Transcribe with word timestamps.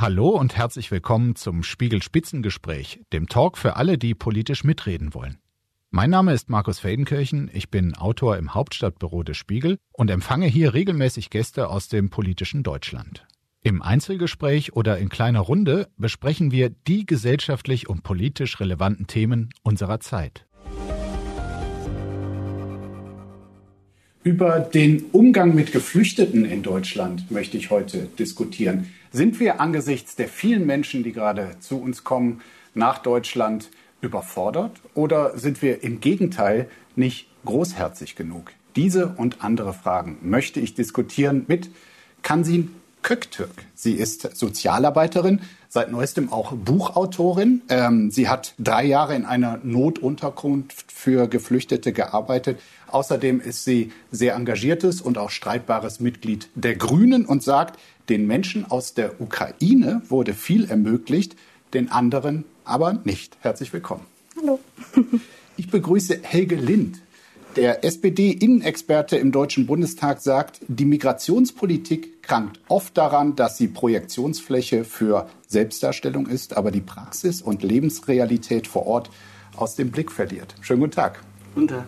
Hallo 0.00 0.30
und 0.30 0.56
herzlich 0.56 0.90
willkommen 0.90 1.36
zum 1.36 1.62
Spiegel 1.62 2.02
Spitzengespräch, 2.02 3.02
dem 3.12 3.28
Talk 3.28 3.58
für 3.58 3.76
alle, 3.76 3.98
die 3.98 4.14
politisch 4.14 4.64
mitreden 4.64 5.12
wollen. 5.12 5.36
Mein 5.90 6.08
Name 6.08 6.32
ist 6.32 6.48
Markus 6.48 6.78
Feldenkirchen, 6.78 7.50
ich 7.52 7.70
bin 7.70 7.94
Autor 7.94 8.38
im 8.38 8.54
Hauptstadtbüro 8.54 9.24
des 9.24 9.36
Spiegel 9.36 9.76
und 9.92 10.10
empfange 10.10 10.46
hier 10.46 10.72
regelmäßig 10.72 11.28
Gäste 11.28 11.68
aus 11.68 11.88
dem 11.88 12.08
politischen 12.08 12.62
Deutschland. 12.62 13.26
Im 13.60 13.82
Einzelgespräch 13.82 14.72
oder 14.72 14.96
in 14.96 15.10
kleiner 15.10 15.40
Runde 15.40 15.90
besprechen 15.98 16.50
wir 16.50 16.70
die 16.70 17.04
gesellschaftlich 17.04 17.90
und 17.90 18.02
politisch 18.02 18.58
relevanten 18.58 19.06
Themen 19.06 19.50
unserer 19.62 20.00
Zeit. 20.00 20.46
Über 24.22 24.60
den 24.60 25.06
Umgang 25.12 25.54
mit 25.54 25.72
Geflüchteten 25.72 26.44
in 26.44 26.62
Deutschland 26.62 27.30
möchte 27.30 27.56
ich 27.56 27.70
heute 27.70 28.00
diskutieren. 28.18 28.92
Sind 29.12 29.40
wir 29.40 29.62
angesichts 29.62 30.14
der 30.14 30.28
vielen 30.28 30.66
Menschen, 30.66 31.02
die 31.02 31.12
gerade 31.12 31.52
zu 31.60 31.80
uns 31.80 32.04
kommen, 32.04 32.42
nach 32.74 32.98
Deutschland 32.98 33.70
überfordert 34.02 34.72
oder 34.92 35.38
sind 35.38 35.62
wir 35.62 35.82
im 35.82 36.00
Gegenteil 36.00 36.68
nicht 36.96 37.28
großherzig 37.46 38.14
genug? 38.14 38.52
Diese 38.76 39.08
und 39.08 39.42
andere 39.42 39.72
Fragen 39.72 40.18
möchte 40.20 40.60
ich 40.60 40.74
diskutieren 40.74 41.46
mit 41.48 41.70
Kansin 42.20 42.74
Köktürk. 43.00 43.64
Sie 43.74 43.94
ist 43.94 44.36
Sozialarbeiterin, 44.36 45.40
seit 45.70 45.92
neuestem 45.92 46.32
auch 46.32 46.52
Buchautorin. 46.52 47.62
Ähm, 47.68 48.10
sie 48.10 48.28
hat 48.28 48.54
drei 48.58 48.84
Jahre 48.84 49.14
in 49.14 49.24
einer 49.24 49.60
Notunterkunft 49.62 50.90
für 50.92 51.28
Geflüchtete 51.28 51.92
gearbeitet. 51.92 52.58
Außerdem 52.88 53.40
ist 53.40 53.64
sie 53.64 53.92
sehr 54.10 54.34
engagiertes 54.34 55.00
und 55.00 55.16
auch 55.16 55.30
streitbares 55.30 56.00
Mitglied 56.00 56.48
der 56.56 56.74
Grünen 56.74 57.24
und 57.24 57.44
sagt, 57.44 57.78
den 58.08 58.26
Menschen 58.26 58.68
aus 58.68 58.94
der 58.94 59.20
Ukraine 59.20 60.02
wurde 60.08 60.34
viel 60.34 60.68
ermöglicht, 60.68 61.36
den 61.72 61.90
anderen 61.92 62.44
aber 62.64 62.98
nicht. 63.04 63.38
Herzlich 63.40 63.72
willkommen. 63.72 64.04
Hallo. 64.36 64.58
ich 65.56 65.70
begrüße 65.70 66.18
Helge 66.22 66.56
Lind. 66.56 67.00
Der 67.56 67.84
SPD-Innenexperte 67.84 69.16
im 69.16 69.32
Deutschen 69.32 69.66
Bundestag 69.66 70.20
sagt, 70.20 70.60
die 70.68 70.84
Migrationspolitik 70.84 72.22
krankt 72.22 72.60
oft 72.68 72.96
daran, 72.96 73.34
dass 73.34 73.56
sie 73.56 73.66
Projektionsfläche 73.66 74.84
für 74.84 75.28
Selbstdarstellung 75.48 76.28
ist, 76.28 76.56
aber 76.56 76.70
die 76.70 76.80
Praxis 76.80 77.42
und 77.42 77.64
Lebensrealität 77.64 78.68
vor 78.68 78.86
Ort 78.86 79.10
aus 79.56 79.74
dem 79.74 79.90
Blick 79.90 80.12
verliert. 80.12 80.54
Schönen 80.60 80.78
guten 80.78 80.92
Tag. 80.92 81.24
Guten 81.56 81.66
Tag. 81.66 81.86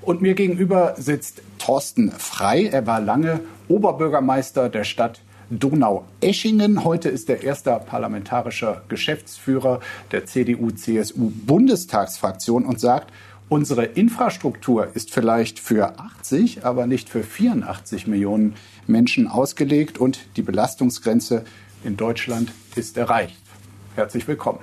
Und 0.00 0.22
mir 0.22 0.32
gegenüber 0.32 0.94
sitzt 0.96 1.42
Thorsten 1.58 2.10
Frei. 2.10 2.64
Er 2.64 2.86
war 2.86 3.00
lange 3.00 3.40
Oberbürgermeister 3.68 4.70
der 4.70 4.84
Stadt 4.84 5.20
Donau-Eschingen. 5.50 6.84
Heute 6.84 7.10
ist 7.10 7.28
er 7.28 7.42
erster 7.42 7.78
parlamentarischer 7.78 8.84
Geschäftsführer 8.88 9.80
der 10.12 10.24
CDU-CSU-Bundestagsfraktion 10.24 12.64
und 12.64 12.80
sagt, 12.80 13.12
unsere 13.48 13.84
Infrastruktur 13.84 14.88
ist 14.94 15.12
vielleicht 15.12 15.58
für 15.58 15.98
80, 15.98 16.64
aber 16.64 16.86
nicht 16.86 17.08
für 17.08 17.22
84 17.22 18.06
Millionen 18.06 18.54
Menschen 18.86 19.28
ausgelegt 19.28 19.98
und 19.98 20.18
die 20.36 20.42
Belastungsgrenze 20.42 21.44
in 21.84 21.96
Deutschland 21.96 22.52
ist 22.74 22.96
erreicht. 22.96 23.36
Herzlich 23.94 24.26
willkommen. 24.26 24.60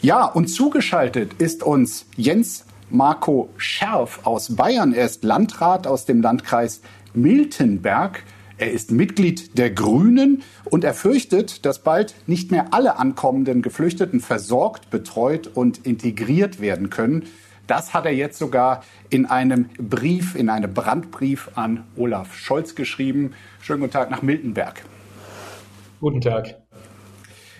Ja, 0.00 0.24
und 0.24 0.46
zugeschaltet 0.46 1.34
ist 1.38 1.62
uns 1.62 2.06
Jens 2.16 2.64
Marco 2.88 3.50
Scherf 3.56 4.20
aus 4.24 4.54
Bayern. 4.54 4.94
Er 4.94 5.04
ist 5.06 5.24
Landrat 5.24 5.86
aus 5.86 6.06
dem 6.06 6.22
Landkreis 6.22 6.80
Miltenberg. 7.14 8.22
Er 8.58 8.72
ist 8.72 8.90
Mitglied 8.90 9.58
der 9.58 9.70
Grünen 9.70 10.42
und 10.64 10.84
er 10.84 10.94
fürchtet, 10.94 11.64
dass 11.64 11.82
bald 11.82 12.14
nicht 12.26 12.50
mehr 12.50 12.72
alle 12.72 12.96
ankommenden 12.98 13.62
Geflüchteten 13.62 14.20
versorgt, 14.20 14.90
betreut 14.90 15.48
und 15.52 15.86
integriert 15.86 16.60
werden 16.60 16.90
können. 16.90 17.24
Das 17.68 17.92
hat 17.92 18.06
er 18.06 18.14
jetzt 18.14 18.38
sogar 18.38 18.82
in 19.10 19.26
einem 19.26 19.68
Brief, 19.76 20.34
in 20.34 20.48
einem 20.48 20.72
Brandbrief 20.72 21.50
an 21.54 21.84
Olaf 21.96 22.34
Scholz 22.34 22.74
geschrieben. 22.74 23.34
Schönen 23.60 23.80
guten 23.80 23.92
Tag 23.92 24.10
nach 24.10 24.22
Miltenberg. 24.22 24.82
Guten 26.00 26.22
Tag. 26.22 26.56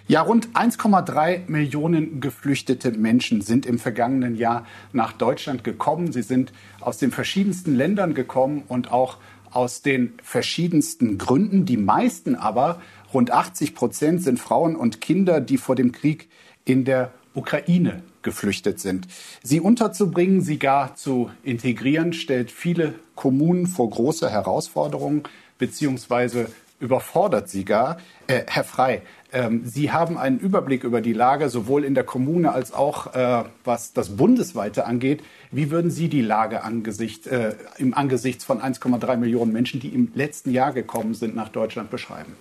Ja, 0.06 0.22
rund 0.22 0.48
1,3 0.54 1.50
Millionen 1.50 2.22
geflüchtete 2.22 2.92
Menschen 2.92 3.42
sind 3.42 3.66
im 3.66 3.78
vergangenen 3.78 4.34
Jahr 4.34 4.64
nach 4.94 5.12
Deutschland 5.12 5.62
gekommen. 5.62 6.10
Sie 6.10 6.22
sind 6.22 6.54
aus 6.80 6.96
den 6.96 7.10
verschiedensten 7.10 7.76
Ländern 7.76 8.14
gekommen 8.14 8.62
und 8.66 8.90
auch 8.90 9.18
aus 9.50 9.82
den 9.82 10.14
verschiedensten 10.22 11.18
Gründen. 11.18 11.66
Die 11.66 11.76
meisten 11.76 12.34
aber, 12.34 12.80
rund 13.12 13.30
80 13.30 13.74
Prozent, 13.74 14.22
sind 14.22 14.40
Frauen 14.40 14.74
und 14.74 15.02
Kinder, 15.02 15.42
die 15.42 15.58
vor 15.58 15.74
dem 15.74 15.92
Krieg 15.92 16.30
in 16.64 16.86
der 16.86 17.12
Ukraine 17.34 18.02
geflüchtet 18.22 18.80
sind. 18.80 19.06
Sie 19.42 19.60
unterzubringen, 19.60 20.40
sie 20.40 20.58
gar 20.58 20.94
zu 20.96 21.30
integrieren, 21.42 22.12
stellt 22.12 22.50
viele 22.50 22.94
Kommunen 23.14 23.66
vor 23.66 23.90
große 23.90 24.30
Herausforderungen 24.30 25.22
beziehungsweise 25.58 26.46
überfordert 26.80 27.48
sie 27.48 27.64
gar. 27.64 27.98
Äh, 28.28 28.42
Herr 28.46 28.64
Frei, 28.64 29.02
ähm, 29.32 29.62
Sie 29.64 29.92
haben 29.92 30.16
einen 30.16 30.38
Überblick 30.38 30.84
über 30.84 31.00
die 31.00 31.12
Lage 31.12 31.48
sowohl 31.50 31.84
in 31.84 31.94
der 31.94 32.04
Kommune 32.04 32.52
als 32.52 32.72
auch 32.72 33.14
äh, 33.14 33.44
was 33.64 33.92
das 33.92 34.16
Bundesweite 34.16 34.86
angeht. 34.86 35.22
Wie 35.50 35.70
würden 35.70 35.90
Sie 35.90 36.08
die 36.08 36.22
Lage 36.22 36.62
angesicht, 36.62 37.26
äh, 37.26 37.54
im 37.76 37.94
Angesichts 37.94 38.44
von 38.44 38.60
1,3 38.60 39.16
Millionen 39.16 39.52
Menschen, 39.52 39.80
die 39.80 39.88
im 39.88 40.12
letzten 40.14 40.50
Jahr 40.50 40.72
gekommen 40.72 41.14
sind, 41.14 41.34
nach 41.34 41.48
Deutschland 41.48 41.90
beschreiben? 41.90 42.32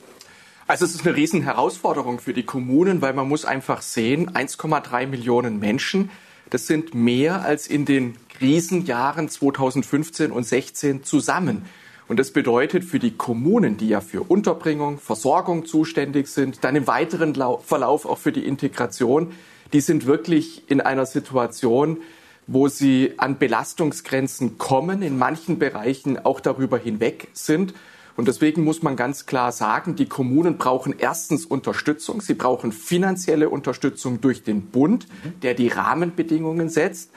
Also 0.69 0.83
es 0.83 0.95
ist 0.95 1.07
eine 1.07 1.15
riesen 1.15 1.43
Herausforderung 1.43 2.19
für 2.19 2.33
die 2.33 2.43
Kommunen, 2.43 3.01
weil 3.01 3.13
man 3.13 3.29
muss 3.29 3.45
einfach 3.45 3.81
sehen, 3.81 4.31
1,3 4.31 5.07
Millionen 5.07 5.59
Menschen, 5.59 6.09
das 6.49 6.67
sind 6.67 6.93
mehr 6.93 7.41
als 7.43 7.67
in 7.67 7.85
den 7.85 8.17
Krisenjahren 8.27 9.29
2015 9.29 10.29
und 10.29 10.43
16 10.43 11.05
zusammen. 11.05 11.65
Und 12.09 12.19
das 12.19 12.31
bedeutet 12.31 12.83
für 12.83 12.99
die 12.99 13.11
Kommunen, 13.11 13.77
die 13.77 13.87
ja 13.87 14.01
für 14.01 14.23
Unterbringung, 14.23 14.99
Versorgung 14.99 15.65
zuständig 15.65 16.27
sind, 16.27 16.65
dann 16.65 16.75
im 16.75 16.85
weiteren 16.85 17.33
Verlauf 17.33 18.05
auch 18.05 18.17
für 18.17 18.33
die 18.33 18.45
Integration, 18.45 19.31
die 19.71 19.81
sind 19.81 20.05
wirklich 20.05 20.69
in 20.69 20.81
einer 20.81 21.05
Situation, 21.05 21.99
wo 22.45 22.67
sie 22.67 23.13
an 23.15 23.37
Belastungsgrenzen 23.37 24.57
kommen, 24.57 25.01
in 25.01 25.17
manchen 25.17 25.59
Bereichen 25.59 26.19
auch 26.25 26.41
darüber 26.41 26.77
hinweg 26.77 27.29
sind. 27.31 27.73
Und 28.17 28.27
deswegen 28.27 28.63
muss 28.63 28.81
man 28.81 28.95
ganz 28.95 29.27
klar 29.27 29.51
sagen, 29.51 29.95
die 29.95 30.07
Kommunen 30.07 30.57
brauchen 30.57 30.95
erstens 30.97 31.45
Unterstützung. 31.45 32.19
Sie 32.19 32.33
brauchen 32.33 32.71
finanzielle 32.71 33.49
Unterstützung 33.49 34.19
durch 34.19 34.43
den 34.43 34.63
Bund, 34.63 35.07
der 35.43 35.53
die 35.53 35.67
Rahmenbedingungen 35.67 36.67
setzt. 36.67 37.11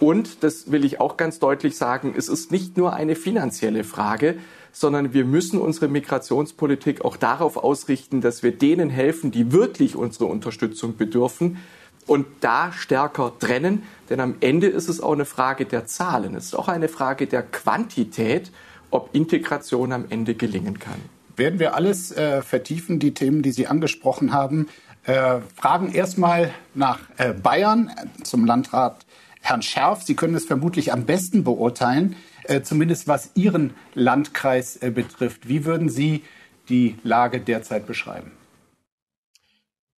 Und, 0.00 0.42
das 0.42 0.72
will 0.72 0.84
ich 0.84 0.98
auch 0.98 1.16
ganz 1.18 1.38
deutlich 1.38 1.76
sagen, 1.76 2.14
es 2.16 2.28
ist 2.28 2.52
nicht 2.52 2.76
nur 2.76 2.94
eine 2.94 3.16
finanzielle 3.16 3.84
Frage, 3.84 4.36
sondern 4.72 5.12
wir 5.12 5.24
müssen 5.24 5.58
unsere 5.58 5.88
Migrationspolitik 5.88 7.04
auch 7.04 7.16
darauf 7.16 7.56
ausrichten, 7.58 8.20
dass 8.20 8.42
wir 8.42 8.52
denen 8.52 8.90
helfen, 8.90 9.30
die 9.30 9.52
wirklich 9.52 9.94
unsere 9.94 10.26
Unterstützung 10.26 10.96
bedürfen 10.96 11.58
und 12.06 12.26
da 12.40 12.72
stärker 12.72 13.32
trennen. 13.38 13.82
Denn 14.08 14.20
am 14.20 14.36
Ende 14.40 14.68
ist 14.68 14.88
es 14.88 15.00
auch 15.00 15.12
eine 15.12 15.24
Frage 15.24 15.66
der 15.66 15.86
Zahlen. 15.86 16.34
Es 16.34 16.46
ist 16.46 16.54
auch 16.54 16.68
eine 16.68 16.88
Frage 16.88 17.26
der 17.26 17.42
Quantität, 17.42 18.52
ob 18.96 19.14
Integration 19.14 19.92
am 19.92 20.06
Ende 20.08 20.34
gelingen 20.34 20.78
kann. 20.78 21.00
Werden 21.36 21.58
wir 21.58 21.74
alles 21.74 22.12
äh, 22.12 22.40
vertiefen, 22.40 22.98
die 22.98 23.12
Themen, 23.12 23.42
die 23.42 23.52
Sie 23.52 23.66
angesprochen 23.66 24.32
haben. 24.32 24.68
Äh, 25.04 25.40
fragen 25.54 25.92
erstmal 25.92 26.52
nach 26.74 27.00
äh, 27.18 27.34
Bayern 27.34 27.90
zum 28.24 28.46
Landrat 28.46 29.04
Herrn 29.42 29.62
Scherf. 29.62 30.02
Sie 30.02 30.16
können 30.16 30.34
es 30.34 30.46
vermutlich 30.46 30.92
am 30.94 31.04
besten 31.04 31.44
beurteilen, 31.44 32.16
äh, 32.44 32.62
zumindest 32.62 33.06
was 33.06 33.32
Ihren 33.34 33.74
Landkreis 33.94 34.76
äh, 34.76 34.90
betrifft. 34.90 35.46
Wie 35.46 35.66
würden 35.66 35.90
Sie 35.90 36.24
die 36.70 36.96
Lage 37.04 37.40
derzeit 37.40 37.86
beschreiben? 37.86 38.32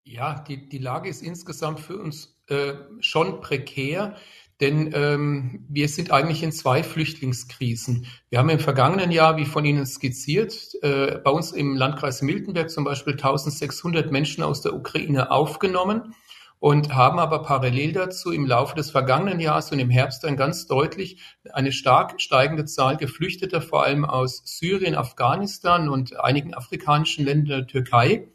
Ja, 0.02 0.44
die, 0.46 0.68
die 0.68 0.78
Lage 0.78 1.08
ist 1.08 1.22
insgesamt 1.22 1.80
für 1.80 1.98
uns 1.98 2.36
äh, 2.48 2.72
schon 3.00 3.40
prekär, 3.40 4.16
denn 4.60 4.90
ähm, 4.92 5.66
wir 5.68 5.88
sind 5.88 6.10
eigentlich 6.10 6.42
in 6.42 6.52
zwei 6.52 6.82
Flüchtlingskrisen. 6.82 8.06
Wir 8.28 8.40
haben 8.40 8.48
im 8.48 8.58
vergangenen 8.58 9.12
Jahr, 9.12 9.36
wie 9.36 9.44
von 9.44 9.64
Ihnen 9.64 9.86
skizziert, 9.86 10.74
äh, 10.82 11.18
bei 11.22 11.30
uns 11.30 11.52
im 11.52 11.76
Landkreis 11.76 12.22
Miltenberg 12.22 12.70
zum 12.70 12.84
Beispiel 12.84 13.12
1600 13.12 14.10
Menschen 14.10 14.42
aus 14.42 14.60
der 14.60 14.74
Ukraine 14.74 15.30
aufgenommen 15.30 16.14
und 16.60 16.94
haben 16.94 17.18
aber 17.20 17.42
parallel 17.42 17.92
dazu 17.92 18.32
im 18.32 18.46
Laufe 18.46 18.74
des 18.74 18.90
vergangenen 18.90 19.38
Jahres 19.38 19.70
und 19.70 19.78
im 19.78 19.90
Herbst 19.90 20.24
dann 20.24 20.36
ganz 20.36 20.66
deutlich 20.66 21.22
eine 21.52 21.70
stark 21.70 22.20
steigende 22.20 22.64
Zahl 22.64 22.96
Geflüchteter, 22.96 23.60
vor 23.60 23.84
allem 23.84 24.04
aus 24.04 24.42
Syrien, 24.44 24.96
Afghanistan 24.96 25.88
und 25.88 26.18
einigen 26.18 26.54
afrikanischen 26.54 27.24
Ländern 27.24 27.58
der 27.58 27.66
Türkei, 27.68 28.28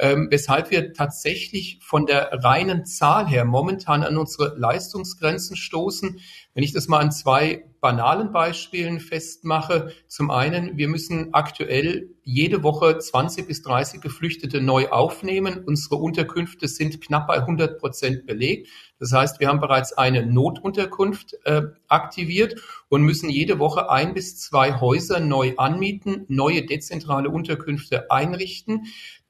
ähm, 0.00 0.28
weshalb 0.30 0.70
wir 0.70 0.92
tatsächlich 0.92 1.78
von 1.82 2.06
der 2.06 2.30
reinen 2.42 2.86
Zahl 2.86 3.28
her 3.28 3.44
momentan 3.44 4.02
an 4.02 4.16
unsere 4.16 4.56
Leistungsgrenzen 4.58 5.56
stoßen. 5.56 6.18
Wenn 6.54 6.64
ich 6.64 6.72
das 6.72 6.88
mal 6.88 6.98
an 6.98 7.12
zwei 7.12 7.64
banalen 7.80 8.30
Beispielen 8.32 9.00
festmache. 9.00 9.92
Zum 10.06 10.30
einen, 10.30 10.76
wir 10.76 10.88
müssen 10.88 11.32
aktuell 11.32 12.10
jede 12.22 12.62
Woche 12.62 12.98
20 12.98 13.46
bis 13.46 13.62
30 13.62 14.00
Geflüchtete 14.00 14.60
neu 14.60 14.88
aufnehmen. 14.88 15.64
Unsere 15.66 15.96
Unterkünfte 15.96 16.68
sind 16.68 17.00
knapp 17.00 17.26
bei 17.26 17.38
100 17.38 17.78
Prozent 17.78 18.26
belegt. 18.26 18.68
Das 18.98 19.12
heißt, 19.12 19.40
wir 19.40 19.48
haben 19.48 19.60
bereits 19.60 19.94
eine 19.94 20.26
Notunterkunft 20.26 21.36
äh, 21.44 21.62
aktiviert 21.88 22.60
und 22.88 23.02
müssen 23.02 23.30
jede 23.30 23.58
Woche 23.58 23.90
ein 23.90 24.12
bis 24.12 24.38
zwei 24.38 24.78
Häuser 24.78 25.20
neu 25.20 25.54
anmieten, 25.56 26.26
neue 26.28 26.66
dezentrale 26.66 27.30
Unterkünfte 27.30 28.10
einrichten. 28.10 28.86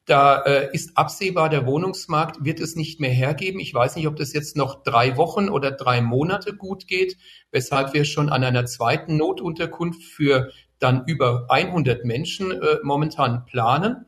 Da 0.06 0.42
äh, 0.42 0.70
ist 0.72 0.96
absehbar, 0.96 1.48
der 1.48 1.66
Wohnungsmarkt 1.66 2.44
wird 2.44 2.60
es 2.60 2.74
nicht 2.74 3.00
mehr 3.00 3.10
hergeben. 3.10 3.60
Ich 3.60 3.72
weiß 3.72 3.96
nicht, 3.96 4.08
ob 4.08 4.16
das 4.16 4.32
jetzt 4.32 4.56
noch 4.56 4.82
drei 4.82 5.16
Wochen 5.16 5.48
oder 5.48 5.70
drei 5.70 6.00
Monate 6.00 6.54
gut 6.56 6.86
geht, 6.86 7.16
weshalb 7.52 7.92
wir 7.92 8.04
schon 8.04 8.28
an 8.28 8.42
einer 8.42 8.66
zweiten 8.66 9.16
Notunterkunft 9.16 10.02
für 10.02 10.50
dann 10.78 11.04
über 11.06 11.46
100 11.48 12.04
Menschen 12.04 12.50
äh, 12.50 12.78
momentan 12.82 13.44
planen. 13.44 14.06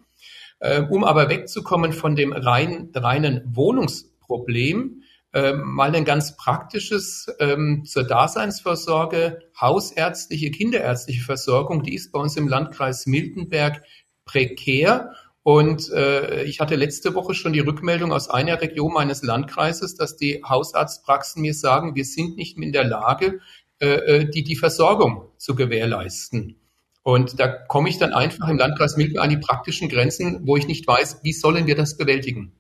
Äh, 0.59 0.83
um 0.83 1.05
aber 1.05 1.29
wegzukommen 1.29 1.93
von 1.93 2.17
dem 2.17 2.33
rein, 2.33 2.91
reinen 2.95 3.43
Wohnungsproblem, 3.47 5.03
äh, 5.33 5.55
mal 5.55 5.95
ein 5.95 6.05
ganz 6.05 6.37
praktisches 6.37 7.27
ähm, 7.41 7.85
zur 7.85 8.05
Daseinsvorsorge, 8.05 9.41
hausärztliche, 9.61 10.51
kinderärztliche 10.51 11.23
Versorgung, 11.23 11.83
die 11.83 11.95
ist 11.95 12.13
bei 12.13 12.21
uns 12.21 12.37
im 12.37 12.49
Landkreis 12.49 13.07
Miltenberg 13.07 13.83
prekär 14.25 15.13
und 15.43 15.91
äh, 15.91 16.45
ich 16.45 16.61
hatte 16.61 16.77
letzte 16.77 17.15
Woche 17.15 17.35
schon 17.35 17.53
die 17.53 17.61
Rückmeldung 17.61 18.13
aus 18.13 18.31
einer 18.31 18.61
Region 18.61 18.93
meines 18.93 19.23
Landkreises, 19.23 19.97
dass 19.97 20.17
die 20.17 20.43
Hausarztpraxen 20.45 21.43
mir 21.43 21.55
sagen, 21.55 21.97
wir 21.97 22.05
sind 22.05 22.37
nicht 22.37 22.59
mehr 22.59 22.69
in 22.69 22.73
der 22.73 22.85
Lage, 22.85 23.41
äh, 23.81 23.87
äh, 23.87 24.31
die, 24.31 24.45
die 24.45 24.57
Versorgung 24.57 25.31
zu 25.39 25.57
gewährleisten. 25.57 26.61
Und 27.03 27.41
da 27.41 27.49
komme 27.49 27.89
ich 27.89 27.99
dann 27.99 28.13
einfach 28.13 28.49
im 28.49 28.59
Landkreis 28.59 28.97
Milken 28.97 29.19
an 29.19 29.31
die 29.31 29.37
praktischen 29.37 29.89
Grenzen, 29.89 30.47
wo 30.47 30.57
ich 30.57 30.69
nicht 30.69 30.87
weiß, 30.87 31.21
wie 31.25 31.33
sollen 31.33 31.67
wir 31.67 31.75
das 31.75 31.97
bewältigen. 31.97 32.53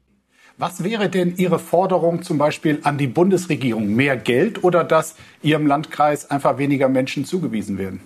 Was 0.58 0.82
wäre 0.82 1.08
denn 1.08 1.36
Ihre 1.36 1.60
Forderung 1.60 2.22
zum 2.22 2.38
Beispiel 2.38 2.80
an 2.82 2.98
die 2.98 3.06
Bundesregierung? 3.06 3.94
Mehr 3.94 4.16
Geld 4.16 4.64
oder 4.64 4.82
dass 4.82 5.14
Ihrem 5.42 5.68
Landkreis 5.68 6.28
einfach 6.30 6.58
weniger 6.58 6.88
Menschen 6.88 7.24
zugewiesen 7.24 7.78
werden? 7.78 8.00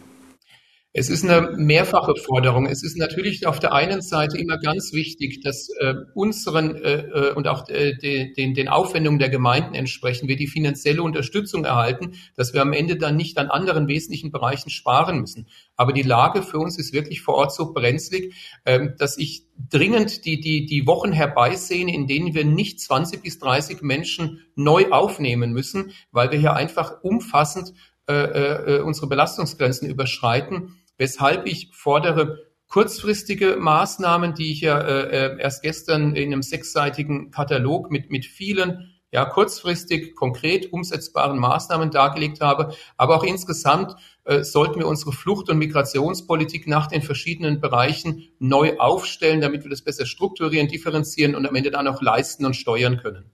Es 0.98 1.10
ist 1.10 1.24
eine 1.24 1.50
mehrfache 1.58 2.14
Forderung. 2.16 2.64
Es 2.64 2.82
ist 2.82 2.96
natürlich 2.96 3.46
auf 3.46 3.60
der 3.60 3.74
einen 3.74 4.00
Seite 4.00 4.38
immer 4.38 4.56
ganz 4.56 4.94
wichtig, 4.94 5.42
dass 5.42 5.68
äh, 5.78 5.92
unseren 6.14 6.74
äh, 6.74 7.00
äh 7.00 7.34
und 7.34 7.46
auch 7.48 7.68
äh, 7.68 7.94
de, 7.98 8.32
den, 8.32 8.54
den 8.54 8.68
Aufwendungen 8.68 9.18
der 9.18 9.28
Gemeinden 9.28 9.74
entsprechen 9.74 10.26
wir 10.26 10.36
die 10.36 10.46
finanzielle 10.46 11.02
Unterstützung 11.02 11.66
erhalten, 11.66 12.12
dass 12.34 12.54
wir 12.54 12.62
am 12.62 12.72
Ende 12.72 12.96
dann 12.96 13.14
nicht 13.14 13.36
an 13.36 13.48
anderen 13.48 13.88
wesentlichen 13.88 14.32
Bereichen 14.32 14.70
sparen 14.70 15.20
müssen. 15.20 15.48
Aber 15.76 15.92
die 15.92 16.00
Lage 16.00 16.42
für 16.42 16.56
uns 16.56 16.78
ist 16.78 16.94
wirklich 16.94 17.20
vor 17.20 17.34
Ort 17.34 17.52
so 17.52 17.74
brenzlig, 17.74 18.34
äh, 18.64 18.88
dass 18.96 19.18
ich 19.18 19.42
dringend 19.68 20.24
die, 20.24 20.40
die, 20.40 20.64
die 20.64 20.86
Wochen 20.86 21.12
herbeisehen, 21.12 21.90
in 21.90 22.06
denen 22.06 22.34
wir 22.34 22.46
nicht 22.46 22.80
20 22.80 23.22
bis 23.22 23.38
30 23.38 23.82
Menschen 23.82 24.46
neu 24.54 24.90
aufnehmen 24.92 25.52
müssen, 25.52 25.92
weil 26.10 26.30
wir 26.30 26.38
hier 26.38 26.54
einfach 26.54 27.02
umfassend 27.02 27.74
äh, 28.08 28.76
äh, 28.76 28.80
unsere 28.80 29.08
Belastungsgrenzen 29.08 29.90
überschreiten 29.90 30.78
weshalb 30.98 31.46
ich 31.46 31.70
fordere 31.72 32.38
kurzfristige 32.68 33.56
Maßnahmen, 33.58 34.34
die 34.34 34.52
ich 34.52 34.60
ja 34.60 34.80
äh, 34.80 35.34
äh, 35.34 35.40
erst 35.40 35.62
gestern 35.62 36.14
in 36.16 36.32
einem 36.32 36.42
sechsseitigen 36.42 37.30
Katalog 37.30 37.90
mit, 37.90 38.10
mit 38.10 38.26
vielen 38.26 38.92
ja, 39.12 39.24
kurzfristig 39.24 40.14
konkret 40.16 40.72
umsetzbaren 40.72 41.38
Maßnahmen 41.38 41.90
dargelegt 41.90 42.40
habe. 42.40 42.74
Aber 42.96 43.16
auch 43.16 43.24
insgesamt 43.24 43.94
äh, 44.24 44.42
sollten 44.42 44.80
wir 44.80 44.88
unsere 44.88 45.12
Flucht- 45.12 45.48
und 45.48 45.58
Migrationspolitik 45.58 46.66
nach 46.66 46.88
den 46.88 47.02
verschiedenen 47.02 47.60
Bereichen 47.60 48.28
neu 48.38 48.76
aufstellen, 48.78 49.40
damit 49.40 49.62
wir 49.62 49.70
das 49.70 49.82
besser 49.82 50.06
strukturieren, 50.06 50.68
differenzieren 50.68 51.34
und 51.36 51.46
am 51.46 51.54
Ende 51.54 51.70
dann 51.70 51.88
auch 51.88 52.02
leisten 52.02 52.44
und 52.44 52.56
steuern 52.56 52.98
können. 52.98 53.30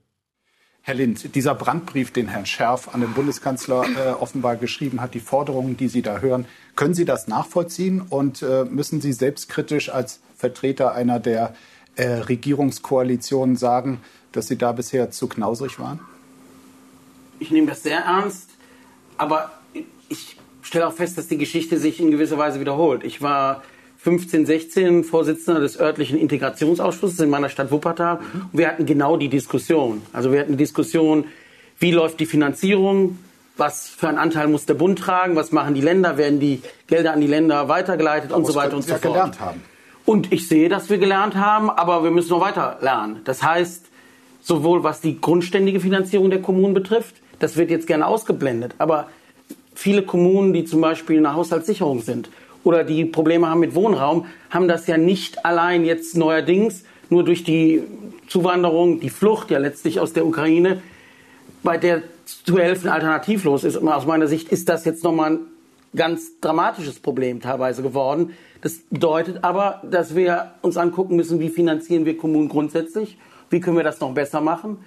Herr 0.85 0.95
Lind, 0.95 1.33
dieser 1.33 1.55
Brandbrief, 1.55 2.11
den 2.11 2.27
Herrn 2.27 2.45
Scherf 2.45 2.93
an 2.93 2.99
den 2.99 3.13
Bundeskanzler 3.13 3.85
äh, 3.85 4.09
offenbar 4.11 4.57
geschrieben 4.57 4.99
hat, 4.99 5.13
die 5.13 5.21
Forderungen, 5.21 5.77
die 5.77 5.87
Sie 5.87 6.01
da 6.01 6.19
hören, 6.19 6.45
können 6.75 6.93
Sie 6.93 7.05
das 7.05 7.29
nachvollziehen 7.29 8.01
und 8.01 8.41
äh, 8.41 8.65
müssen 8.65 8.99
Sie 8.99 9.13
selbstkritisch 9.13 9.87
als 9.87 10.19
Vertreter 10.35 10.93
einer 10.93 11.21
der 11.21 11.55
äh, 11.95 12.05
Regierungskoalitionen 12.05 13.55
sagen, 13.55 14.01
dass 14.33 14.47
Sie 14.47 14.57
da 14.57 14.73
bisher 14.73 15.09
zu 15.09 15.29
knausrig 15.29 15.79
waren? 15.79 16.01
Ich 17.39 17.49
nehme 17.49 17.67
das 17.67 17.81
sehr 17.81 17.99
ernst, 17.99 18.49
aber 19.17 19.53
ich 20.09 20.35
stelle 20.61 20.85
auch 20.85 20.93
fest, 20.93 21.17
dass 21.17 21.29
die 21.29 21.37
Geschichte 21.37 21.79
sich 21.79 22.01
in 22.01 22.11
gewisser 22.11 22.37
Weise 22.37 22.59
wiederholt. 22.59 23.05
Ich 23.05 23.21
war 23.21 23.63
15, 24.03 24.45
16 24.45 25.03
Vorsitzender 25.05 25.61
des 25.61 25.79
örtlichen 25.79 26.19
Integrationsausschusses 26.19 27.21
in 27.21 27.29
meiner 27.29 27.47
Stadt 27.47 27.71
Wuppertal. 27.71 28.19
Und 28.33 28.59
wir 28.59 28.67
hatten 28.67 28.85
genau 28.85 29.15
die 29.15 29.29
Diskussion. 29.29 30.01
Also 30.11 30.33
wir 30.33 30.41
hatten 30.41 30.51
die 30.51 30.57
Diskussion, 30.57 31.23
wie 31.79 31.91
läuft 31.91 32.19
die 32.19 32.25
Finanzierung, 32.25 33.17
was 33.55 33.87
für 33.87 34.09
einen 34.09 34.17
Anteil 34.17 34.49
muss 34.49 34.65
der 34.65 34.73
Bund 34.73 34.99
tragen, 34.99 35.37
was 35.37 35.53
machen 35.53 35.73
die 35.73 35.79
Länder, 35.79 36.17
werden 36.17 36.41
die 36.41 36.61
Gelder 36.87 37.13
an 37.13 37.21
die 37.21 37.27
Länder 37.27 37.69
weitergeleitet 37.69 38.33
und 38.33 38.45
so 38.45 38.55
weiter 38.55 38.75
und 38.75 38.81
so 38.81 38.89
fort. 38.89 39.01
gelernt 39.03 39.39
haben. 39.39 39.61
Und 40.03 40.33
ich 40.33 40.49
sehe, 40.49 40.67
dass 40.67 40.89
wir 40.89 40.97
gelernt 40.97 41.35
haben, 41.35 41.69
aber 41.69 42.03
wir 42.03 42.11
müssen 42.11 42.31
noch 42.31 42.41
weiter 42.41 42.79
lernen. 42.81 43.21
Das 43.23 43.41
heißt, 43.41 43.85
sowohl 44.41 44.83
was 44.83 44.99
die 44.99 45.21
grundständige 45.21 45.79
Finanzierung 45.79 46.29
der 46.29 46.41
Kommunen 46.41 46.73
betrifft, 46.73 47.15
das 47.39 47.55
wird 47.55 47.71
jetzt 47.71 47.87
gerne 47.87 48.05
ausgeblendet, 48.05 48.75
aber 48.79 49.07
viele 49.75 50.03
Kommunen, 50.03 50.51
die 50.51 50.65
zum 50.65 50.81
Beispiel 50.81 51.15
in 51.15 51.23
der 51.23 51.35
Haushaltssicherung 51.35 52.01
sind 52.01 52.29
oder 52.63 52.83
die 52.83 53.05
Probleme 53.05 53.49
haben 53.49 53.59
mit 53.59 53.75
Wohnraum, 53.75 54.25
haben 54.49 54.67
das 54.67 54.87
ja 54.87 54.97
nicht 54.97 55.45
allein 55.45 55.85
jetzt 55.85 56.15
neuerdings 56.15 56.83
nur 57.09 57.23
durch 57.23 57.43
die 57.43 57.83
Zuwanderung, 58.27 58.99
die 58.99 59.09
Flucht 59.09 59.51
ja 59.51 59.59
letztlich 59.59 59.99
aus 59.99 60.13
der 60.13 60.25
Ukraine, 60.25 60.81
bei 61.61 61.77
der 61.77 62.03
zu 62.25 62.57
helfen 62.57 62.89
alternativlos 62.89 63.63
ist. 63.63 63.75
Und 63.75 63.87
aus 63.87 64.05
meiner 64.05 64.27
Sicht 64.27 64.49
ist 64.49 64.69
das 64.69 64.85
jetzt 64.85 65.03
nochmal 65.03 65.33
ein 65.33 65.39
ganz 65.95 66.39
dramatisches 66.39 66.99
Problem 66.99 67.41
teilweise 67.41 67.83
geworden. 67.83 68.33
Das 68.61 68.79
bedeutet 68.89 69.43
aber, 69.43 69.81
dass 69.89 70.15
wir 70.15 70.53
uns 70.61 70.77
angucken 70.77 71.15
müssen, 71.15 71.39
wie 71.39 71.49
finanzieren 71.49 72.05
wir 72.05 72.17
Kommunen 72.17 72.49
grundsätzlich, 72.49 73.17
wie 73.49 73.59
können 73.59 73.77
wir 73.77 73.83
das 73.83 73.99
noch 73.99 74.13
besser 74.13 74.41
machen, 74.41 74.77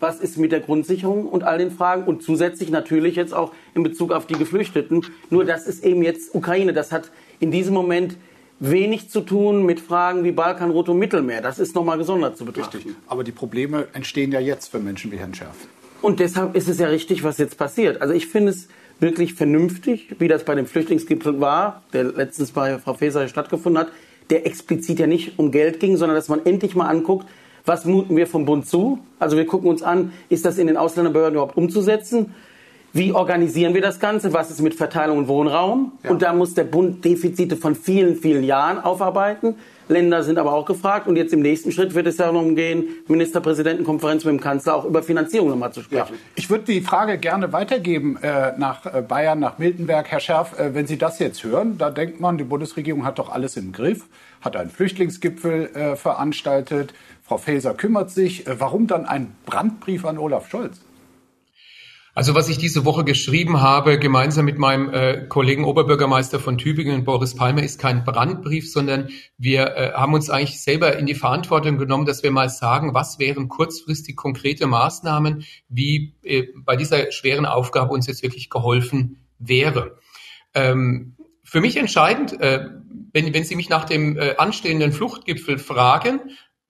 was 0.00 0.20
ist 0.20 0.38
mit 0.38 0.52
der 0.52 0.60
Grundsicherung 0.60 1.26
und 1.26 1.44
all 1.44 1.58
den 1.58 1.70
Fragen 1.70 2.04
und 2.04 2.22
zusätzlich 2.22 2.70
natürlich 2.70 3.16
jetzt 3.16 3.34
auch 3.34 3.52
in 3.74 3.82
Bezug 3.82 4.12
auf 4.12 4.26
die 4.26 4.34
Geflüchteten. 4.34 5.04
Nur 5.28 5.44
das 5.44 5.66
ist 5.66 5.84
eben 5.84 6.02
jetzt 6.02 6.34
Ukraine. 6.34 6.72
Das 6.72 6.90
hat 6.90 7.10
in 7.38 7.50
diesem 7.50 7.74
Moment 7.74 8.16
wenig 8.58 9.10
zu 9.10 9.20
tun 9.22 9.64
mit 9.64 9.80
Fragen 9.80 10.24
wie 10.24 10.32
Balkanroute 10.32 10.92
und 10.92 10.98
Mittelmeer. 10.98 11.40
Das 11.40 11.58
ist 11.58 11.74
nochmal 11.74 11.98
gesondert 11.98 12.36
zu 12.36 12.44
betrachten. 12.44 12.76
Richtig. 12.76 12.94
Aber 13.06 13.24
die 13.24 13.32
Probleme 13.32 13.88
entstehen 13.92 14.32
ja 14.32 14.40
jetzt 14.40 14.68
für 14.68 14.78
Menschen 14.78 15.10
wie 15.10 15.16
Herrn 15.16 15.34
Scherf. 15.34 15.56
Und 16.02 16.20
deshalb 16.20 16.56
ist 16.56 16.68
es 16.68 16.78
ja 16.78 16.88
richtig, 16.88 17.24
was 17.24 17.38
jetzt 17.38 17.58
passiert. 17.58 18.00
Also 18.00 18.14
ich 18.14 18.26
finde 18.26 18.52
es 18.52 18.68
wirklich 19.00 19.34
vernünftig, 19.34 20.14
wie 20.18 20.28
das 20.28 20.44
bei 20.44 20.54
dem 20.54 20.66
Flüchtlingsgipfel 20.66 21.40
war, 21.40 21.82
der 21.92 22.04
letztens 22.04 22.52
bei 22.52 22.78
Frau 22.78 22.94
Faeser 22.94 23.28
stattgefunden 23.28 23.80
hat, 23.80 23.88
der 24.28 24.46
explizit 24.46 24.98
ja 24.98 25.06
nicht 25.06 25.38
um 25.38 25.50
Geld 25.50 25.80
ging, 25.80 25.96
sondern 25.96 26.16
dass 26.16 26.28
man 26.28 26.44
endlich 26.44 26.74
mal 26.74 26.86
anguckt, 26.86 27.26
was 27.70 27.84
muten 27.84 28.16
wir 28.16 28.26
vom 28.26 28.46
Bund 28.46 28.66
zu? 28.66 28.98
Also 29.20 29.36
wir 29.36 29.46
gucken 29.46 29.70
uns 29.70 29.80
an, 29.80 30.12
ist 30.28 30.44
das 30.44 30.58
in 30.58 30.66
den 30.66 30.76
Ausländerbehörden 30.76 31.34
überhaupt 31.34 31.56
umzusetzen? 31.56 32.34
Wie 32.92 33.12
organisieren 33.12 33.74
wir 33.74 33.80
das 33.80 34.00
Ganze? 34.00 34.32
Was 34.32 34.50
ist 34.50 34.60
mit 34.60 34.74
Verteilung 34.74 35.18
und 35.18 35.28
Wohnraum? 35.28 35.92
Ja. 36.02 36.10
Und 36.10 36.22
da 36.22 36.32
muss 36.32 36.54
der 36.54 36.64
Bund 36.64 37.04
Defizite 37.04 37.56
von 37.56 37.76
vielen, 37.76 38.16
vielen 38.16 38.42
Jahren 38.42 38.80
aufarbeiten. 38.80 39.54
Länder 39.86 40.24
sind 40.24 40.38
aber 40.38 40.52
auch 40.52 40.66
gefragt. 40.66 41.06
Und 41.06 41.14
jetzt 41.14 41.32
im 41.32 41.42
nächsten 41.42 41.70
Schritt 41.70 41.94
wird 41.94 42.08
es 42.08 42.16
ja 42.18 42.26
darum 42.26 42.56
gehen, 42.56 42.88
Ministerpräsidentenkonferenz 43.06 44.24
mit 44.24 44.32
dem 44.32 44.40
Kanzler 44.40 44.74
auch 44.74 44.84
über 44.84 45.04
Finanzierung 45.04 45.50
nochmal 45.50 45.72
zu 45.72 45.82
sprechen. 45.82 46.14
Ja. 46.14 46.18
Ich 46.34 46.50
würde 46.50 46.64
die 46.64 46.80
Frage 46.80 47.18
gerne 47.18 47.52
weitergeben 47.52 48.16
äh, 48.20 48.58
nach 48.58 48.84
äh, 48.86 49.02
Bayern, 49.02 49.38
nach 49.38 49.58
Miltenberg. 49.58 50.08
Herr 50.08 50.20
Scherf, 50.20 50.58
äh, 50.58 50.74
wenn 50.74 50.88
Sie 50.88 50.98
das 50.98 51.20
jetzt 51.20 51.44
hören, 51.44 51.78
da 51.78 51.90
denkt 51.90 52.18
man, 52.18 52.38
die 52.38 52.44
Bundesregierung 52.44 53.04
hat 53.04 53.20
doch 53.20 53.30
alles 53.30 53.56
im 53.56 53.70
Griff, 53.70 54.06
hat 54.40 54.56
einen 54.56 54.70
Flüchtlingsgipfel 54.70 55.70
äh, 55.74 55.94
veranstaltet. 55.94 56.92
Frau 57.30 57.38
Faeser 57.38 57.74
kümmert 57.74 58.10
sich. 58.10 58.48
Äh, 58.48 58.58
warum 58.58 58.88
dann 58.88 59.06
ein 59.06 59.36
Brandbrief 59.46 60.04
an 60.04 60.18
Olaf 60.18 60.50
Scholz? 60.50 60.80
Also 62.12 62.34
was 62.34 62.48
ich 62.48 62.58
diese 62.58 62.84
Woche 62.84 63.04
geschrieben 63.04 63.60
habe, 63.60 64.00
gemeinsam 64.00 64.46
mit 64.46 64.58
meinem 64.58 64.92
äh, 64.92 65.26
Kollegen 65.28 65.64
Oberbürgermeister 65.64 66.40
von 66.40 66.58
Tübingen, 66.58 67.04
Boris 67.04 67.36
Palmer, 67.36 67.62
ist 67.62 67.78
kein 67.78 68.02
Brandbrief, 68.02 68.68
sondern 68.68 69.10
wir 69.38 69.76
äh, 69.76 69.92
haben 69.92 70.12
uns 70.12 70.28
eigentlich 70.28 70.60
selber 70.60 70.98
in 70.98 71.06
die 71.06 71.14
Verantwortung 71.14 71.78
genommen, 71.78 72.04
dass 72.04 72.24
wir 72.24 72.32
mal 72.32 72.48
sagen, 72.48 72.94
was 72.94 73.20
wären 73.20 73.46
kurzfristig 73.46 74.16
konkrete 74.16 74.66
Maßnahmen, 74.66 75.44
wie 75.68 76.16
äh, 76.24 76.48
bei 76.56 76.74
dieser 76.74 77.12
schweren 77.12 77.46
Aufgabe 77.46 77.92
uns 77.92 78.08
jetzt 78.08 78.24
wirklich 78.24 78.50
geholfen 78.50 79.24
wäre. 79.38 80.00
Ähm, 80.52 81.14
für 81.44 81.60
mich 81.60 81.76
entscheidend, 81.76 82.40
äh, 82.40 82.66
wenn, 83.12 83.32
wenn 83.32 83.44
Sie 83.44 83.54
mich 83.54 83.68
nach 83.68 83.84
dem 83.84 84.18
äh, 84.18 84.34
anstehenden 84.36 84.90
Fluchtgipfel 84.90 85.58
fragen, 85.58 86.18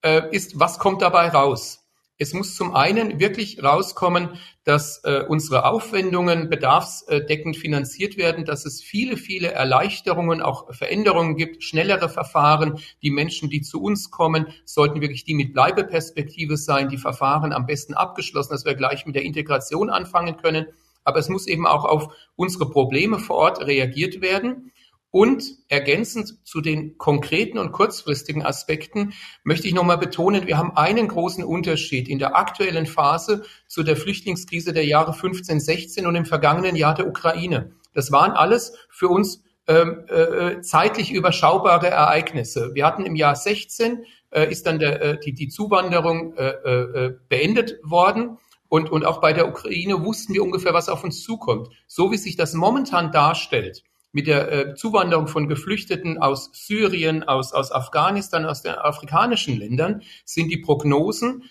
ist, 0.02 0.58
was 0.58 0.78
kommt 0.78 1.02
dabei 1.02 1.28
raus? 1.28 1.80
Es 2.22 2.34
muss 2.34 2.54
zum 2.54 2.74
einen 2.74 3.18
wirklich 3.18 3.62
rauskommen, 3.62 4.38
dass 4.64 5.02
äh, 5.04 5.24
unsere 5.26 5.64
Aufwendungen 5.64 6.50
bedarfsdeckend 6.50 7.56
finanziert 7.56 8.18
werden, 8.18 8.44
dass 8.44 8.66
es 8.66 8.82
viele, 8.82 9.16
viele 9.16 9.52
Erleichterungen, 9.52 10.42
auch 10.42 10.70
Veränderungen 10.74 11.36
gibt, 11.36 11.64
schnellere 11.64 12.10
Verfahren. 12.10 12.78
Die 13.02 13.10
Menschen, 13.10 13.48
die 13.48 13.62
zu 13.62 13.80
uns 13.80 14.10
kommen, 14.10 14.48
sollten 14.66 15.00
wirklich 15.00 15.24
die 15.24 15.32
mit 15.32 15.54
Bleibeperspektive 15.54 16.58
sein, 16.58 16.90
die 16.90 16.98
Verfahren 16.98 17.54
am 17.54 17.64
besten 17.64 17.94
abgeschlossen, 17.94 18.52
dass 18.52 18.66
wir 18.66 18.74
gleich 18.74 19.06
mit 19.06 19.14
der 19.14 19.22
Integration 19.22 19.88
anfangen 19.88 20.36
können. 20.36 20.66
Aber 21.04 21.20
es 21.20 21.30
muss 21.30 21.46
eben 21.46 21.66
auch 21.66 21.86
auf 21.86 22.12
unsere 22.36 22.68
Probleme 22.68 23.18
vor 23.18 23.36
Ort 23.36 23.66
reagiert 23.66 24.20
werden. 24.20 24.72
Und 25.12 25.42
ergänzend 25.68 26.38
zu 26.46 26.60
den 26.60 26.96
konkreten 26.96 27.58
und 27.58 27.72
kurzfristigen 27.72 28.44
Aspekten 28.44 29.12
möchte 29.42 29.66
ich 29.66 29.74
nochmal 29.74 29.98
betonen, 29.98 30.46
wir 30.46 30.56
haben 30.56 30.76
einen 30.76 31.08
großen 31.08 31.42
Unterschied 31.42 32.08
in 32.08 32.20
der 32.20 32.36
aktuellen 32.36 32.86
Phase 32.86 33.44
zu 33.66 33.82
der 33.82 33.96
Flüchtlingskrise 33.96 34.72
der 34.72 34.84
Jahre 34.84 35.12
15, 35.12 35.58
16 35.58 36.06
und 36.06 36.14
im 36.14 36.26
vergangenen 36.26 36.76
Jahr 36.76 36.94
der 36.94 37.08
Ukraine. 37.08 37.72
Das 37.92 38.12
waren 38.12 38.32
alles 38.32 38.76
für 38.88 39.08
uns 39.08 39.42
ähm, 39.66 40.04
äh, 40.08 40.60
zeitlich 40.62 41.12
überschaubare 41.12 41.88
Ereignisse. 41.88 42.70
Wir 42.74 42.86
hatten 42.86 43.04
im 43.04 43.16
Jahr 43.16 43.34
16 43.34 44.04
äh, 44.30 44.50
ist 44.50 44.66
dann 44.66 44.78
der, 44.78 45.02
äh, 45.02 45.20
die, 45.20 45.32
die 45.32 45.48
Zuwanderung 45.48 46.34
äh, 46.36 46.48
äh, 46.50 47.16
beendet 47.28 47.78
worden. 47.82 48.38
Und, 48.68 48.90
und 48.90 49.04
auch 49.04 49.20
bei 49.20 49.32
der 49.32 49.48
Ukraine 49.48 50.04
wussten 50.04 50.32
wir 50.34 50.44
ungefähr, 50.44 50.72
was 50.72 50.88
auf 50.88 51.02
uns 51.02 51.22
zukommt. 51.24 51.68
So 51.88 52.12
wie 52.12 52.16
sich 52.16 52.36
das 52.36 52.54
momentan 52.54 53.10
darstellt, 53.10 53.82
mit 54.12 54.26
der 54.26 54.52
äh, 54.52 54.74
Zuwanderung 54.74 55.28
von 55.28 55.48
Geflüchteten 55.48 56.18
aus 56.18 56.50
Syrien, 56.52 57.22
aus, 57.22 57.52
aus 57.52 57.72
Afghanistan, 57.72 58.44
aus 58.44 58.62
den 58.62 58.72
afrikanischen 58.72 59.58
Ländern, 59.58 60.02
sind 60.24 60.48
die 60.48 60.58
Prognosen, 60.58 61.44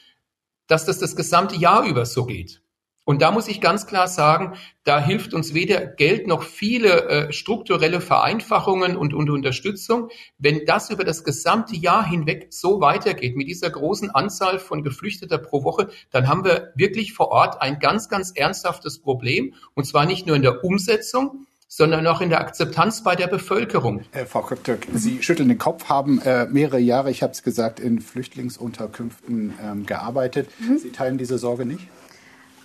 dass 0.68 0.86
das 0.86 1.00
das 1.00 1.16
gesamte 1.16 1.56
Jahr 1.56 1.86
über 1.86 2.06
so 2.06 2.25
geht. 2.25 2.62
Und 3.10 3.24
da 3.24 3.32
muss 3.32 3.48
ich 3.48 3.60
ganz 3.60 3.88
klar 3.88 4.08
sagen, 4.08 4.54
da 4.84 5.04
hilft 5.04 5.34
uns 5.34 5.56
weder 5.56 5.88
Geld 5.88 6.28
noch 6.28 6.44
viele 6.44 7.10
äh, 7.10 7.34
strukturelle 7.34 8.01
Vereinfachungen 8.01 8.96
und, 8.96 9.16
und 9.16 9.32
Unterstützung. 9.32 10.10
Wenn 10.38 10.63
das 10.68 10.92
über 10.92 11.04
das 11.04 11.24
gesamte 11.24 11.75
Jahr 11.75 12.08
hinweg 12.08 12.50
so 12.51 12.82
weitergeht, 12.82 13.36
mit 13.36 13.48
dieser 13.48 13.72
großen 13.72 14.12
Anzahl 14.12 14.60
von 14.60 14.84
Geflüchteter 14.84 15.39
pro 15.39 15.63
Woche, 15.63 15.89
dann 16.12 16.28
haben 16.28 16.46
wir 16.46 16.72
wirklich 16.75 17.13
vor 17.13 17.30
Ort 17.30 17.63
ein 17.63 17.80
ganz, 17.80 18.10
ganz 18.10 18.32
ernsthaftes 18.36 19.00
Problem. 19.00 19.56
Und 19.74 19.86
zwar 19.86 20.06
nicht 20.06 20.28
nur 20.28 20.36
in 20.36 20.44
der 20.44 20.63
Umsetzung, 20.63 21.48
sondern 21.69 22.05
auch 22.07 22.19
in 22.19 22.29
der 22.29 22.41
Akzeptanz 22.41 23.03
bei 23.03 23.15
der 23.15 23.27
Bevölkerung. 23.27 24.01
Äh, 24.11 24.25
Frau 24.25 24.41
Köptök, 24.41 24.88
Sie 24.91 25.21
schütteln 25.21 25.47
den 25.49 25.59
Kopf, 25.59 25.88
haben 25.88 26.19
äh, 26.21 26.47
mehrere 26.47 26.79
Jahre, 26.79 27.11
ich 27.11 27.21
habe 27.21 27.31
es 27.31 27.43
gesagt, 27.43 27.79
in 27.79 28.01
Flüchtlingsunterkünften 28.01 29.53
ähm, 29.63 29.85
gearbeitet. 29.85 30.49
Mhm. 30.59 30.79
Sie 30.79 30.91
teilen 30.91 31.19
diese 31.19 31.38
Sorge 31.38 31.65
nicht? 31.65 31.88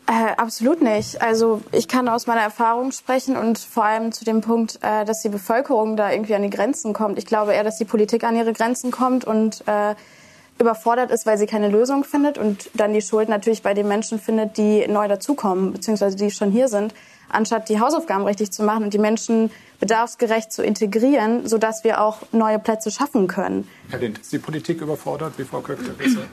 Äh, 0.06 0.34
absolut 0.36 0.82
nicht. 0.82 1.22
Also 1.22 1.60
ich 1.70 1.86
kann 1.86 2.08
aus 2.08 2.26
meiner 2.26 2.40
Erfahrung 2.40 2.92
sprechen 2.92 3.36
und 3.36 3.58
vor 3.58 3.84
allem 3.84 4.10
zu 4.10 4.24
dem 4.24 4.40
Punkt, 4.40 4.78
äh, 4.82 5.04
dass 5.04 5.20
die 5.20 5.28
Bevölkerung 5.28 5.96
da 5.96 6.10
irgendwie 6.10 6.34
an 6.34 6.42
die 6.42 6.50
Grenzen 6.50 6.94
kommt. 6.94 7.18
Ich 7.18 7.26
glaube 7.26 7.52
eher, 7.52 7.64
dass 7.64 7.76
die 7.76 7.84
Politik 7.84 8.24
an 8.24 8.36
ihre 8.36 8.54
Grenzen 8.54 8.90
kommt 8.90 9.26
und 9.26 9.66
äh, 9.66 9.94
überfordert 10.58 11.10
ist, 11.10 11.26
weil 11.26 11.36
sie 11.36 11.46
keine 11.46 11.68
Lösung 11.68 12.04
findet 12.04 12.38
und 12.38 12.70
dann 12.74 12.94
die 12.94 13.02
Schuld 13.02 13.28
natürlich 13.28 13.62
bei 13.62 13.74
den 13.74 13.88
Menschen 13.88 14.18
findet, 14.18 14.56
die 14.56 14.86
neu 14.88 15.08
dazukommen, 15.08 15.72
beziehungsweise 15.72 16.16
die 16.16 16.30
schon 16.30 16.50
hier 16.50 16.68
sind 16.68 16.94
anstatt 17.28 17.68
die 17.68 17.80
Hausaufgaben 17.80 18.24
richtig 18.24 18.52
zu 18.52 18.62
machen 18.62 18.84
und 18.84 18.94
die 18.94 18.98
Menschen 18.98 19.50
bedarfsgerecht 19.80 20.52
zu 20.52 20.62
integrieren, 20.62 21.46
sodass 21.46 21.84
wir 21.84 22.00
auch 22.00 22.18
neue 22.32 22.58
Plätze 22.58 22.90
schaffen 22.90 23.26
können. 23.26 23.68
Herr 23.90 23.98
Lind, 23.98 24.18
ist 24.18 24.32
die 24.32 24.38
Politik 24.38 24.80
überfordert, 24.80 25.34
wie 25.36 25.44
Frau 25.44 25.60
Köckler 25.60 25.94
gesagt 25.94 26.28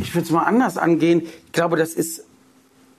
Ich 0.00 0.14
würde 0.14 0.24
es 0.24 0.30
mal 0.30 0.44
anders 0.44 0.78
angehen. 0.78 1.22
Ich 1.46 1.52
glaube, 1.52 1.76
das 1.76 1.94
ist 1.94 2.24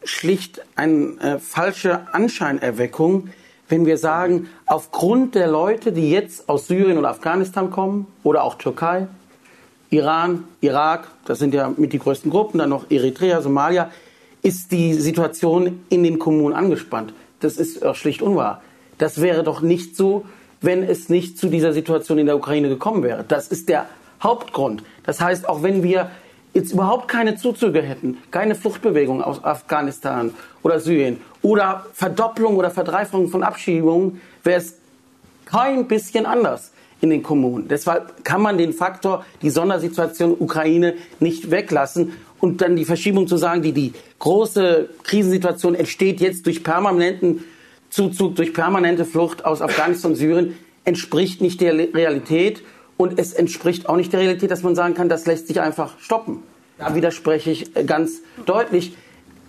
schlicht 0.04 0.62
eine 0.76 1.20
äh, 1.20 1.40
falsche 1.40 2.14
Anscheinerweckung, 2.14 3.30
wenn 3.70 3.86
wir 3.86 3.98
sagen, 3.98 4.50
aufgrund 4.66 5.36
der 5.36 5.48
Leute, 5.48 5.92
die 5.92 6.10
jetzt 6.10 6.48
aus 6.48 6.68
Syrien 6.68 6.98
oder 6.98 7.10
Afghanistan 7.10 7.70
kommen 7.70 8.08
oder 8.24 8.44
auch 8.44 8.56
Türkei, 8.56 9.08
Iran, 9.90 10.44
Irak, 10.62 11.08
das 11.26 11.40
sind 11.40 11.54
ja 11.54 11.72
mit 11.76 11.94
die 11.94 12.00
größten 12.00 12.30
Gruppen, 12.30 12.60
dann 12.60 12.70
noch 12.70 12.90
Eritrea, 12.92 13.42
Somalia, 13.42 13.92
ist 14.42 14.72
die 14.72 14.94
Situation 14.94 15.84
in 15.90 16.04
den 16.04 16.20
Kommunen 16.20 16.56
angespannt. 16.56 17.14
Das 17.40 17.58
ist 17.58 17.84
schlicht 17.96 18.22
unwahr. 18.22 18.62
Das 18.98 19.22
wäre 19.22 19.44
doch 19.44 19.62
nicht 19.62 19.96
so, 19.96 20.26
wenn 20.62 20.84
es 20.84 21.10
nicht 21.10 21.38
zu 21.38 21.50
dieser 21.50 21.74
Situation 21.74 22.18
in 22.18 22.26
der 22.26 22.36
Ukraine 22.36 22.70
gekommen 22.70 23.04
wäre. 23.04 23.24
Das 23.28 23.48
ist 23.48 23.70
der 23.70 23.86
Hauptgrund. 24.22 24.84
Das 25.04 25.22
heißt, 25.22 25.48
auch 25.48 25.62
wenn 25.62 25.84
wir 25.84 26.10
jetzt 26.54 26.72
überhaupt 26.72 27.08
keine 27.08 27.36
Zuzüge 27.36 27.84
hätten, 27.84 28.18
keine 28.32 28.56
Fluchtbewegung 28.56 29.22
aus 29.22 29.44
Afghanistan 29.44 30.34
oder 30.64 30.80
Syrien 30.80 31.22
oder 31.44 31.86
Verdopplung 31.94 32.56
oder 32.56 32.72
Verdreifachung 32.72 33.30
von 33.30 33.44
Abschiebungen, 33.44 34.20
wäre 34.44 34.60
es 34.62 34.78
kein 35.46 35.88
bisschen 35.88 36.26
anders 36.26 36.72
in 37.00 37.12
den 37.12 37.22
Kommunen. 37.22 37.68
Deshalb 37.68 38.26
kann 38.26 38.42
man 38.42 38.58
den 38.58 38.74
Faktor, 38.74 39.24
die 39.44 39.52
Sondersituation 39.52 40.36
Ukraine 40.40 40.96
nicht 41.20 41.52
weglassen 41.52 42.14
und 42.40 42.62
dann 42.62 42.76
die 42.76 42.86
Verschiebung 42.86 43.28
zu 43.28 43.38
sagen, 43.38 43.62
die, 43.62 43.72
die 43.72 43.94
große 44.20 44.90
Krisensituation 45.04 45.76
entsteht 45.76 46.20
jetzt 46.20 46.46
durch 46.46 46.64
permanenten 46.64 47.44
Zuzug, 47.90 48.36
durch 48.36 48.54
permanente 48.54 49.06
Flucht 49.06 49.46
aus 49.46 49.62
Afghanistan 49.62 50.12
und 50.12 50.18
Syrien, 50.18 50.58
entspricht 50.86 51.42
nicht 51.42 51.62
der 51.62 51.74
Realität 51.74 52.64
und 52.96 53.20
es 53.20 53.34
entspricht 53.34 53.90
auch 53.90 53.96
nicht 53.96 54.14
der 54.14 54.22
Realität, 54.22 54.52
dass 54.52 54.64
man 54.64 54.76
sagen 54.76 54.94
kann, 54.94 55.10
das 55.10 55.26
lässt 55.26 55.48
sich 55.48 55.62
einfach 55.62 56.00
stoppen. 56.00 56.44
Da 56.78 56.96
widerspreche 56.96 57.52
ich 57.52 57.76
äh, 57.76 57.84
ganz 57.84 58.22
deutlich. 58.46 58.96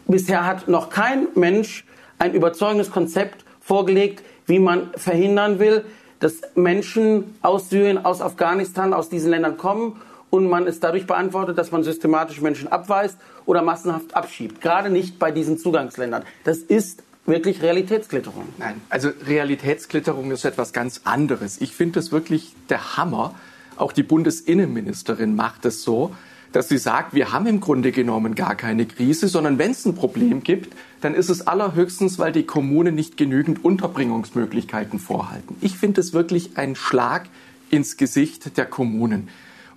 Bisher 0.06 0.46
hat 0.46 0.68
noch 0.68 0.88
kein 0.88 1.28
Mensch 1.34 1.84
ein 2.18 2.34
überzeugendes 2.34 2.90
Konzept 2.90 3.44
vorgelegt, 3.60 4.22
wie 4.46 4.58
man 4.58 4.90
verhindern 4.96 5.58
will, 5.58 5.84
dass 6.20 6.40
Menschen 6.54 7.36
aus 7.42 7.68
Syrien, 7.70 8.04
aus 8.04 8.22
Afghanistan, 8.22 8.92
aus 8.92 9.08
diesen 9.08 9.30
Ländern 9.30 9.56
kommen 9.56 10.00
und 10.30 10.48
man 10.48 10.66
es 10.66 10.80
dadurch 10.80 11.06
beantwortet, 11.06 11.58
dass 11.58 11.70
man 11.72 11.82
systematisch 11.82 12.40
Menschen 12.40 12.68
abweist 12.68 13.18
oder 13.46 13.62
massenhaft 13.62 14.14
abschiebt. 14.14 14.60
Gerade 14.60 14.90
nicht 14.90 15.18
bei 15.18 15.30
diesen 15.30 15.58
Zugangsländern. 15.58 16.22
Das 16.44 16.58
ist 16.58 17.02
wirklich 17.26 17.62
Realitätsklitterung. 17.62 18.44
Nein, 18.58 18.80
also 18.88 19.10
Realitätsklitterung 19.26 20.30
ist 20.30 20.44
etwas 20.44 20.72
ganz 20.72 21.02
anderes. 21.04 21.60
Ich 21.60 21.74
finde 21.74 22.00
es 22.00 22.12
wirklich 22.12 22.54
der 22.68 22.96
Hammer. 22.96 23.34
Auch 23.76 23.92
die 23.92 24.02
Bundesinnenministerin 24.02 25.36
macht 25.36 25.64
es 25.64 25.82
so, 25.82 26.14
dass 26.52 26.68
sie 26.68 26.78
sagt, 26.78 27.14
wir 27.14 27.32
haben 27.32 27.46
im 27.46 27.60
Grunde 27.60 27.92
genommen 27.92 28.34
gar 28.34 28.54
keine 28.54 28.86
Krise, 28.86 29.28
sondern 29.28 29.58
wenn 29.58 29.72
es 29.72 29.84
ein 29.84 29.94
Problem 29.94 30.42
gibt, 30.42 30.74
dann 31.00 31.14
ist 31.14 31.28
es 31.28 31.46
allerhöchstens, 31.46 32.18
weil 32.18 32.32
die 32.32 32.44
Kommunen 32.44 32.94
nicht 32.94 33.16
genügend 33.16 33.64
Unterbringungsmöglichkeiten 33.64 34.98
vorhalten. 34.98 35.56
Ich 35.60 35.76
finde 35.76 36.00
es 36.00 36.12
wirklich 36.12 36.56
ein 36.56 36.74
Schlag 36.74 37.28
ins 37.70 37.98
Gesicht 37.98 38.56
der 38.56 38.64
Kommunen. 38.64 39.28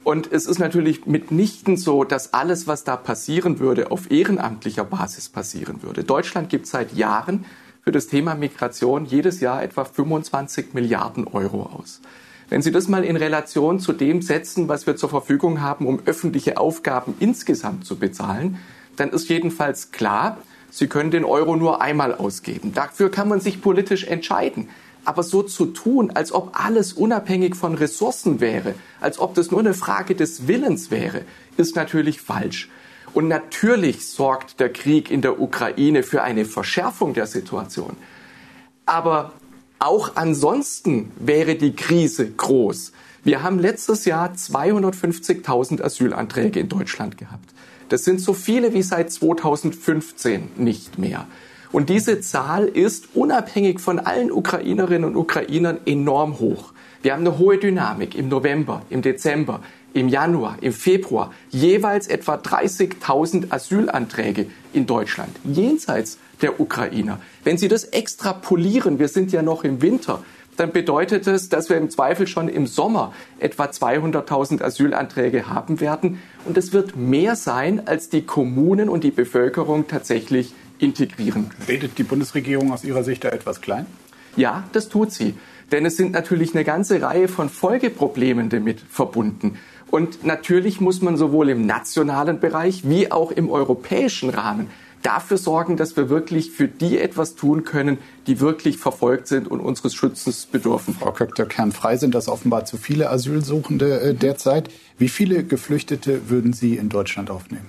Und 0.03 0.31
es 0.31 0.48
ist 0.48 0.58
natürlich 0.58 1.05
mitnichten 1.05 1.77
so, 1.77 2.03
dass 2.03 2.34
alles, 2.34 2.65
was 2.65 2.84
da 2.84 2.96
passieren 2.96 3.60
würde, 3.60 3.91
auf 3.91 4.10
ehrenamtlicher 4.10 4.84
Basis 4.84 5.29
passieren 5.29 5.84
würde. 5.84 6.03
Deutschland 6.03 6.50
gibt 6.50 6.65
seit 6.65 6.93
Jahren 6.93 7.46
für 7.84 7.91
das 7.91 8.08
Thema 8.08 8.36
Migration 8.36 9.05
jedes 9.05 9.41
Jahr 9.41 9.63
etwa 9.63 9.86
25 9.86 10.74
Milliarden 10.74 11.27
Euro 11.27 11.63
aus. 11.63 12.01
Wenn 12.50 12.62
Sie 12.62 12.72
das 12.72 12.88
mal 12.88 13.05
in 13.05 13.15
Relation 13.15 13.79
zu 13.79 13.93
dem 13.93 14.22
setzen, 14.22 14.67
was 14.67 14.86
wir 14.86 14.96
zur 14.96 15.10
Verfügung 15.10 15.62
haben, 15.62 15.86
um 15.86 16.01
öffentliche 16.05 16.58
Aufgaben 16.58 17.13
insgesamt 17.20 17.86
zu 17.86 17.98
bezahlen, 17.98 18.58
dann 18.98 19.10
ist 19.12 19.29
jedenfalls 19.29 19.91
klar, 19.91 20.38
Sie 20.70 20.88
können 20.88 21.12
den 21.12 21.25
Euro 21.25 21.55
nur 21.55 21.81
einmal 21.81 22.13
ausgeben. 22.15 22.74
Dafür 22.74 23.12
kann 23.12 23.27
man 23.27 23.39
sich 23.39 23.62
politisch 23.62 24.05
entscheiden. 24.05 24.70
Aber 25.03 25.24
so 25.24 25.41
zu 25.41 25.67
tun, 25.67 26.12
als 26.12 26.31
ob 26.31 26.51
alles 26.53 26.93
unabhängig 26.93 27.55
von 27.55 27.74
Ressourcen 27.74 28.39
wäre, 28.39 28.75
als 29.00 29.20
ob 29.20 29.34
das 29.34 29.51
nur 29.51 29.60
eine 29.60 29.74
Frage 29.74 30.15
des 30.15 30.48
Willens 30.48 30.91
wäre, 30.91 31.24
ist 31.58 31.75
natürlich 31.75 32.22
falsch. 32.22 32.70
Und 33.13 33.27
natürlich 33.27 34.08
sorgt 34.08 34.60
der 34.60 34.72
Krieg 34.72 35.12
in 35.12 35.22
der 35.22 35.41
Ukraine 35.41 36.03
für 36.03 36.22
eine 36.22 36.46
Verschärfung 36.46 37.13
der 37.13 37.27
Situation. 37.27 37.98
Aber 38.86 39.34
auch 39.79 40.15
ansonsten 40.15 41.12
wäre 41.20 41.55
die 41.55 41.75
Krise 41.75 42.29
groß. 42.29 42.91
Wir 43.24 43.43
haben 43.43 43.60
letztes 43.60 44.05
Jahr 44.05 44.34
250.000 44.34 45.81
Asylanträge 45.81 46.60
in 46.60 46.70
Deutschland 46.70 47.17
gehabt. 47.17 47.53
Das 47.89 48.03
sind 48.03 48.22
so 48.22 48.34
viele 48.34 48.74
wie 48.74 48.84
seit 48.84 49.12
2015 49.12 50.51
nicht 50.58 50.98
mehr. 50.98 51.27
Und 51.72 51.90
diese 51.90 52.20
Zahl 52.20 52.66
ist 52.66 53.10
unabhängig 53.16 53.80
von 53.80 54.00
allen 54.00 54.32
Ukrainerinnen 54.32 55.06
und 55.06 55.16
Ukrainern 55.16 55.80
enorm 55.86 56.40
hoch. 56.40 56.74
Wir 57.01 57.13
haben 57.13 57.22
eine 57.22 57.38
hohe 57.38 57.58
Dynamik 57.58 58.13
im 58.16 58.30
November, 58.30 58.84
im 58.90 59.01
Dezember, 59.01 59.62
im 59.94 60.08
Januar, 60.08 60.58
im 60.62 60.74
Februar 60.74 61.34
jeweils 61.50 62.08
etwa 62.08 62.36
30.000 62.36 63.51
Asylanträge 63.51 64.48
in 64.74 64.86
Deutschland, 64.86 65.36
jenseits 65.44 66.18
der 66.42 66.60
Ukrainer. 66.60 67.20
Wenn 67.44 67.58
Sie 67.58 67.68
das 67.68 67.86
extrapolieren, 67.86 69.00
wir 69.00 69.08
sind 69.08 69.32
ja 69.32 69.42
noch 69.42 69.63
im 69.63 69.82
Winter, 69.82 70.24
dann 70.58 70.72
bedeutet 70.72 71.25
es, 71.28 71.50
dass 71.50 71.70
wir 71.70 71.78
im 71.78 71.90
Zweifel 71.90 72.28
schon 72.28 72.48
im 72.48 72.68
Sommer 72.68 73.13
etwa 73.40 73.66
200.000 73.66 74.62
Asylanträge 74.62 75.48
haben 75.48 75.80
werden. 75.80 76.20
Und 76.46 76.58
es 76.58 76.74
wird 76.74 76.96
mehr 76.96 77.36
sein, 77.36 77.88
als 77.88 78.10
die 78.10 78.24
Kommunen 78.24 78.90
und 78.90 79.04
die 79.04 79.12
Bevölkerung 79.12 79.88
tatsächlich 79.88 80.54
integrieren. 80.82 81.52
Redet 81.68 81.98
die 81.98 82.04
Bundesregierung 82.04 82.72
aus 82.72 82.84
Ihrer 82.84 83.04
Sicht 83.04 83.24
da 83.24 83.30
etwas 83.30 83.62
klein? 83.62 83.86
Ja, 84.36 84.64
das 84.72 84.90
tut 84.90 85.12
sie. 85.12 85.36
Denn 85.72 85.86
es 85.86 85.98
sind 85.98 86.12
natürlich 86.12 86.54
eine 86.54 86.64
ganze 86.64 87.02
Reihe 87.02 87.28
von 87.28 87.50
Folgeproblemen 87.50 88.50
damit 88.50 88.82
verbunden. 88.90 89.58
Und 89.90 90.26
natürlich 90.26 90.82
muss 90.82 91.02
man 91.02 91.18
sowohl 91.18 91.50
im 91.50 91.66
nationalen 91.66 92.40
Bereich 92.40 92.88
wie 92.88 93.12
auch 93.12 93.32
im 93.32 93.50
europäischen 93.50 94.30
Rahmen 94.30 94.68
dafür 95.02 95.38
sorgen, 95.38 95.78
dass 95.78 95.98
wir 95.98 96.10
wirklich 96.10 96.52
für 96.52 96.68
die 96.68 97.00
etwas 97.00 97.36
tun 97.36 97.64
können, 97.64 97.98
die 98.28 98.40
wirklich 98.40 98.78
verfolgt 98.78 99.28
sind 99.28 99.50
und 99.50 99.60
unseres 99.60 99.94
Schützens 99.94 100.46
bedürfen. 100.46 100.94
Frau 100.94 101.12
Kökter, 101.12 101.46
kernfrei 101.46 101.98
sind 101.98 102.16
das 102.16 102.28
offenbar 102.28 102.66
zu 102.66 102.78
viele 102.78 103.10
Asylsuchende 103.10 104.00
äh, 104.00 104.14
derzeit. 104.14 104.70
Wie 104.98 105.10
viele 105.10 105.44
Geflüchtete 105.44 106.30
würden 106.30 106.54
Sie 106.54 106.78
in 106.78 106.90
Deutschland 106.90 107.30
aufnehmen? 107.32 107.66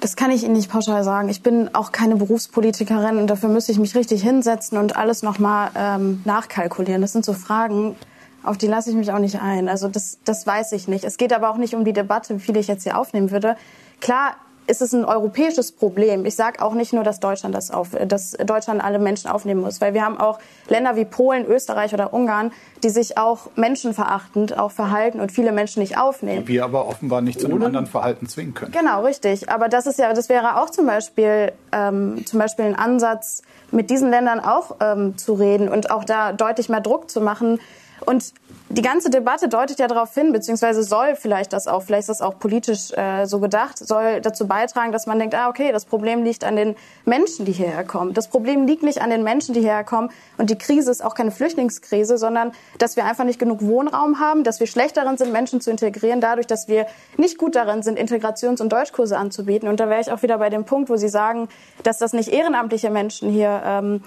Das 0.00 0.14
kann 0.14 0.30
ich 0.30 0.44
Ihnen 0.44 0.52
nicht 0.52 0.70
pauschal 0.70 1.02
sagen. 1.02 1.28
Ich 1.28 1.42
bin 1.42 1.74
auch 1.74 1.90
keine 1.90 2.16
Berufspolitikerin 2.16 3.18
und 3.18 3.26
dafür 3.26 3.48
müsste 3.48 3.72
ich 3.72 3.78
mich 3.78 3.96
richtig 3.96 4.22
hinsetzen 4.22 4.78
und 4.78 4.96
alles 4.96 5.22
nochmal 5.22 5.70
ähm, 5.74 6.22
nachkalkulieren. 6.24 7.02
Das 7.02 7.12
sind 7.12 7.24
so 7.24 7.32
Fragen, 7.32 7.96
auf 8.44 8.56
die 8.56 8.68
lasse 8.68 8.90
ich 8.90 8.96
mich 8.96 9.10
auch 9.12 9.18
nicht 9.18 9.40
ein. 9.40 9.68
Also 9.68 9.88
das, 9.88 10.18
das 10.24 10.46
weiß 10.46 10.72
ich 10.72 10.86
nicht. 10.86 11.04
Es 11.04 11.16
geht 11.16 11.32
aber 11.32 11.50
auch 11.50 11.56
nicht 11.56 11.74
um 11.74 11.84
die 11.84 11.92
Debatte, 11.92 12.36
wie 12.36 12.40
viele 12.40 12.60
ich 12.60 12.68
jetzt 12.68 12.84
hier 12.84 12.96
aufnehmen 12.96 13.32
würde. 13.32 13.56
Klar 14.00 14.36
ist 14.68 14.82
es 14.82 14.92
ein 14.92 15.04
europäisches 15.04 15.72
Problem. 15.72 16.26
Ich 16.26 16.36
sage 16.36 16.62
auch 16.62 16.74
nicht 16.74 16.92
nur, 16.92 17.02
dass 17.02 17.20
Deutschland 17.20 17.54
das 17.54 17.70
auf, 17.70 17.90
dass 18.06 18.32
Deutschland 18.32 18.84
alle 18.84 18.98
Menschen 18.98 19.30
aufnehmen 19.30 19.62
muss, 19.62 19.80
weil 19.80 19.94
wir 19.94 20.04
haben 20.04 20.18
auch 20.18 20.38
Länder 20.68 20.94
wie 20.94 21.04
Polen, 21.04 21.46
Österreich 21.46 21.94
oder 21.94 22.12
Ungarn, 22.12 22.52
die 22.82 22.90
sich 22.90 23.16
auch 23.16 23.48
menschenverachtend 23.56 24.58
auch 24.58 24.70
verhalten 24.70 25.20
und 25.20 25.32
viele 25.32 25.52
Menschen 25.52 25.80
nicht 25.80 25.98
aufnehmen. 25.98 26.44
Die 26.44 26.52
wir 26.52 26.64
aber 26.64 26.86
offenbar 26.86 27.22
nicht 27.22 27.40
zu 27.40 27.46
einem 27.46 27.62
anderen 27.62 27.86
Verhalten 27.86 28.28
zwingen 28.28 28.54
können. 28.54 28.72
Genau, 28.72 29.02
richtig. 29.02 29.50
Aber 29.50 29.68
das 29.68 29.86
ist 29.86 29.98
ja, 29.98 30.12
das 30.12 30.28
wäre 30.28 30.60
auch 30.60 30.70
zum 30.70 30.86
Beispiel, 30.86 31.52
ähm, 31.72 32.24
zum 32.26 32.38
Beispiel 32.38 32.66
ein 32.66 32.76
Ansatz, 32.76 33.42
mit 33.70 33.90
diesen 33.90 34.10
Ländern 34.10 34.40
auch 34.40 34.76
ähm, 34.80 35.16
zu 35.16 35.34
reden 35.34 35.68
und 35.68 35.90
auch 35.90 36.04
da 36.04 36.32
deutlich 36.32 36.68
mehr 36.68 36.80
Druck 36.80 37.10
zu 37.10 37.20
machen. 37.20 37.58
Und 38.04 38.32
die 38.70 38.82
ganze 38.82 39.08
Debatte 39.08 39.48
deutet 39.48 39.78
ja 39.78 39.86
darauf 39.86 40.12
hin, 40.12 40.32
beziehungsweise 40.32 40.82
soll 40.82 41.16
vielleicht 41.16 41.54
das 41.54 41.66
auch, 41.66 41.82
vielleicht 41.82 42.02
ist 42.08 42.20
das 42.20 42.20
auch 42.20 42.38
politisch 42.38 42.92
äh, 42.92 43.24
so 43.24 43.40
gedacht, 43.40 43.78
soll 43.78 44.20
dazu 44.20 44.46
beitragen, 44.46 44.92
dass 44.92 45.06
man 45.06 45.18
denkt, 45.18 45.34
ah, 45.34 45.48
okay, 45.48 45.72
das 45.72 45.86
Problem 45.86 46.22
liegt 46.22 46.44
an 46.44 46.56
den 46.56 46.76
Menschen, 47.06 47.46
die 47.46 47.52
hierher 47.52 47.84
kommen. 47.84 48.12
Das 48.12 48.28
Problem 48.28 48.66
liegt 48.66 48.82
nicht 48.82 49.00
an 49.00 49.08
den 49.08 49.22
Menschen, 49.22 49.54
die 49.54 49.60
hierher 49.60 49.84
kommen. 49.84 50.10
Und 50.36 50.50
die 50.50 50.58
Krise 50.58 50.90
ist 50.90 51.02
auch 51.02 51.14
keine 51.14 51.30
Flüchtlingskrise, 51.30 52.18
sondern 52.18 52.52
dass 52.76 52.96
wir 52.96 53.06
einfach 53.06 53.24
nicht 53.24 53.38
genug 53.38 53.62
Wohnraum 53.62 54.20
haben, 54.20 54.44
dass 54.44 54.60
wir 54.60 54.66
schlecht 54.66 54.98
darin 54.98 55.16
sind, 55.16 55.32
Menschen 55.32 55.62
zu 55.62 55.70
integrieren, 55.70 56.20
dadurch, 56.20 56.46
dass 56.46 56.68
wir 56.68 56.86
nicht 57.16 57.38
gut 57.38 57.56
darin 57.56 57.82
sind, 57.82 57.98
Integrations- 57.98 58.60
und 58.60 58.70
Deutschkurse 58.70 59.16
anzubieten. 59.16 59.68
Und 59.68 59.80
da 59.80 59.88
wäre 59.88 60.02
ich 60.02 60.12
auch 60.12 60.22
wieder 60.22 60.36
bei 60.36 60.50
dem 60.50 60.64
Punkt, 60.64 60.90
wo 60.90 60.96
Sie 60.96 61.08
sagen, 61.08 61.48
dass 61.84 61.96
das 61.96 62.12
nicht 62.12 62.28
ehrenamtliche 62.28 62.90
Menschen 62.90 63.30
hier 63.30 63.62
ähm, 63.64 64.02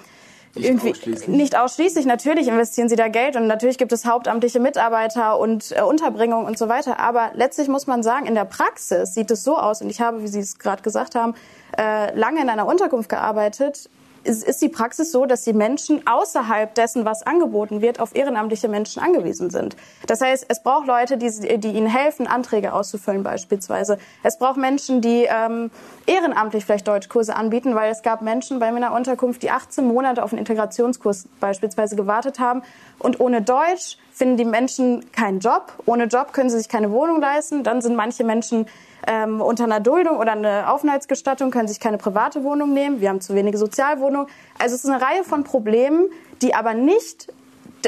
nicht 0.54 0.68
irgendwie 0.68 0.90
ausschließlich. 0.90 1.28
nicht 1.28 1.56
ausschließlich. 1.56 2.06
Natürlich 2.06 2.48
investieren 2.48 2.88
sie 2.88 2.96
da 2.96 3.08
Geld 3.08 3.36
und 3.36 3.46
natürlich 3.46 3.78
gibt 3.78 3.92
es 3.92 4.04
hauptamtliche 4.04 4.60
Mitarbeiter 4.60 5.38
und 5.38 5.72
äh, 5.72 5.82
Unterbringung 5.82 6.44
und 6.44 6.58
so 6.58 6.68
weiter. 6.68 6.98
Aber 6.98 7.30
letztlich 7.34 7.68
muss 7.68 7.86
man 7.86 8.02
sagen, 8.02 8.26
in 8.26 8.34
der 8.34 8.44
Praxis 8.44 9.14
sieht 9.14 9.30
es 9.30 9.44
so 9.44 9.56
aus. 9.56 9.82
Und 9.82 9.90
ich 9.90 10.00
habe, 10.00 10.22
wie 10.22 10.28
Sie 10.28 10.40
es 10.40 10.58
gerade 10.58 10.82
gesagt 10.82 11.14
haben, 11.14 11.34
äh, 11.78 12.14
lange 12.16 12.42
in 12.42 12.48
einer 12.48 12.66
Unterkunft 12.66 13.08
gearbeitet 13.08 13.88
ist, 14.24 14.62
die 14.62 14.68
Praxis 14.68 15.12
so, 15.12 15.26
dass 15.26 15.44
die 15.44 15.52
Menschen 15.52 16.06
außerhalb 16.06 16.74
dessen, 16.74 17.04
was 17.04 17.22
angeboten 17.22 17.80
wird, 17.80 18.00
auf 18.00 18.14
ehrenamtliche 18.14 18.68
Menschen 18.68 19.02
angewiesen 19.02 19.50
sind. 19.50 19.76
Das 20.06 20.20
heißt, 20.20 20.46
es 20.48 20.62
braucht 20.62 20.86
Leute, 20.86 21.16
die, 21.16 21.58
die 21.58 21.68
ihnen 21.68 21.86
helfen, 21.86 22.26
Anträge 22.26 22.72
auszufüllen 22.72 23.22
beispielsweise. 23.22 23.98
Es 24.22 24.38
braucht 24.38 24.56
Menschen, 24.56 25.00
die 25.00 25.26
ähm, 25.28 25.70
ehrenamtlich 26.06 26.64
vielleicht 26.64 26.88
Deutschkurse 26.88 27.34
anbieten, 27.36 27.74
weil 27.74 27.90
es 27.90 28.02
gab 28.02 28.22
Menschen 28.22 28.58
bei 28.58 28.70
meiner 28.72 28.94
Unterkunft, 28.94 29.42
die 29.42 29.50
18 29.50 29.86
Monate 29.86 30.22
auf 30.22 30.32
einen 30.32 30.38
Integrationskurs 30.38 31.28
beispielsweise 31.40 31.96
gewartet 31.96 32.38
haben. 32.38 32.62
Und 32.98 33.20
ohne 33.20 33.42
Deutsch 33.42 33.98
finden 34.22 34.36
die 34.36 34.44
Menschen 34.44 35.10
keinen 35.10 35.40
Job. 35.40 35.72
Ohne 35.84 36.04
Job 36.04 36.32
können 36.32 36.48
sie 36.48 36.56
sich 36.56 36.68
keine 36.68 36.92
Wohnung 36.92 37.20
leisten. 37.20 37.64
Dann 37.64 37.82
sind 37.82 37.96
manche 37.96 38.22
Menschen 38.22 38.66
ähm, 39.08 39.40
unter 39.40 39.64
einer 39.64 39.80
Duldung 39.80 40.16
oder 40.18 40.30
einer 40.30 40.72
Aufenthaltsgestattung 40.72 41.50
können 41.50 41.66
sich 41.66 41.80
keine 41.80 41.98
private 41.98 42.44
Wohnung 42.44 42.72
nehmen. 42.72 43.00
Wir 43.00 43.08
haben 43.08 43.20
zu 43.20 43.34
wenige 43.34 43.58
Sozialwohnungen. 43.58 44.28
Also 44.60 44.76
es 44.76 44.84
ist 44.84 44.90
eine 44.90 45.02
Reihe 45.02 45.24
von 45.24 45.42
Problemen, 45.42 46.08
die 46.40 46.54
aber 46.54 46.72
nicht 46.72 47.32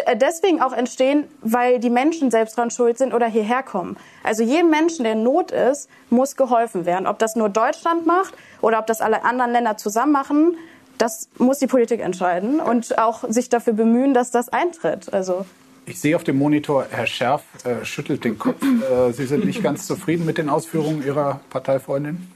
äh, 0.07 0.17
deswegen 0.17 0.61
auch 0.61 0.73
entstehen, 0.73 1.29
weil 1.41 1.79
die 1.79 1.89
Menschen 1.89 2.33
selbst 2.33 2.59
dran 2.59 2.73
schuld 2.73 2.99
sind 2.99 3.15
oder 3.15 3.29
hierher 3.29 3.63
kommen. 3.63 3.97
Also 4.25 4.43
jedem 4.43 4.71
Menschen, 4.71 5.05
der 5.05 5.13
in 5.13 5.23
Not 5.23 5.53
ist, 5.53 5.89
muss 6.11 6.35
geholfen 6.35 6.85
werden. 6.85 7.07
Ob 7.07 7.21
das 7.21 7.37
nur 7.37 7.49
Deutschland 7.49 8.07
macht 8.07 8.35
oder 8.61 8.81
ob 8.81 8.89
das 8.89 9.03
alle 9.03 9.25
anderen 9.25 9.53
Länder 9.53 9.77
zusammen 9.77 10.11
machen, 10.11 10.57
das 10.99 11.29
muss 11.39 11.61
die 11.61 11.69
Politik 11.69 12.01
entscheiden 12.01 12.59
und 12.59 12.99
auch 12.99 13.23
sich 13.29 13.51
dafür 13.51 13.75
bemühen, 13.75 14.15
dass 14.15 14.33
das 14.33 14.49
eintritt. 14.49 15.15
Also 15.15 15.45
ich 15.87 16.01
sehe 16.01 16.17
auf 16.17 16.25
dem 16.25 16.37
Monitor, 16.37 16.87
Herr 16.91 17.07
Scherf 17.07 17.43
äh, 17.65 17.85
schüttelt 17.85 18.25
den 18.25 18.39
Kopf. 18.39 18.63
Äh, 18.63 19.13
Sie 19.13 19.27
sind 19.27 19.45
nicht 19.45 19.63
ganz 19.63 19.87
zufrieden 19.87 20.25
mit 20.25 20.39
den 20.39 20.49
Ausführungen 20.49 21.05
Ihrer 21.05 21.41
Parteifreundin? 21.51 22.29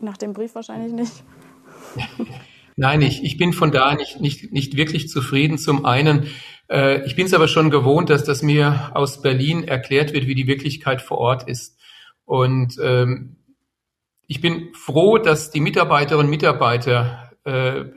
Nach 0.00 0.16
dem 0.16 0.32
Brief 0.32 0.54
wahrscheinlich 0.54 0.92
nicht. 0.92 1.24
Nein, 2.76 3.02
ich, 3.02 3.24
ich 3.24 3.36
bin 3.36 3.52
von 3.52 3.72
da 3.72 3.94
nicht, 3.94 4.20
nicht, 4.20 4.52
nicht 4.52 4.76
wirklich 4.76 5.08
zufrieden. 5.08 5.58
Zum 5.58 5.84
einen, 5.84 6.28
äh, 6.70 7.04
ich 7.04 7.16
bin 7.16 7.26
es 7.26 7.34
aber 7.34 7.48
schon 7.48 7.70
gewohnt, 7.70 8.08
dass 8.08 8.24
das 8.24 8.42
mir 8.42 8.92
aus 8.94 9.20
Berlin 9.20 9.64
erklärt 9.64 10.12
wird, 10.12 10.26
wie 10.26 10.36
die 10.36 10.46
Wirklichkeit 10.46 11.02
vor 11.02 11.18
Ort 11.18 11.48
ist. 11.48 11.76
Und 12.24 12.76
ähm, 12.80 13.36
ich 14.26 14.40
bin 14.40 14.68
froh, 14.74 15.18
dass 15.18 15.50
die 15.50 15.60
Mitarbeiterinnen 15.60 16.26
und 16.26 16.30
Mitarbeiter 16.30 17.27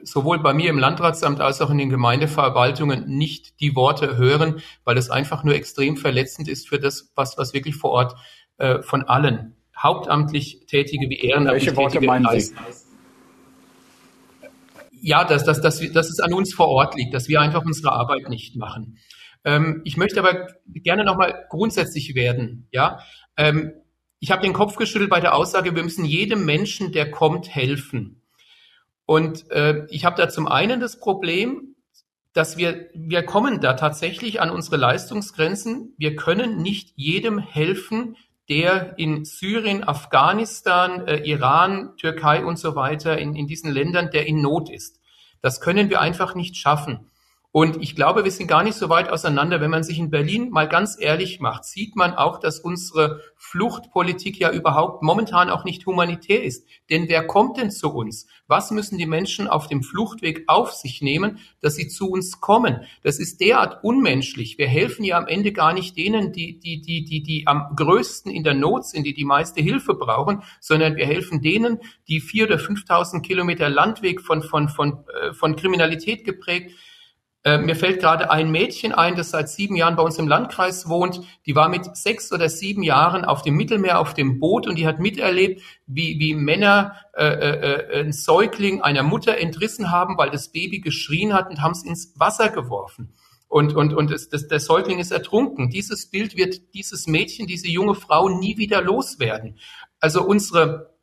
sowohl 0.03 0.39
bei 0.39 0.53
mir 0.53 0.69
im 0.69 0.79
Landratsamt 0.79 1.41
als 1.41 1.61
auch 1.61 1.69
in 1.69 1.77
den 1.77 1.89
Gemeindeverwaltungen 1.89 3.05
nicht 3.07 3.59
die 3.59 3.75
Worte 3.75 4.17
hören, 4.17 4.61
weil 4.83 4.97
es 4.97 5.09
einfach 5.09 5.43
nur 5.43 5.55
extrem 5.55 5.97
verletzend 5.97 6.47
ist 6.47 6.69
für 6.69 6.79
das, 6.79 7.11
was, 7.15 7.37
was 7.37 7.53
wirklich 7.53 7.75
vor 7.75 7.91
Ort 7.91 8.15
äh, 8.57 8.81
von 8.81 9.03
allen 9.03 9.55
hauptamtlich 9.77 10.65
Tätige 10.67 11.09
wie 11.09 11.19
ehrenamtlich 11.19 11.65
Welche 11.65 11.77
Worte 11.77 12.01
meinen 12.01 12.39
Sie? 12.39 12.53
Ja, 15.01 15.23
dass, 15.23 15.43
dass, 15.43 15.61
dass, 15.61 15.79
dass 15.91 16.09
es 16.09 16.19
an 16.19 16.33
uns 16.33 16.53
vor 16.53 16.67
Ort 16.67 16.95
liegt, 16.95 17.13
dass 17.13 17.27
wir 17.27 17.41
einfach 17.41 17.65
unsere 17.65 17.91
Arbeit 17.91 18.29
nicht 18.29 18.55
machen. 18.55 18.99
Ähm, 19.43 19.81
ich 19.83 19.97
möchte 19.97 20.19
aber 20.19 20.47
gerne 20.67 21.03
nochmal 21.03 21.45
grundsätzlich 21.49 22.13
werden. 22.13 22.67
Ja, 22.71 22.99
ähm, 23.35 23.73
ich 24.19 24.29
habe 24.29 24.43
den 24.43 24.53
Kopf 24.53 24.75
geschüttelt 24.75 25.09
bei 25.09 25.19
der 25.19 25.33
Aussage, 25.33 25.75
wir 25.75 25.83
müssen 25.83 26.05
jedem 26.05 26.45
Menschen, 26.45 26.91
der 26.91 27.09
kommt, 27.09 27.49
helfen. 27.49 28.20
Und 29.05 29.49
äh, 29.51 29.85
ich 29.89 30.05
habe 30.05 30.15
da 30.15 30.29
zum 30.29 30.47
einen 30.47 30.79
das 30.79 30.99
Problem, 30.99 31.75
dass 32.33 32.57
wir, 32.57 32.89
wir 32.93 33.23
kommen 33.23 33.59
da 33.59 33.73
tatsächlich 33.73 34.41
an 34.41 34.49
unsere 34.49 34.77
Leistungsgrenzen. 34.77 35.93
Wir 35.97 36.15
können 36.15 36.61
nicht 36.61 36.93
jedem 36.95 37.39
helfen, 37.39 38.15
der 38.49 38.97
in 38.97 39.25
Syrien, 39.25 39.83
Afghanistan, 39.83 41.07
äh, 41.07 41.17
Iran, 41.23 41.95
Türkei 41.97 42.45
und 42.45 42.57
so 42.57 42.75
weiter, 42.75 43.17
in, 43.17 43.35
in 43.35 43.47
diesen 43.47 43.71
Ländern, 43.71 44.11
der 44.11 44.27
in 44.27 44.41
Not 44.41 44.69
ist. 44.69 44.99
Das 45.41 45.61
können 45.61 45.89
wir 45.89 46.01
einfach 46.01 46.35
nicht 46.35 46.55
schaffen. 46.57 47.10
Und 47.53 47.83
ich 47.83 47.97
glaube, 47.97 48.23
wir 48.23 48.31
sind 48.31 48.47
gar 48.47 48.63
nicht 48.63 48.75
so 48.75 48.87
weit 48.87 49.09
auseinander. 49.09 49.59
Wenn 49.59 49.71
man 49.71 49.83
sich 49.83 49.99
in 49.99 50.09
Berlin 50.09 50.51
mal 50.51 50.69
ganz 50.69 50.97
ehrlich 50.97 51.41
macht, 51.41 51.65
sieht 51.65 51.97
man 51.97 52.13
auch, 52.13 52.39
dass 52.39 52.61
unsere 52.61 53.19
Fluchtpolitik 53.35 54.39
ja 54.39 54.51
überhaupt 54.51 55.03
momentan 55.03 55.49
auch 55.49 55.65
nicht 55.65 55.85
humanitär 55.85 56.43
ist. 56.43 56.65
Denn 56.89 57.09
wer 57.09 57.27
kommt 57.27 57.57
denn 57.57 57.69
zu 57.69 57.89
uns? 57.89 58.27
Was 58.47 58.71
müssen 58.71 58.97
die 58.97 59.05
Menschen 59.05 59.49
auf 59.49 59.67
dem 59.67 59.83
Fluchtweg 59.83 60.45
auf 60.47 60.71
sich 60.71 61.01
nehmen, 61.01 61.39
dass 61.59 61.75
sie 61.75 61.89
zu 61.89 62.09
uns 62.09 62.39
kommen? 62.39 62.85
Das 63.03 63.19
ist 63.19 63.41
derart 63.41 63.83
unmenschlich. 63.83 64.57
Wir 64.57 64.69
helfen 64.69 65.03
ja 65.03 65.17
am 65.17 65.27
Ende 65.27 65.51
gar 65.51 65.73
nicht 65.73 65.97
denen, 65.97 66.31
die, 66.31 66.57
die, 66.57 66.79
die, 66.79 67.03
die, 67.03 67.21
die 67.21 67.47
am 67.47 67.75
größten 67.75 68.31
in 68.31 68.45
der 68.45 68.53
Not 68.53 68.85
sind, 68.85 69.03
die 69.05 69.13
die 69.13 69.25
meiste 69.25 69.61
Hilfe 69.61 69.95
brauchen, 69.95 70.41
sondern 70.61 70.95
wir 70.95 71.05
helfen 71.05 71.41
denen, 71.41 71.79
die 72.07 72.21
vier 72.21 72.45
oder 72.45 72.55
5.000 72.55 73.21
Kilometer 73.21 73.69
Landweg 73.69 74.21
von, 74.21 74.41
von, 74.41 74.69
von, 74.69 75.03
äh, 75.21 75.33
von 75.33 75.57
Kriminalität 75.57 76.23
geprägt 76.23 76.71
äh, 77.43 77.57
mir 77.57 77.75
fällt 77.75 77.99
gerade 77.99 78.29
ein 78.29 78.51
Mädchen 78.51 78.91
ein, 78.91 79.15
das 79.15 79.31
seit 79.31 79.49
sieben 79.49 79.75
Jahren 79.75 79.95
bei 79.95 80.03
uns 80.03 80.19
im 80.19 80.27
Landkreis 80.27 80.87
wohnt. 80.87 81.21
Die 81.47 81.55
war 81.55 81.69
mit 81.69 81.95
sechs 81.95 82.31
oder 82.31 82.49
sieben 82.49 82.83
Jahren 82.83 83.25
auf 83.25 83.41
dem 83.41 83.55
Mittelmeer 83.55 83.99
auf 83.99 84.13
dem 84.13 84.39
Boot 84.39 84.67
und 84.67 84.77
die 84.77 84.85
hat 84.85 84.99
miterlebt, 84.99 85.61
wie, 85.87 86.19
wie 86.19 86.35
Männer 86.35 86.95
äh, 87.13 87.25
äh, 87.25 87.97
äh 87.97 87.99
ein 88.01 88.13
Säugling 88.13 88.81
einer 88.81 89.01
Mutter 89.01 89.37
entrissen 89.37 89.89
haben, 89.89 90.17
weil 90.17 90.29
das 90.29 90.51
Baby 90.51 90.81
geschrien 90.81 91.33
hat 91.33 91.49
und 91.49 91.61
haben 91.61 91.71
es 91.71 91.83
ins 91.83 92.13
Wasser 92.19 92.49
geworfen. 92.49 93.13
Und, 93.47 93.75
und, 93.75 93.93
und 93.93 94.11
es, 94.11 94.29
das, 94.29 94.47
der 94.47 94.59
Säugling 94.59 94.99
ist 94.99 95.11
ertrunken. 95.11 95.69
Dieses 95.69 96.09
Bild 96.09 96.37
wird 96.37 96.73
dieses 96.75 97.07
Mädchen, 97.07 97.47
diese 97.47 97.67
junge 97.67 97.95
Frau 97.95 98.29
nie 98.29 98.57
wieder 98.57 98.81
loswerden. 98.81 99.57
Also 99.99 100.23
unsere, 100.23 100.95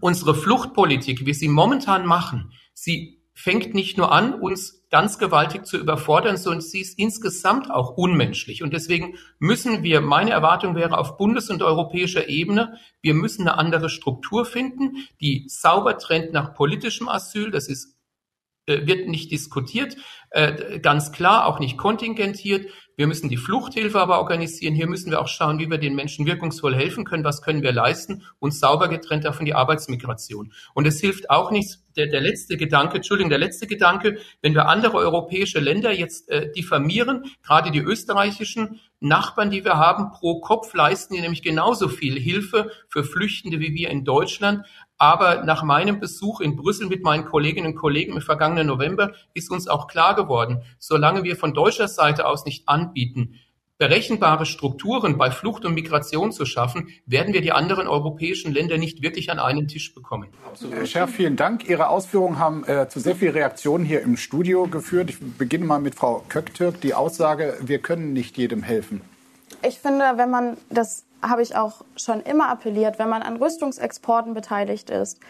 unsere 0.00 0.34
Fluchtpolitik, 0.34 1.26
wie 1.26 1.34
sie 1.34 1.48
momentan 1.48 2.06
machen, 2.06 2.52
sie 2.72 3.19
fängt 3.40 3.72
nicht 3.74 3.96
nur 3.96 4.12
an, 4.12 4.34
uns 4.34 4.86
ganz 4.90 5.18
gewaltig 5.18 5.64
zu 5.64 5.78
überfordern, 5.78 6.36
sondern 6.36 6.60
sie 6.60 6.80
ist 6.80 6.98
insgesamt 6.98 7.70
auch 7.70 7.96
unmenschlich. 7.96 8.62
Und 8.62 8.74
deswegen 8.74 9.16
müssen 9.38 9.82
wir, 9.82 10.00
meine 10.00 10.30
Erwartung 10.30 10.74
wäre 10.74 10.98
auf 10.98 11.16
bundes- 11.16 11.48
und 11.48 11.62
europäischer 11.62 12.28
Ebene, 12.28 12.76
wir 13.00 13.14
müssen 13.14 13.48
eine 13.48 13.56
andere 13.56 13.88
Struktur 13.88 14.44
finden, 14.44 14.96
die 15.20 15.46
sauber 15.48 15.96
trennt 15.96 16.32
nach 16.32 16.54
politischem 16.54 17.08
Asyl. 17.08 17.50
Das 17.50 17.68
ist 17.68 17.96
wird 18.86 19.08
nicht 19.08 19.30
diskutiert, 19.30 19.96
äh, 20.30 20.78
ganz 20.80 21.12
klar, 21.12 21.46
auch 21.46 21.58
nicht 21.58 21.76
kontingentiert. 21.76 22.66
Wir 22.96 23.06
müssen 23.06 23.30
die 23.30 23.38
Fluchthilfe 23.38 23.98
aber 23.98 24.18
organisieren. 24.18 24.74
Hier 24.74 24.86
müssen 24.86 25.10
wir 25.10 25.20
auch 25.20 25.28
schauen, 25.28 25.58
wie 25.58 25.70
wir 25.70 25.78
den 25.78 25.94
Menschen 25.94 26.26
wirkungsvoll 26.26 26.74
helfen 26.74 27.04
können. 27.04 27.24
Was 27.24 27.40
können 27.40 27.62
wir 27.62 27.72
leisten? 27.72 28.24
Und 28.38 28.54
sauber 28.54 28.88
getrennt 28.88 29.24
davon 29.24 29.46
die 29.46 29.54
Arbeitsmigration. 29.54 30.52
Und 30.74 30.86
es 30.86 31.00
hilft 31.00 31.30
auch 31.30 31.50
nichts, 31.50 31.82
der, 31.96 32.08
der 32.08 32.20
letzte 32.20 32.56
Gedanke, 32.56 32.96
Entschuldigung, 32.96 33.30
der 33.30 33.38
letzte 33.38 33.66
Gedanke, 33.66 34.18
wenn 34.42 34.54
wir 34.54 34.68
andere 34.68 34.98
europäische 34.98 35.60
Länder 35.60 35.92
jetzt 35.92 36.28
äh, 36.28 36.52
diffamieren, 36.52 37.24
gerade 37.42 37.70
die 37.70 37.80
österreichischen 37.80 38.80
Nachbarn, 39.00 39.50
die 39.50 39.64
wir 39.64 39.78
haben, 39.78 40.10
pro 40.10 40.40
Kopf 40.40 40.74
leisten 40.74 41.14
die 41.14 41.22
nämlich 41.22 41.42
genauso 41.42 41.88
viel 41.88 42.20
Hilfe 42.20 42.70
für 42.88 43.02
Flüchtende 43.02 43.60
wie 43.60 43.74
wir 43.74 43.88
in 43.88 44.04
Deutschland. 44.04 44.66
Aber 45.00 45.44
nach 45.44 45.62
meinem 45.62 45.98
Besuch 45.98 46.42
in 46.42 46.56
Brüssel 46.56 46.86
mit 46.86 47.02
meinen 47.02 47.24
Kolleginnen 47.24 47.68
und 47.68 47.74
Kollegen 47.74 48.12
im 48.12 48.20
vergangenen 48.20 48.66
November 48.66 49.12
ist 49.32 49.50
uns 49.50 49.66
auch 49.66 49.86
klar 49.86 50.14
geworden, 50.14 50.60
solange 50.78 51.22
wir 51.24 51.36
von 51.36 51.54
deutscher 51.54 51.88
Seite 51.88 52.26
aus 52.26 52.44
nicht 52.44 52.68
anbieten, 52.68 53.36
berechenbare 53.78 54.44
Strukturen 54.44 55.16
bei 55.16 55.30
Flucht 55.30 55.64
und 55.64 55.72
Migration 55.72 56.32
zu 56.32 56.44
schaffen, 56.44 56.88
werden 57.06 57.32
wir 57.32 57.40
die 57.40 57.50
anderen 57.50 57.88
europäischen 57.88 58.52
Länder 58.52 58.76
nicht 58.76 59.00
wirklich 59.00 59.30
an 59.30 59.38
einen 59.38 59.68
Tisch 59.68 59.94
bekommen. 59.94 60.28
Herr 60.70 60.84
Scherf, 60.84 61.12
vielen 61.12 61.36
Dank. 61.36 61.66
Ihre 61.66 61.88
Ausführungen 61.88 62.38
haben 62.38 62.64
äh, 62.64 62.86
zu 62.90 63.00
sehr 63.00 63.16
vielen 63.16 63.32
Reaktionen 63.32 63.86
hier 63.86 64.02
im 64.02 64.18
Studio 64.18 64.66
geführt. 64.66 65.08
Ich 65.08 65.18
beginne 65.18 65.64
mal 65.64 65.80
mit 65.80 65.94
Frau 65.94 66.22
Köktürk. 66.28 66.78
Die 66.82 66.92
Aussage, 66.92 67.56
wir 67.62 67.78
können 67.78 68.12
nicht 68.12 68.36
jedem 68.36 68.62
helfen. 68.62 69.00
Ich 69.66 69.78
finde, 69.78 70.12
wenn 70.16 70.30
man 70.30 70.58
das 70.68 71.06
habe 71.22 71.42
ich 71.42 71.56
auch 71.56 71.82
schon 71.96 72.20
immer 72.20 72.48
appelliert, 72.48 72.98
wenn 72.98 73.08
man 73.08 73.22
an 73.22 73.36
Rüstungsexporten 73.36 74.34
beteiligt 74.34 74.90
ist, 74.90 75.20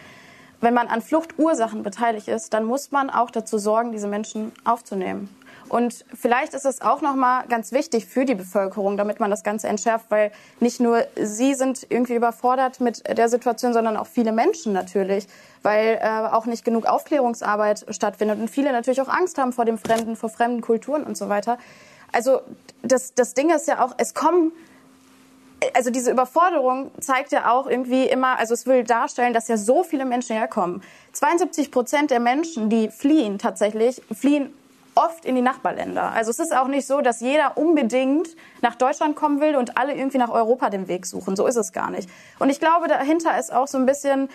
wenn 0.61 0.73
man 0.73 0.87
an 0.87 1.01
Fluchtursachen 1.01 1.83
beteiligt 1.83 2.27
ist, 2.27 2.53
dann 2.53 2.65
muss 2.65 2.91
man 2.91 3.09
auch 3.09 3.31
dazu 3.31 3.57
sorgen, 3.57 3.91
diese 3.91 4.07
Menschen 4.07 4.51
aufzunehmen. 4.63 5.29
Und 5.71 6.03
vielleicht 6.13 6.53
ist 6.53 6.65
es 6.65 6.81
auch 6.81 7.01
noch 7.01 7.15
mal 7.15 7.45
ganz 7.47 7.71
wichtig 7.71 8.05
für 8.05 8.25
die 8.25 8.35
Bevölkerung, 8.35 8.97
damit 8.97 9.21
man 9.21 9.31
das 9.31 9.41
Ganze 9.41 9.69
entschärft, 9.69 10.07
weil 10.09 10.33
nicht 10.59 10.81
nur 10.81 11.05
sie 11.15 11.53
sind 11.53 11.87
irgendwie 11.89 12.15
überfordert 12.15 12.81
mit 12.81 13.07
der 13.07 13.29
Situation, 13.29 13.71
sondern 13.71 13.95
auch 13.95 14.07
viele 14.07 14.33
Menschen 14.33 14.73
natürlich, 14.73 15.27
weil 15.63 15.97
äh, 16.01 16.27
auch 16.29 16.45
nicht 16.45 16.65
genug 16.65 16.85
Aufklärungsarbeit 16.85 17.85
stattfindet 17.89 18.39
und 18.39 18.49
viele 18.49 18.73
natürlich 18.73 19.01
auch 19.01 19.07
Angst 19.07 19.37
haben 19.37 19.53
vor 19.53 19.63
dem 19.63 19.77
Fremden, 19.77 20.17
vor 20.17 20.29
fremden 20.29 20.59
Kulturen 20.59 21.03
und 21.03 21.15
so 21.15 21.29
weiter. 21.29 21.57
Also 22.11 22.41
das, 22.81 23.13
das 23.13 23.33
Ding 23.33 23.49
ist 23.49 23.69
ja 23.69 23.81
auch, 23.81 23.95
es 23.97 24.13
kommen 24.13 24.51
also 25.73 25.89
diese 25.89 26.11
Überforderung 26.11 26.91
zeigt 26.99 27.31
ja 27.31 27.51
auch 27.51 27.67
irgendwie 27.67 28.05
immer, 28.05 28.39
also 28.39 28.53
es 28.53 28.65
will 28.65 28.83
darstellen, 28.83 29.33
dass 29.33 29.47
ja 29.47 29.57
so 29.57 29.83
viele 29.83 30.05
Menschen 30.05 30.35
herkommen. 30.35 30.81
72 31.13 31.71
Prozent 31.71 32.11
der 32.11 32.19
Menschen, 32.19 32.69
die 32.69 32.89
fliehen 32.89 33.37
tatsächlich, 33.37 34.01
fliehen 34.11 34.53
oft 34.95 35.25
in 35.25 35.35
die 35.35 35.41
Nachbarländer. 35.41 36.11
Also 36.11 36.31
es 36.31 36.39
ist 36.39 36.55
auch 36.55 36.67
nicht 36.67 36.85
so, 36.85 37.01
dass 37.01 37.21
jeder 37.21 37.57
unbedingt 37.57 38.29
nach 38.61 38.75
Deutschland 38.75 39.15
kommen 39.15 39.39
will 39.39 39.55
und 39.55 39.77
alle 39.77 39.95
irgendwie 39.95 40.17
nach 40.17 40.29
Europa 40.29 40.69
den 40.69 40.87
Weg 40.87 41.05
suchen. 41.05 41.35
So 41.35 41.47
ist 41.47 41.55
es 41.55 41.71
gar 41.71 41.89
nicht. 41.91 42.09
Und 42.39 42.49
ich 42.49 42.59
glaube, 42.59 42.87
dahinter 42.87 43.39
ist 43.39 43.53
auch 43.53 43.67
so 43.67 43.77
ein 43.77 43.85
bisschen, 43.85 44.29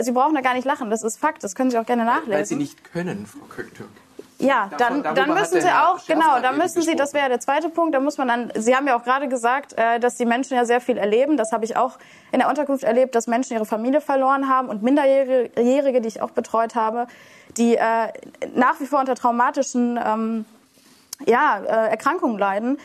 Sie 0.00 0.12
brauchen 0.12 0.34
da 0.34 0.40
gar 0.40 0.54
nicht 0.54 0.66
lachen, 0.66 0.90
das 0.90 1.02
ist 1.02 1.18
Fakt, 1.18 1.42
das 1.42 1.54
können 1.54 1.70
Sie 1.70 1.78
auch 1.78 1.86
gerne 1.86 2.04
nachlesen. 2.04 2.32
Weil 2.32 2.46
Sie 2.46 2.56
nicht 2.56 2.84
können, 2.92 3.26
Frau 3.26 3.46
Köktürk. 3.46 3.88
Ja, 4.40 4.70
dann, 4.78 5.02
dann 5.02 5.34
müssen 5.34 5.60
Sie 5.60 5.68
auch, 5.68 5.98
genau, 6.06 6.38
dann 6.40 6.58
müssen 6.58 6.80
Sie, 6.82 6.94
das 6.94 7.12
wäre 7.12 7.28
der 7.28 7.40
zweite 7.40 7.68
Punkt, 7.70 7.92
da 7.92 7.98
muss 7.98 8.18
man 8.18 8.28
dann, 8.28 8.52
Sie 8.54 8.76
haben 8.76 8.86
ja 8.86 8.96
auch 8.96 9.02
gerade 9.02 9.28
gesagt, 9.28 9.76
äh, 9.76 9.98
dass 9.98 10.14
die 10.14 10.26
Menschen 10.26 10.56
ja 10.56 10.64
sehr 10.64 10.80
viel 10.80 10.96
erleben. 10.96 11.36
Das 11.36 11.50
habe 11.50 11.64
ich 11.64 11.76
auch 11.76 11.98
in 12.30 12.38
der 12.38 12.48
Unterkunft 12.48 12.84
erlebt, 12.84 13.16
dass 13.16 13.26
Menschen 13.26 13.54
ihre 13.54 13.66
Familie 13.66 14.00
verloren 14.00 14.48
haben 14.48 14.68
und 14.68 14.82
Minderjährige, 14.82 16.00
die 16.00 16.08
ich 16.08 16.22
auch 16.22 16.30
betreut 16.30 16.76
habe, 16.76 17.08
die 17.56 17.76
äh, 17.76 18.12
nach 18.54 18.78
wie 18.78 18.86
vor 18.86 19.00
unter 19.00 19.16
traumatischen 19.16 19.98
ähm, 20.04 20.44
ja, 21.26 21.58
äh, 21.58 21.90
Erkrankungen 21.90 22.38
leiden 22.38 22.78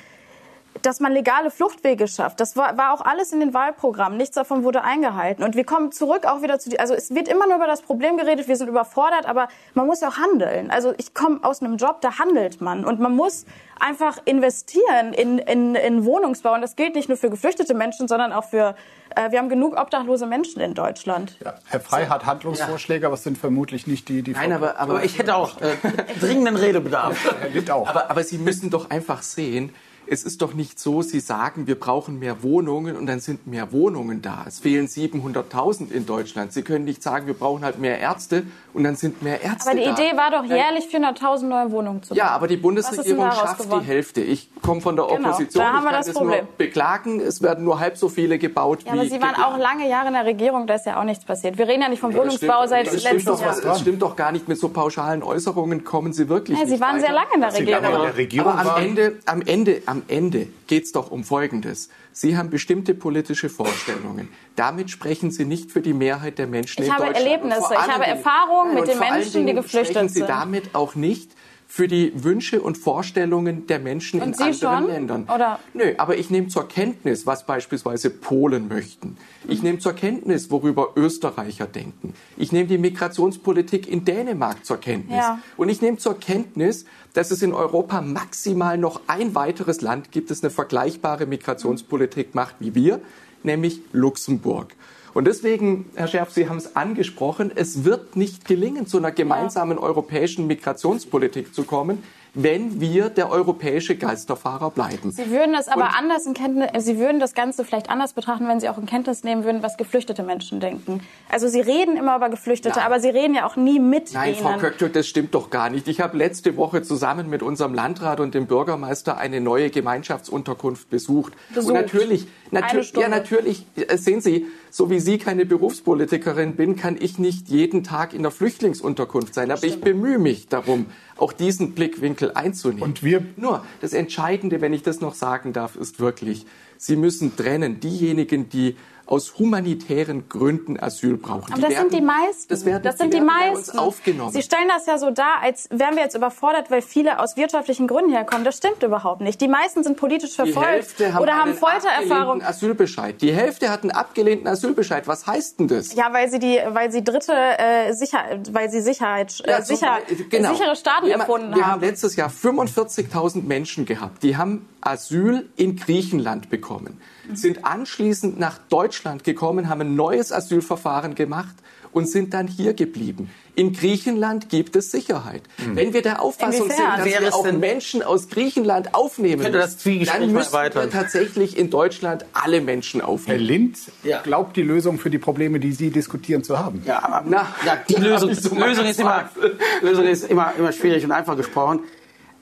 dass 0.85 0.99
man 0.99 1.11
legale 1.11 1.49
Fluchtwege 1.49 2.07
schafft. 2.07 2.39
Das 2.39 2.55
war, 2.55 2.77
war 2.77 2.93
auch 2.93 3.01
alles 3.01 3.31
in 3.31 3.39
den 3.39 3.53
Wahlprogrammen. 3.53 4.17
Nichts 4.17 4.35
davon 4.35 4.63
wurde 4.63 4.83
eingehalten. 4.83 5.43
Und 5.43 5.55
wir 5.55 5.63
kommen 5.63 5.91
zurück 5.91 6.25
auch 6.25 6.41
wieder 6.41 6.59
zu, 6.59 6.69
die, 6.69 6.79
also 6.79 6.93
es 6.93 7.13
wird 7.15 7.27
immer 7.27 7.47
nur 7.47 7.55
über 7.55 7.67
das 7.67 7.81
Problem 7.81 8.17
geredet, 8.17 8.47
wir 8.47 8.55
sind 8.55 8.67
überfordert, 8.67 9.25
aber 9.25 9.47
man 9.73 9.87
muss 9.87 10.01
ja 10.01 10.09
auch 10.09 10.17
handeln. 10.17 10.69
Also 10.71 10.93
ich 10.97 11.13
komme 11.13 11.39
aus 11.43 11.61
einem 11.61 11.77
Job, 11.77 12.01
da 12.01 12.19
handelt 12.19 12.61
man. 12.61 12.85
Und 12.85 12.99
man 12.99 13.15
muss 13.15 13.45
einfach 13.79 14.17
investieren 14.25 15.13
in, 15.13 15.39
in, 15.39 15.75
in 15.75 16.05
Wohnungsbau. 16.05 16.53
Und 16.53 16.61
das 16.61 16.75
gilt 16.75 16.95
nicht 16.95 17.09
nur 17.09 17.17
für 17.17 17.29
geflüchtete 17.29 17.73
Menschen, 17.73 18.07
sondern 18.07 18.31
auch 18.31 18.45
für, 18.45 18.75
äh, 19.15 19.31
wir 19.31 19.39
haben 19.39 19.49
genug 19.49 19.79
obdachlose 19.79 20.25
Menschen 20.25 20.61
in 20.61 20.73
Deutschland. 20.73 21.37
Ja, 21.43 21.55
Herr 21.65 21.79
Frey 21.79 22.05
hat 22.07 22.25
Handlungsvorschläge, 22.25 23.05
aber 23.05 23.15
es 23.15 23.23
sind 23.23 23.37
vermutlich 23.37 23.87
nicht 23.87 24.09
die, 24.09 24.21
die... 24.21 24.31
Nein, 24.31 24.51
aber, 24.51 24.79
aber 24.79 25.03
ich 25.03 25.17
hätte 25.17 25.35
auch 25.35 25.59
äh, 25.61 25.75
dringenden 26.19 26.55
Redebedarf. 26.55 27.35
Herr 27.39 27.49
Litt 27.49 27.71
auch. 27.71 27.87
Aber, 27.87 28.09
aber 28.09 28.23
Sie 28.23 28.37
müssen 28.37 28.69
doch 28.69 28.89
einfach 28.89 29.21
sehen, 29.21 29.73
es 30.07 30.23
ist 30.23 30.41
doch 30.41 30.53
nicht 30.53 30.79
so, 30.79 31.01
Sie 31.01 31.19
sagen, 31.19 31.67
wir 31.67 31.79
brauchen 31.79 32.19
mehr 32.19 32.43
Wohnungen 32.43 32.95
und 32.95 33.05
dann 33.05 33.19
sind 33.19 33.47
mehr 33.47 33.71
Wohnungen 33.71 34.21
da. 34.21 34.45
Es 34.47 34.59
fehlen 34.59 34.87
700.000 34.87 35.91
in 35.91 36.05
Deutschland. 36.05 36.53
Sie 36.53 36.61
können 36.61 36.85
nicht 36.85 37.01
sagen, 37.03 37.27
wir 37.27 37.33
brauchen 37.33 37.63
halt 37.63 37.79
mehr 37.79 37.99
Ärzte 37.99 38.43
und 38.73 38.83
dann 38.83 38.95
sind 38.95 39.21
mehr 39.21 39.41
Ärzte 39.41 39.65
da. 39.65 39.71
Aber 39.71 39.79
die 39.79 39.85
da. 39.85 39.93
Idee 39.93 40.17
war 40.17 40.31
doch 40.31 40.45
jährlich 40.45 40.85
400.000 40.85 41.45
neue 41.45 41.71
Wohnungen 41.71 42.03
zu 42.03 42.09
bauen. 42.09 42.17
Ja, 42.17 42.29
aber 42.29 42.47
die 42.47 42.57
Bundesregierung 42.57 43.31
schafft 43.31 43.71
die 43.71 43.85
Hälfte. 43.85 44.21
Ich 44.21 44.49
komme 44.61 44.81
von 44.81 44.95
der 44.95 45.05
genau, 45.07 45.29
Opposition. 45.29 45.63
Da 45.63 45.73
haben 45.73 45.83
wir 45.83 45.91
ich 45.91 45.97
das, 45.97 46.05
das 46.07 46.15
Problem. 46.15 46.45
nur 46.45 46.57
beklagen. 46.57 47.19
Es 47.19 47.41
werden 47.41 47.63
nur 47.63 47.79
halb 47.79 47.97
so 47.97 48.09
viele 48.09 48.37
gebaut 48.37 48.83
ja, 48.83 48.93
wie 48.93 48.99
Aber 48.99 49.07
Sie 49.07 49.21
waren 49.21 49.29
geplant. 49.29 49.53
auch 49.53 49.57
lange 49.57 49.89
Jahre 49.89 50.07
in 50.07 50.13
der 50.13 50.25
Regierung, 50.25 50.67
da 50.67 50.75
ist 50.75 50.85
ja 50.85 50.99
auch 50.99 51.03
nichts 51.03 51.25
passiert. 51.25 51.57
Wir 51.57 51.67
reden 51.67 51.81
ja 51.81 51.89
nicht 51.89 51.99
vom 51.99 52.13
Wohnungsbau 52.13 52.65
stimmt, 52.65 52.69
seit 52.69 53.03
letztem 53.03 53.37
Jahr. 53.37 53.61
Das 53.61 53.79
stimmt 53.81 54.01
doch 54.01 54.15
gar 54.15 54.31
nicht. 54.31 54.47
Mit 54.47 54.59
so 54.59 54.69
pauschalen 54.69 55.23
Äußerungen 55.23 55.83
kommen 55.83 56.13
Sie 56.13 56.29
wirklich 56.29 56.57
ja, 56.57 56.65
Sie 56.65 56.71
nicht 56.71 56.81
waren 56.81 56.95
weiter. 56.97 57.05
sehr 57.05 57.13
lange 57.13 57.33
in 57.35 57.41
der 57.41 57.53
Regierung. 57.53 57.85
in 57.85 58.01
der 58.01 58.17
Regierung 58.17 58.53
aber 58.53 58.75
am. 58.75 58.83
Ende, 58.83 59.19
am 59.25 59.41
Ende, 59.41 59.81
am 59.93 60.01
Ende 60.07 60.47
geht 60.65 60.85
es 60.85 60.91
doch 60.91 61.11
um 61.11 61.23
Folgendes. 61.23 61.89
Sie 62.11 62.35
haben 62.35 62.49
bestimmte 62.49 62.95
politische 62.95 63.47
Vorstellungen. 63.47 64.27
Damit 64.55 64.89
sprechen 64.89 65.29
Sie 65.29 65.45
nicht 65.45 65.71
für 65.71 65.81
die 65.81 65.93
Mehrheit 65.93 66.39
der 66.39 66.47
Menschen 66.47 66.81
Ich 66.81 66.87
in 66.89 66.93
habe 66.93 67.05
Deutschland. 67.05 67.25
Erlebnisse, 67.27 67.61
Und 67.61 67.67
vor 67.67 67.77
ich 67.85 67.91
habe 67.93 68.05
Erfahrungen 68.07 68.73
mit 68.73 68.87
den 68.87 68.97
Menschen, 68.97 69.45
die 69.45 69.53
geflüchtet 69.53 69.91
sprechen 69.93 70.09
Sie 70.09 70.19
sind. 70.19 70.29
damit 70.29 70.73
auch 70.73 70.95
nicht 70.95 71.29
für 71.75 71.87
die 71.87 72.23
Wünsche 72.23 72.61
und 72.61 72.77
Vorstellungen 72.77 73.65
der 73.65 73.79
Menschen 73.79 74.21
Und 74.21 74.27
in 74.27 74.33
Sie 74.35 74.43
anderen 74.43 74.83
schon? 74.83 74.87
Ländern. 74.93 75.23
Oder? 75.23 75.57
Nö, 75.73 75.95
aber 75.97 76.19
ich 76.19 76.29
nehme 76.29 76.47
zur 76.47 76.67
Kenntnis, 76.67 77.25
was 77.25 77.47
beispielsweise 77.47 78.11
Polen 78.11 78.67
möchten. 78.67 79.17
Ich 79.47 79.63
nehme 79.63 79.79
zur 79.79 79.93
Kenntnis, 79.93 80.51
worüber 80.51 80.89
Österreicher 80.95 81.65
denken. 81.65 82.13
Ich 82.37 82.51
nehme 82.51 82.67
die 82.67 82.77
Migrationspolitik 82.77 83.87
in 83.87 84.05
Dänemark 84.05 84.63
zur 84.63 84.77
Kenntnis. 84.77 85.17
Ja. 85.17 85.39
Und 85.57 85.69
ich 85.69 85.81
nehme 85.81 85.97
zur 85.97 86.19
Kenntnis, 86.19 86.85
dass 87.13 87.31
es 87.31 87.41
in 87.41 87.53
Europa 87.53 88.01
maximal 88.01 88.77
noch 88.77 89.01
ein 89.07 89.33
weiteres 89.33 89.81
Land 89.81 90.11
gibt, 90.11 90.29
das 90.29 90.43
eine 90.43 90.51
vergleichbare 90.51 91.25
Migrationspolitik 91.25 92.35
macht 92.35 92.57
wie 92.59 92.75
wir, 92.75 93.01
nämlich 93.41 93.81
Luxemburg. 93.93 94.75
Und 95.13 95.25
deswegen, 95.25 95.85
Herr 95.95 96.07
Scherf, 96.07 96.31
Sie 96.31 96.49
haben 96.49 96.57
es 96.57 96.75
angesprochen, 96.75 97.51
es 97.53 97.83
wird 97.83 98.15
nicht 98.15 98.45
gelingen, 98.45 98.87
zu 98.87 98.97
einer 98.97 99.11
gemeinsamen 99.11 99.77
europäischen 99.77 100.47
Migrationspolitik 100.47 101.53
zu 101.53 101.63
kommen, 101.63 102.03
wenn 102.35 102.81
wir 102.81 103.09
der 103.09 103.29
europäische 103.29 103.95
Geisterfahrer 103.95 104.71
bleiben. 104.71 105.11
Sie 105.11 105.29
würden 105.29 105.53
das 105.53 105.67
aber 105.67 105.83
Und- 105.83 105.99
anders 105.99 106.25
in 106.25 106.33
Kenntnis, 106.33 106.67
äh, 106.73 106.79
Sie 106.81 106.97
würden 106.97 107.19
das 107.19 107.35
Ganze 107.35 107.63
vielleicht 107.63 107.91
anders 107.91 108.13
betrachten, 108.13 108.47
wenn 108.47 108.59
Sie 108.59 108.69
auch 108.69 108.79
in 108.79 108.87
Kenntnis 108.87 109.23
nehmen 109.23 109.43
würden, 109.43 109.61
was 109.61 109.77
geflüchtete 109.77 110.23
Menschen 110.23 110.59
denken. 110.59 111.01
Also 111.29 111.47
Sie 111.47 111.61
reden 111.61 111.95
immer 111.95 112.15
über 112.15 112.29
Geflüchtete, 112.29 112.77
Nein. 112.77 112.85
aber 112.87 112.99
Sie 112.99 113.09
reden 113.09 113.35
ja 113.35 113.45
auch 113.45 113.55
nie 113.55 113.79
mit 113.79 114.13
Nein, 114.15 114.33
ihnen. 114.33 114.41
Frau 114.41 114.57
Köcktöck, 114.57 114.93
das 114.93 115.05
stimmt 115.05 115.35
doch 115.35 115.51
gar 115.51 115.69
nicht. 115.69 115.87
Ich 115.87 116.01
habe 116.01 116.17
letzte 116.17 116.57
Woche 116.57 116.81
zusammen 116.81 117.29
mit 117.29 117.43
unserem 117.43 117.75
Landrat 117.75 118.19
und 118.19 118.33
dem 118.33 118.47
Bürgermeister 118.47 119.17
eine 119.17 119.39
neue 119.39 119.69
Gemeinschaftsunterkunft 119.69 120.89
besucht. 120.89 121.33
Besucht. 121.53 121.67
Und 121.69 121.75
natürlich, 121.75 122.25
Eine 122.55 122.65
natürlich, 122.65 122.87
Stunde. 122.89 123.09
ja, 123.09 123.15
natürlich, 123.15 123.65
äh, 123.75 123.97
sehen 123.97 124.21
Sie, 124.21 124.45
so 124.69 124.89
wie 124.89 124.99
Sie 124.99 125.17
keine 125.17 125.45
Berufspolitikerin 125.45 126.55
bin, 126.55 126.75
kann 126.75 126.97
ich 126.99 127.19
nicht 127.19 127.49
jeden 127.49 127.83
Tag 127.83 128.13
in 128.13 128.21
der 128.23 128.31
Flüchtlingsunterkunft 128.31 129.33
sein. 129.33 129.51
Aber 129.51 129.63
ich 129.63 129.81
bemühe 129.81 130.19
mich 130.19 130.47
darum, 130.47 130.85
auch 131.17 131.33
diesen 131.33 131.73
Blickwinkel 131.73 132.31
einzunehmen. 132.33 132.83
Und 132.83 133.03
wir- 133.03 133.25
Nur, 133.35 133.63
das 133.81 133.93
Entscheidende, 133.93 134.61
wenn 134.61 134.73
ich 134.73 134.83
das 134.83 135.01
noch 135.01 135.13
sagen 135.13 135.53
darf, 135.53 135.75
ist 135.75 135.99
wirklich, 135.99 136.45
Sie 136.77 136.95
müssen 136.95 137.35
trennen 137.35 137.79
diejenigen, 137.79 138.49
die 138.49 138.75
aus 139.05 139.37
humanitären 139.37 140.29
Gründen 140.29 140.79
Asyl 140.79 141.17
brauchen. 141.17 141.51
Aber 141.51 141.55
die 141.55 141.61
das 141.61 141.71
werden, 141.71 141.89
sind 141.89 141.93
die 141.93 142.05
meisten. 142.05 142.49
Das, 142.49 142.65
werden, 142.65 142.83
das 142.83 142.97
sind 142.97 143.13
die, 143.13 143.19
die 143.19 143.23
meisten. 143.23 143.77
aufgenommen. 143.77 144.31
Sie 144.31 144.41
stellen 144.41 144.67
das 144.69 144.85
ja 144.85 144.97
so 144.97 145.11
dar, 145.11 145.41
als 145.41 145.67
wären 145.71 145.95
wir 145.95 146.03
jetzt 146.03 146.15
überfordert, 146.15 146.71
weil 146.71 146.81
viele 146.81 147.19
aus 147.19 147.35
wirtschaftlichen 147.35 147.87
Gründen 147.87 148.11
herkommen. 148.11 148.45
Das 148.45 148.57
stimmt 148.57 148.81
überhaupt 148.81 149.21
nicht. 149.21 149.41
Die 149.41 149.47
meisten 149.47 149.83
sind 149.83 149.97
politisch 149.97 150.35
verfolgt 150.35 150.99
haben 150.99 151.21
oder 151.21 151.33
haben 151.33 151.53
Foltererfahrung. 151.53 152.41
Asylbescheid. 152.41 153.21
Die 153.21 153.33
Hälfte 153.33 153.69
hat 153.69 153.83
einen 153.83 153.91
abgelehnten 153.91 154.47
Asylbescheid. 154.47 155.07
Was 155.07 155.27
heißt 155.27 155.59
denn 155.59 155.67
das? 155.67 155.93
Ja, 155.95 156.13
weil 156.13 156.29
sie 156.29 156.39
die, 156.39 156.59
weil 156.69 156.91
sie 156.91 157.03
dritte 157.03 157.33
äh, 157.33 157.93
Sicher, 157.93 158.23
weil 158.51 158.69
sie 158.69 158.81
Sicherheit, 158.81 159.41
äh, 159.45 159.51
ja, 159.51 159.61
sicher, 159.61 159.99
genau. 160.29 160.53
sichere 160.53 160.75
Staaten 160.75 161.07
wir 161.07 161.13
erfunden 161.15 161.51
haben. 161.51 161.55
Wir 161.55 161.67
haben 161.67 161.81
letztes 161.81 162.15
Jahr 162.15 162.29
45.000 162.29 163.43
Menschen 163.43 163.85
gehabt, 163.85 164.23
die 164.23 164.37
haben 164.37 164.67
Asyl 164.81 165.49
in 165.55 165.75
Griechenland 165.75 166.49
bekommen, 166.49 166.99
sind 167.33 167.65
anschließend 167.65 168.39
nach 168.39 168.57
Deutschland 168.69 169.23
gekommen, 169.23 169.69
haben 169.69 169.81
ein 169.81 169.95
neues 169.95 170.31
Asylverfahren 170.31 171.15
gemacht 171.15 171.55
und 171.93 172.09
sind 172.09 172.33
dann 172.33 172.47
hier 172.47 172.73
geblieben. 172.73 173.29
In 173.55 173.71
Griechenland 173.71 174.49
gibt 174.49 174.75
es 174.75 174.89
Sicherheit. 174.89 175.43
Mhm. 175.57 175.75
Wenn 175.75 175.93
wir 175.93 176.01
der 176.01 176.21
Auffassung 176.23 176.65
Inwiefern? 176.65 177.03
sind, 177.03 177.13
dass 177.13 177.21
wir 177.21 177.35
auch 177.35 177.51
Menschen 177.51 178.01
aus 178.01 178.27
Griechenland 178.29 178.95
aufnehmen, 178.95 179.43
dann 179.43 180.31
müssen 180.31 180.53
wir 180.53 180.89
tatsächlich 180.89 181.55
in 181.55 181.69
Deutschland 181.69 182.25
alle 182.33 182.61
Menschen 182.61 183.01
aufnehmen. 183.01 183.39
Herr 183.39 183.45
Lind 183.45 183.77
ja. 184.03 184.21
glaubt, 184.21 184.57
die 184.57 184.63
Lösung 184.63 184.97
für 184.97 185.11
die 185.11 185.19
Probleme, 185.19 185.59
die 185.59 185.71
Sie 185.71 185.91
diskutieren, 185.91 186.43
zu 186.43 186.57
haben. 186.57 186.81
Ja, 186.85 187.03
aber 187.03 187.23
na, 187.27 187.47
ja, 187.63 187.77
die 187.87 187.93
Lösung, 188.01 188.29
Lösung, 188.29 188.85
ist 188.85 188.99
immer, 188.99 189.29
Lösung 189.81 190.07
ist 190.07 190.29
immer, 190.29 190.53
immer 190.57 190.71
schwierig 190.71 191.05
und 191.05 191.11
einfach 191.11 191.37
gesprochen. 191.37 191.81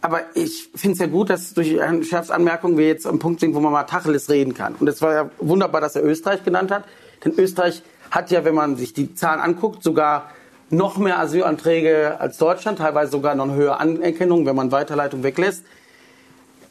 Aber 0.02 0.22
ich 0.34 0.70
finde 0.74 0.94
es 0.94 1.00
ja 1.00 1.06
gut, 1.06 1.30
dass 1.30 1.54
durch 1.54 1.80
eine 1.80 2.04
Schärfsanmerkung 2.04 2.78
wir 2.78 2.88
jetzt 2.88 3.06
am 3.06 3.20
Punkt 3.20 3.40
sind, 3.40 3.54
wo 3.54 3.60
man 3.60 3.72
mal 3.72 3.84
Tacheles 3.84 4.30
reden 4.30 4.54
kann. 4.56 4.76
Und 4.80 4.88
es 4.88 5.02
war 5.02 5.14
ja 5.14 5.30
wunderbar, 5.38 5.80
dass 5.80 5.96
er 5.96 6.04
Österreich 6.04 6.44
genannt 6.44 6.72
hat. 6.72 6.86
Denn 7.24 7.34
Österreich 7.38 7.84
hat 8.10 8.32
ja, 8.32 8.44
wenn 8.44 8.56
man 8.56 8.78
sich 8.78 8.94
die 8.94 9.14
Zahlen 9.14 9.40
anguckt, 9.40 9.84
sogar 9.84 10.32
noch 10.72 10.98
mehr 10.98 11.20
Asylanträge 11.20 12.20
als 12.20 12.38
Deutschland, 12.38 12.80
teilweise 12.80 13.12
sogar 13.12 13.36
noch 13.36 13.46
eine 13.46 13.54
höhere 13.54 13.80
Anerkennung, 13.80 14.46
wenn 14.46 14.56
man 14.56 14.72
Weiterleitung 14.72 15.22
weglässt. 15.22 15.64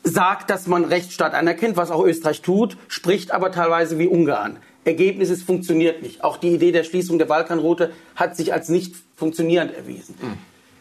Sagt, 0.03 0.51
dass 0.51 0.67
man 0.67 0.85
Rechtsstaat 0.85 1.35
anerkennt, 1.35 1.77
was 1.77 1.91
auch 1.91 2.05
Österreich 2.05 2.41
tut, 2.41 2.77
spricht 2.89 3.33
aber 3.33 3.53
teilweise 3.53 3.99
wie 3.99 4.09
Ungarn. 4.09 4.57
Ergebnis 4.85 5.29
ist, 5.29 5.43
funktioniert 5.43 6.03
nicht. 6.03 6.25
Auch 6.25 6.39
die 6.39 6.55
Idee 6.55 6.73
der 6.73 6.85
Schließung 6.85 7.19
der 7.19 7.27
Balkanroute 7.27 7.93
hat 8.17 8.35
sich 8.35 8.53
als 8.55 8.71
nicht 8.71 8.97
funktionierend 9.15 9.75
erwiesen. 9.75 10.15
Mhm. 10.21 10.39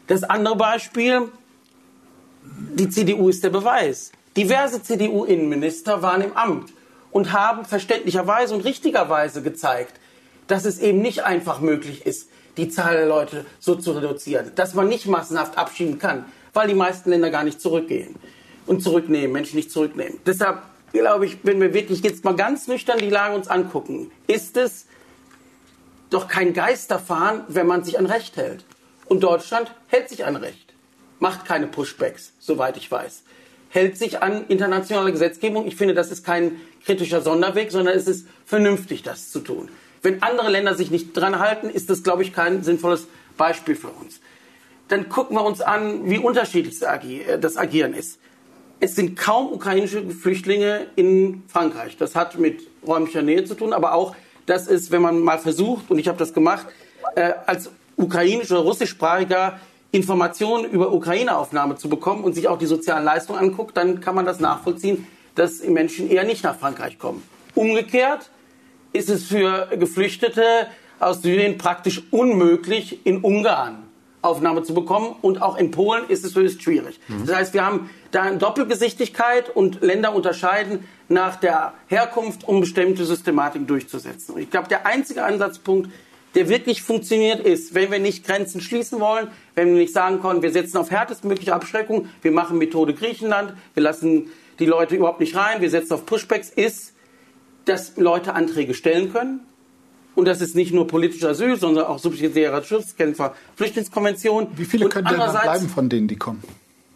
Das 0.07 0.23
andere 0.23 0.55
Beispiel, 0.55 1.29
die 2.59 2.89
CDU 2.89 3.29
ist 3.29 3.43
der 3.43 3.49
Beweis. 3.49 4.11
Diverse 4.35 4.83
CDU-Innenminister 4.83 6.01
waren 6.01 6.21
im 6.21 6.35
Amt 6.35 6.73
und 7.11 7.31
haben 7.31 7.65
verständlicherweise 7.65 8.53
und 8.53 8.65
richtigerweise 8.65 9.41
gezeigt, 9.41 9.93
dass 10.47 10.65
es 10.65 10.79
eben 10.79 11.01
nicht 11.01 11.23
einfach 11.23 11.61
möglich 11.61 12.05
ist, 12.05 12.29
die 12.57 12.69
Zahl 12.69 12.97
der 12.97 13.07
Leute 13.07 13.45
so 13.59 13.75
zu 13.75 13.91
reduzieren, 13.91 14.51
dass 14.55 14.73
man 14.73 14.89
nicht 14.89 15.05
massenhaft 15.07 15.57
abschieben 15.57 15.99
kann, 15.99 16.25
weil 16.53 16.67
die 16.67 16.73
meisten 16.73 17.09
Länder 17.09 17.29
gar 17.29 17.43
nicht 17.43 17.61
zurückgehen 17.61 18.15
und 18.65 18.83
zurücknehmen, 18.83 19.31
Menschen 19.31 19.55
nicht 19.55 19.71
zurücknehmen. 19.71 20.19
Deshalb 20.25 20.61
glaube 20.91 21.25
ich, 21.25 21.37
wenn 21.43 21.61
wir 21.61 21.73
wirklich 21.73 22.01
jetzt 22.01 22.25
mal 22.25 22.35
ganz 22.35 22.67
nüchtern 22.67 22.99
die 22.99 23.09
Lage 23.09 23.35
uns 23.35 23.47
angucken, 23.47 24.11
ist 24.27 24.57
es 24.57 24.85
doch 26.09 26.27
kein 26.27 26.53
Geisterfahren, 26.53 27.43
wenn 27.47 27.67
man 27.67 27.83
sich 27.83 27.97
an 27.97 28.07
Recht 28.07 28.35
hält. 28.35 28.65
Und 29.05 29.21
Deutschland 29.21 29.73
hält 29.87 30.09
sich 30.09 30.25
an 30.25 30.35
Recht 30.35 30.68
macht 31.19 31.45
keine 31.45 31.67
Pushbacks, 31.67 32.33
soweit 32.39 32.77
ich 32.77 32.89
weiß. 32.89 33.23
Hält 33.69 33.97
sich 33.97 34.23
an 34.23 34.45
internationale 34.47 35.11
Gesetzgebung. 35.11 35.67
Ich 35.67 35.75
finde, 35.75 35.93
das 35.93 36.11
ist 36.11 36.25
kein 36.25 36.59
kritischer 36.83 37.21
Sonderweg, 37.21 37.71
sondern 37.71 37.95
es 37.95 38.07
ist 38.07 38.27
vernünftig, 38.45 39.03
das 39.03 39.29
zu 39.31 39.39
tun. 39.39 39.69
Wenn 40.01 40.23
andere 40.23 40.49
Länder 40.49 40.75
sich 40.75 40.91
nicht 40.91 41.15
dran 41.15 41.39
halten, 41.39 41.69
ist 41.69 41.89
das, 41.89 42.03
glaube 42.03 42.23
ich, 42.23 42.33
kein 42.33 42.63
sinnvolles 42.63 43.07
Beispiel 43.37 43.75
für 43.75 43.89
uns. 43.89 44.21
Dann 44.87 45.09
gucken 45.09 45.35
wir 45.35 45.43
uns 45.43 45.61
an, 45.61 46.09
wie 46.09 46.17
unterschiedlich 46.17 46.79
das 46.79 47.57
Agieren 47.57 47.93
ist. 47.93 48.19
Es 48.79 48.95
sind 48.95 49.17
kaum 49.17 49.51
ukrainische 49.51 50.09
Flüchtlinge 50.09 50.87
in 50.95 51.43
Frankreich. 51.47 51.97
Das 51.97 52.15
hat 52.15 52.39
mit 52.39 52.61
räumlicher 52.87 53.21
Nähe 53.21 53.43
zu 53.43 53.55
tun, 53.55 53.73
aber 53.73 53.93
auch, 53.93 54.15
dass 54.45 54.67
es, 54.67 54.89
wenn 54.89 55.01
man 55.01 55.19
mal 55.19 55.37
versucht, 55.37 55.91
und 55.91 55.99
ich 55.99 56.07
habe 56.07 56.17
das 56.17 56.33
gemacht, 56.33 56.65
äh, 57.15 57.33
als 57.45 57.69
ukrainisch 57.97 58.49
oder 58.51 58.61
russischsprachiger 58.61 59.59
Informationen 59.91 60.69
über 60.69 60.93
Ukraine-Aufnahme 60.93 61.75
zu 61.75 61.89
bekommen 61.89 62.23
und 62.23 62.33
sich 62.33 62.47
auch 62.47 62.57
die 62.57 62.67
sozialen 62.67 63.03
Leistungen 63.03 63.39
anguckt, 63.39 63.75
dann 63.75 64.01
kann 64.01 64.15
man 64.15 64.25
das 64.25 64.39
nachvollziehen, 64.39 65.07
dass 65.35 65.63
Menschen 65.63 66.09
eher 66.09 66.23
nicht 66.23 66.43
nach 66.43 66.57
Frankreich 66.57 66.99
kommen. 66.99 67.23
Umgekehrt 67.55 68.29
ist 68.93 69.09
es 69.09 69.25
für 69.25 69.67
Geflüchtete 69.77 70.67
aus 70.99 71.21
Syrien 71.21 71.57
praktisch 71.57 72.03
unmöglich, 72.11 73.05
in 73.05 73.21
Ungarn 73.21 73.89
Aufnahme 74.21 74.63
zu 74.63 74.73
bekommen 74.73 75.15
und 75.21 75.41
auch 75.41 75.57
in 75.57 75.71
Polen 75.71 76.09
ist 76.09 76.25
es 76.25 76.35
höchst 76.35 76.61
schwierig. 76.61 76.99
Mhm. 77.07 77.25
Das 77.25 77.35
heißt, 77.35 77.53
wir 77.53 77.65
haben 77.65 77.89
da 78.11 78.23
eine 78.23 78.37
Doppelgesichtigkeit 78.37 79.49
und 79.49 79.81
Länder 79.81 80.13
unterscheiden 80.13 80.85
nach 81.07 81.37
der 81.37 81.73
Herkunft, 81.87 82.45
um 82.47 82.59
bestimmte 82.59 83.05
Systematiken 83.05 83.65
durchzusetzen. 83.65 84.35
Und 84.35 84.41
ich 84.41 84.49
glaube, 84.49 84.67
der 84.67 84.85
einzige 84.85 85.23
Ansatzpunkt 85.23 85.89
der 86.35 86.49
wirklich 86.49 86.81
funktioniert, 86.81 87.39
ist, 87.39 87.73
wenn 87.73 87.91
wir 87.91 87.99
nicht 87.99 88.25
Grenzen 88.25 88.61
schließen 88.61 88.99
wollen, 88.99 89.29
wenn 89.55 89.69
wir 89.69 89.75
nicht 89.75 89.93
sagen 89.93 90.21
können, 90.21 90.41
wir 90.41 90.51
setzen 90.51 90.77
auf 90.77 90.91
härtestmögliche 90.91 91.53
Abschreckung, 91.53 92.07
wir 92.21 92.31
machen 92.31 92.57
Methode 92.57 92.93
Griechenland, 92.93 93.53
wir 93.73 93.83
lassen 93.83 94.29
die 94.59 94.65
Leute 94.65 94.95
überhaupt 94.95 95.19
nicht 95.19 95.35
rein, 95.35 95.61
wir 95.61 95.69
setzen 95.69 95.93
auf 95.93 96.05
Pushbacks, 96.05 96.49
ist, 96.49 96.93
dass 97.65 97.97
Leute 97.97 98.33
Anträge 98.33 98.73
stellen 98.73 99.11
können. 99.11 99.41
Und 100.15 100.25
das 100.25 100.41
ist 100.41 100.55
nicht 100.55 100.73
nur 100.73 100.87
politischer 100.87 101.29
Asyl, 101.29 101.57
sondern 101.57 101.85
auch 101.85 101.99
subsidiärer 101.99 102.63
Schutz, 102.63 102.95
Genfer 102.95 103.35
Flüchtlingskonvention. 103.55 104.47
Wie 104.55 104.65
viele 104.65 104.85
und 104.85 104.93
können 104.93 105.07
denn 105.07 105.17
bleiben 105.17 105.69
von 105.69 105.87
denen, 105.87 106.07
die 106.07 106.17
kommen? 106.17 106.43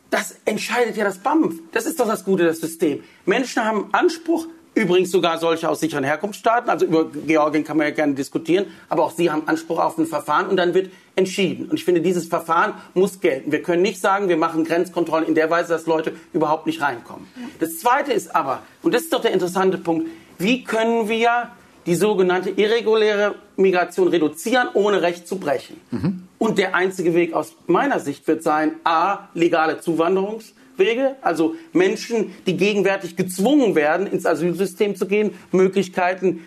Das 0.10 0.36
entscheidet 0.46 0.98
ja 0.98 1.06
das 1.06 1.20
BAMF. 1.20 1.56
Das 1.72 1.86
ist 1.86 2.00
doch 2.00 2.08
das 2.08 2.26
Gute 2.26 2.44
des 2.44 2.60
Systems. 2.60 3.04
Menschen 3.26 3.64
haben 3.64 3.90
Anspruch 3.94 4.48
Übrigens 4.76 5.12
sogar 5.12 5.38
solche 5.38 5.70
aus 5.70 5.80
sicheren 5.80 6.04
Herkunftsstaaten. 6.04 6.70
Also 6.70 6.86
über 6.86 7.06
Georgien 7.06 7.64
kann 7.64 7.78
man 7.78 7.88
ja 7.88 7.94
gerne 7.94 8.14
diskutieren. 8.14 8.66
Aber 8.90 9.04
auch 9.04 9.12
sie 9.12 9.30
haben 9.30 9.44
Anspruch 9.48 9.80
auf 9.80 9.98
ein 9.98 10.08
Verfahren 10.08 10.48
und 10.48 10.58
dann 10.58 10.74
wird 10.74 10.92
entschieden. 11.16 11.70
Und 11.70 11.76
ich 11.76 11.86
finde, 11.86 12.02
dieses 12.02 12.26
Verfahren 12.26 12.74
muss 12.96 13.20
gelten. 13.20 13.52
Wir 13.52 13.62
können 13.62 13.84
nicht 13.84 14.02
sagen, 14.02 14.30
wir 14.30 14.38
machen 14.38 14.64
Grenzkontrollen 14.64 15.28
in 15.28 15.36
der 15.36 15.50
Weise, 15.50 15.74
dass 15.74 15.86
Leute 15.86 16.14
überhaupt 16.34 16.66
nicht 16.66 16.82
reinkommen. 16.82 17.28
Das 17.60 17.78
Zweite 17.78 18.14
ist 18.14 18.36
aber, 18.36 18.64
und 18.82 18.94
das 18.94 19.04
ist 19.04 19.14
doch 19.14 19.22
der 19.22 19.32
interessante 19.32 19.78
Punkt, 19.78 20.08
wie 20.40 20.64
können 20.64 21.08
wir 21.08 21.50
die 21.86 21.96
sogenannte 21.96 22.50
irreguläre 22.50 23.36
Migration 23.58 24.08
reduzieren, 24.08 24.70
ohne 24.74 25.02
Recht 25.02 25.28
zu 25.28 25.38
brechen? 25.38 25.80
Mhm. 25.92 26.28
Und 26.40 26.58
der 26.58 26.74
einzige 26.74 27.14
Weg 27.14 27.34
aus 27.34 27.56
meiner 27.68 28.00
Sicht 28.00 28.28
wird 28.28 28.42
sein, 28.42 28.78
a, 28.84 29.28
legale 29.36 29.80
Zuwanderungs- 29.80 30.54
Wege, 30.78 31.16
also 31.22 31.56
Menschen, 31.72 32.34
die 32.46 32.58
gegenwärtig 32.58 33.16
gezwungen 33.16 33.76
werden, 33.76 34.08
ins 34.08 34.26
Asylsystem 34.26 34.96
zu 34.96 35.08
gehen, 35.08 35.34
Möglichkeiten 35.52 36.44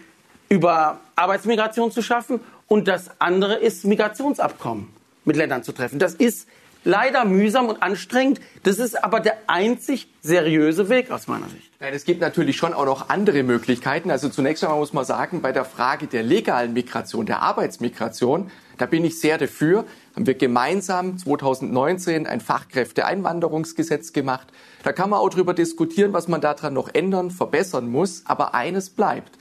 über 0.48 1.00
Arbeitsmigration 1.16 1.90
zu 1.90 2.02
schaffen. 2.02 2.40
Und 2.68 2.88
das 2.88 3.10
andere 3.20 3.54
ist 3.56 3.84
Migrationsabkommen 3.84 4.88
mit 5.24 5.36
Ländern 5.36 5.62
zu 5.62 5.72
treffen. 5.72 5.98
Das 5.98 6.14
ist 6.14 6.48
leider 6.86 7.24
mühsam 7.24 7.66
und 7.66 7.82
anstrengend. 7.82 8.40
Das 8.62 8.78
ist 8.78 9.02
aber 9.02 9.20
der 9.20 9.36
einzig 9.48 10.08
seriöse 10.22 10.88
Weg 10.88 11.10
aus 11.10 11.26
meiner 11.26 11.48
Sicht. 11.48 11.70
Nein, 11.80 11.92
es 11.92 12.04
gibt 12.04 12.20
natürlich 12.20 12.56
schon 12.56 12.72
auch 12.72 12.86
noch 12.86 13.08
andere 13.10 13.42
Möglichkeiten. 13.42 14.10
Also 14.10 14.28
zunächst 14.28 14.64
einmal 14.64 14.78
muss 14.78 14.92
man 14.92 15.04
sagen, 15.04 15.42
bei 15.42 15.52
der 15.52 15.64
Frage 15.64 16.06
der 16.06 16.22
legalen 16.22 16.72
Migration, 16.72 17.26
der 17.26 17.42
Arbeitsmigration, 17.42 18.50
da 18.78 18.86
bin 18.86 19.04
ich 19.04 19.20
sehr 19.20 19.36
dafür. 19.36 19.84
Haben 20.16 20.26
wir 20.26 20.34
gemeinsam 20.34 21.16
2019 21.18 22.26
ein 22.26 22.40
Fachkräfteeinwanderungsgesetz 22.40 24.14
gemacht. 24.14 24.48
Da 24.82 24.94
kann 24.94 25.10
man 25.10 25.20
auch 25.20 25.28
darüber 25.28 25.52
diskutieren, 25.52 26.14
was 26.14 26.26
man 26.26 26.40
daran 26.40 26.72
noch 26.72 26.88
ändern, 26.94 27.30
verbessern 27.30 27.90
muss. 27.90 28.22
Aber 28.24 28.54
eines 28.54 28.88
bleibt. 28.88 29.36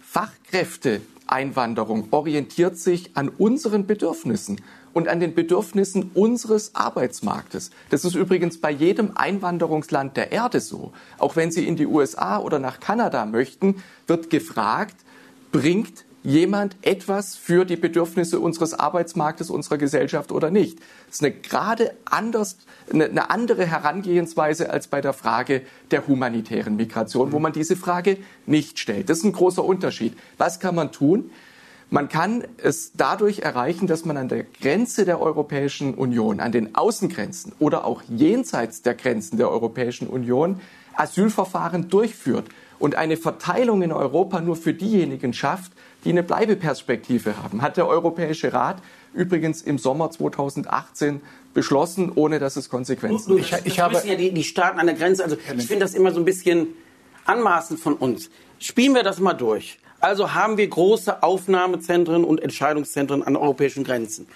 Fachkräfteeinwanderung 0.00 2.06
orientiert 2.12 2.78
sich 2.78 3.16
an 3.16 3.30
unseren 3.30 3.88
Bedürfnissen 3.88 4.60
und 4.92 5.08
an 5.08 5.18
den 5.18 5.34
Bedürfnissen 5.34 6.12
unseres 6.14 6.76
Arbeitsmarktes. 6.76 7.72
Das 7.90 8.04
ist 8.04 8.14
übrigens 8.14 8.60
bei 8.60 8.70
jedem 8.70 9.16
Einwanderungsland 9.16 10.16
der 10.16 10.30
Erde 10.30 10.60
so. 10.60 10.92
Auch 11.18 11.34
wenn 11.34 11.50
Sie 11.50 11.66
in 11.66 11.74
die 11.74 11.88
USA 11.88 12.38
oder 12.38 12.60
nach 12.60 12.78
Kanada 12.78 13.26
möchten, 13.26 13.82
wird 14.06 14.30
gefragt, 14.30 14.94
bringt 15.50 16.04
jemand 16.22 16.76
etwas 16.82 17.36
für 17.36 17.64
die 17.64 17.76
Bedürfnisse 17.76 18.40
unseres 18.40 18.74
Arbeitsmarktes, 18.74 19.50
unserer 19.50 19.78
Gesellschaft 19.78 20.32
oder 20.32 20.50
nicht. 20.50 20.78
Das 21.06 21.16
ist 21.16 21.24
eine 21.24 21.32
gerade 21.32 21.94
anders, 22.04 22.58
eine, 22.92 23.30
andere 23.30 23.66
Herangehensweise 23.66 24.70
als 24.70 24.86
bei 24.86 25.00
der 25.00 25.12
Frage 25.12 25.62
der 25.90 26.06
humanitären 26.06 26.76
Migration, 26.76 27.32
wo 27.32 27.38
man 27.38 27.52
diese 27.52 27.76
Frage 27.76 28.18
nicht 28.46 28.78
stellt. 28.78 29.10
Das 29.10 29.18
ist 29.18 29.24
ein 29.24 29.32
großer 29.32 29.64
Unterschied. 29.64 30.16
Was 30.38 30.60
kann 30.60 30.74
man 30.74 30.92
tun? 30.92 31.30
Man 31.90 32.08
kann 32.08 32.44
es 32.56 32.92
dadurch 32.94 33.40
erreichen, 33.40 33.86
dass 33.86 34.06
man 34.06 34.16
an 34.16 34.28
der 34.28 34.44
Grenze 34.44 35.04
der 35.04 35.20
Europäischen 35.20 35.92
Union, 35.92 36.40
an 36.40 36.50
den 36.50 36.74
Außengrenzen 36.74 37.52
oder 37.58 37.84
auch 37.84 38.02
jenseits 38.08 38.80
der 38.80 38.94
Grenzen 38.94 39.36
der 39.36 39.50
Europäischen 39.50 40.06
Union 40.06 40.60
Asylverfahren 40.94 41.88
durchführt 41.88 42.46
und 42.78 42.94
eine 42.94 43.16
Verteilung 43.16 43.82
in 43.82 43.92
Europa 43.92 44.40
nur 44.40 44.56
für 44.56 44.74
diejenigen 44.74 45.32
schafft, 45.32 45.72
die 46.04 46.10
eine 46.10 46.22
Bleibeperspektive 46.22 47.42
haben. 47.42 47.62
Hat 47.62 47.76
der 47.76 47.86
Europäische 47.86 48.52
Rat 48.52 48.82
übrigens 49.14 49.62
im 49.62 49.78
Sommer 49.78 50.10
2018 50.10 51.20
beschlossen, 51.54 52.12
ohne 52.14 52.38
dass 52.38 52.56
es 52.56 52.68
Konsequenzen 52.68 53.36
gibt. 53.36 53.52
Ich, 53.52 53.66
ich 53.66 53.80
habe 53.80 54.00
ja 54.04 54.14
die, 54.14 54.32
die 54.32 54.44
Staaten 54.44 54.78
an 54.78 54.86
der 54.86 54.96
Grenze. 54.96 55.22
Also 55.22 55.36
ich 55.36 55.66
finde 55.66 55.80
das 55.80 55.94
immer 55.94 56.12
so 56.12 56.20
ein 56.20 56.24
bisschen 56.24 56.68
anmaßend 57.24 57.78
von 57.78 57.94
uns. 57.94 58.30
Spielen 58.58 58.94
wir 58.94 59.02
das 59.02 59.20
mal 59.20 59.34
durch. 59.34 59.78
Also 60.00 60.34
haben 60.34 60.56
wir 60.56 60.66
große 60.66 61.22
Aufnahmezentren 61.22 62.24
und 62.24 62.42
Entscheidungszentren 62.42 63.22
an 63.22 63.36
europäischen 63.36 63.84
Grenzen. 63.84 64.26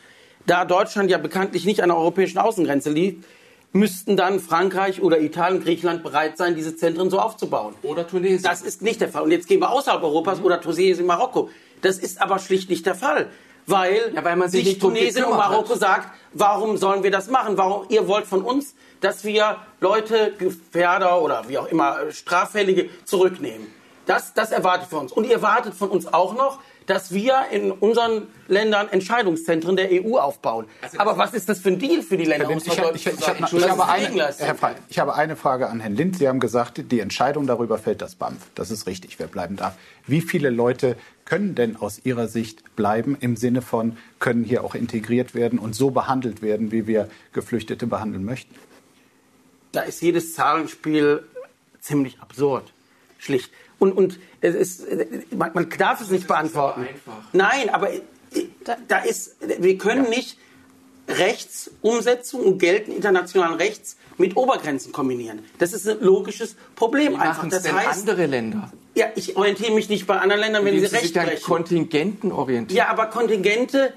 Da 0.47 0.65
Deutschland 0.65 1.11
ja 1.11 1.19
bekanntlich 1.19 1.65
nicht 1.65 1.83
an 1.83 1.89
der 1.89 1.99
europäischen 1.99 2.39
Außengrenze 2.39 2.91
liegt, 2.91 3.25
müssten 3.73 4.17
dann 4.17 4.41
Frankreich 4.41 5.03
oder 5.03 5.21
Italien, 5.21 5.63
Griechenland 5.63 6.03
bereit 6.03 6.39
sein, 6.39 6.55
diese 6.55 6.77
Zentren 6.77 7.11
so 7.11 7.19
aufzubauen. 7.19 7.75
Oder 7.83 8.07
Tunesien. 8.07 8.43
Das 8.43 8.63
ist 8.63 8.83
nicht 8.83 9.01
der 9.01 9.09
Fall. 9.09 9.23
Und 9.23 9.31
jetzt 9.31 9.49
gehen 9.49 9.61
wir 9.61 9.71
außerhalb 9.71 10.03
Europas 10.03 10.39
mhm. 10.39 10.47
oder 10.47 10.61
Tunesien, 10.61 11.07
Marokko. 11.07 11.51
Das 11.83 11.99
ist 11.99 12.21
aber 12.21 12.39
schlicht 12.39 12.71
nicht 12.71 12.87
der 12.87 12.95
Fall. 12.95 13.31
Weil, 13.67 14.13
ja, 14.15 14.25
weil 14.25 14.37
man 14.37 14.49
sich, 14.49 14.65
sich 14.65 14.79
Tunesien 14.79 15.25
und 15.25 15.37
Marokko 15.37 15.73
hat. 15.73 15.81
sagt, 15.81 16.09
warum 16.33 16.77
sollen 16.77 17.03
wir 17.03 17.11
das 17.11 17.29
machen? 17.29 17.57
Warum, 17.59 17.87
ihr 17.89 18.07
wollt 18.07 18.27
von 18.27 18.43
uns, 18.43 18.75
dass 19.01 19.25
wir 19.25 19.57
Leute, 19.81 20.33
Gefährder 20.39 21.21
oder 21.21 21.49
wie 21.49 21.59
auch 21.59 21.67
immer, 21.67 22.11
Straffällige 22.13 22.89
zurücknehmen. 23.05 23.67
Das, 24.07 24.35
das 24.35 24.53
erwartet 24.53 24.89
von 24.89 25.01
uns. 25.01 25.13
Und 25.13 25.25
ihr 25.25 25.35
erwartet 25.35 25.75
von 25.75 25.91
uns 25.91 26.07
auch 26.07 26.35
noch, 26.35 26.61
dass 26.87 27.13
wir 27.13 27.47
in 27.51 27.73
unseren 27.73 28.29
Ländern 28.49 28.89
Entscheidungszentren 28.89 29.77
der 29.77 29.91
EU 29.91 30.19
aufbauen. 30.19 30.67
Also, 30.81 30.99
Aber 30.99 31.19
was 31.19 31.35
ist 31.35 31.49
das 31.49 31.59
für 31.59 31.71
ein 31.71 31.79
Deal 31.79 32.03
für 32.03 32.17
die 32.17 32.25
Länder? 32.25 32.49
Ich, 32.51 32.67
ich, 32.67 33.07
ich, 33.07 33.07
ich 33.07 33.69
habe 33.69 33.89
eine, 33.89 34.35
Herr 34.39 34.55
Frey, 34.55 34.75
ich 34.89 34.99
habe 34.99 35.15
eine 35.15 35.37
Frage 35.37 35.69
an 35.69 35.81
Herrn 35.81 35.95
Lind. 35.95 36.17
Sie 36.17 36.29
haben 36.29 36.41
gesagt, 36.41 36.91
die 36.91 37.01
Entscheidung 37.01 37.47
darüber 37.47 37.79
fällt 37.79 38.03
das 38.03 38.15
BAMF. 38.15 38.39
Das 38.55 38.71
ist 38.71 38.87
richtig, 38.87 39.19
wer 39.19 39.27
bleiben 39.27 39.57
darf. 39.57 39.75
Wie 40.07 40.21
viele 40.21 40.51
Leute 40.51 40.97
können 41.25 41.55
denn 41.57 41.77
aus 41.77 42.01
Ihrer 42.05 42.29
Sicht 42.29 42.77
bleiben 42.77 43.17
im 43.21 43.37
Sinne 43.37 43.63
von, 43.63 43.97
können 44.21 44.45
hier 44.45 44.63
auch 44.63 44.75
integriert 44.75 45.35
werden 45.35 45.59
und 45.59 45.75
so 45.75 45.91
behandelt 45.91 46.41
werden, 46.41 46.71
wie 46.71 46.87
wir 46.87 47.09
Geflüchtete 47.33 47.87
behandeln 47.87 48.25
möchten? 48.25 48.55
Da 49.73 49.83
ist 49.83 50.01
jedes 50.01 50.35
Zahlenspiel 50.35 51.25
ziemlich 51.81 52.21
absurd. 52.21 52.73
Schlicht. 53.19 53.51
Und, 53.79 53.93
und 53.93 54.19
es 54.47 54.55
ist, 54.55 54.87
man, 55.33 55.51
man 55.55 55.69
darf 55.79 56.01
es 56.01 56.11
nicht 56.11 56.27
beantworten. 56.27 56.87
Nein, 57.33 57.69
aber 57.71 57.91
da 58.89 58.99
ist, 58.99 59.37
wir 59.41 59.79
können 59.79 60.05
ja. 60.05 60.11
nicht 60.11 60.39
Rechtsumsetzung 61.09 62.41
und 62.43 62.59
Gelten 62.59 62.93
internationalen 62.93 63.55
Rechts 63.55 63.97
mit 64.19 64.37
Obergrenzen 64.37 64.93
kombinieren. 64.93 65.41
Das 65.59 65.73
ist 65.73 65.89
ein 65.89 66.01
logisches 66.01 66.57
Problem 66.75 67.13
Wie 67.13 67.17
einfach. 67.17 67.49
Das 67.49 67.63
denn 67.63 67.75
heißt, 67.75 68.01
andere 68.01 68.27
Länder. 68.27 68.73
Ja, 68.95 69.07
ich 69.15 69.37
orientiere 69.37 69.73
mich 69.73 69.89
nicht 69.89 70.07
bei 70.07 70.19
anderen 70.19 70.41
Ländern, 70.41 70.65
wenn 70.65 70.75
sie, 70.75 70.87
sie 70.87 70.95
Recht 70.95 71.05
sich 71.05 71.15
brechen. 71.15 71.43
Kontingenten 71.43 72.33
orientieren. 72.33 72.77
Ja, 72.77 72.89
aber 72.89 73.07
Kontingente 73.07 73.93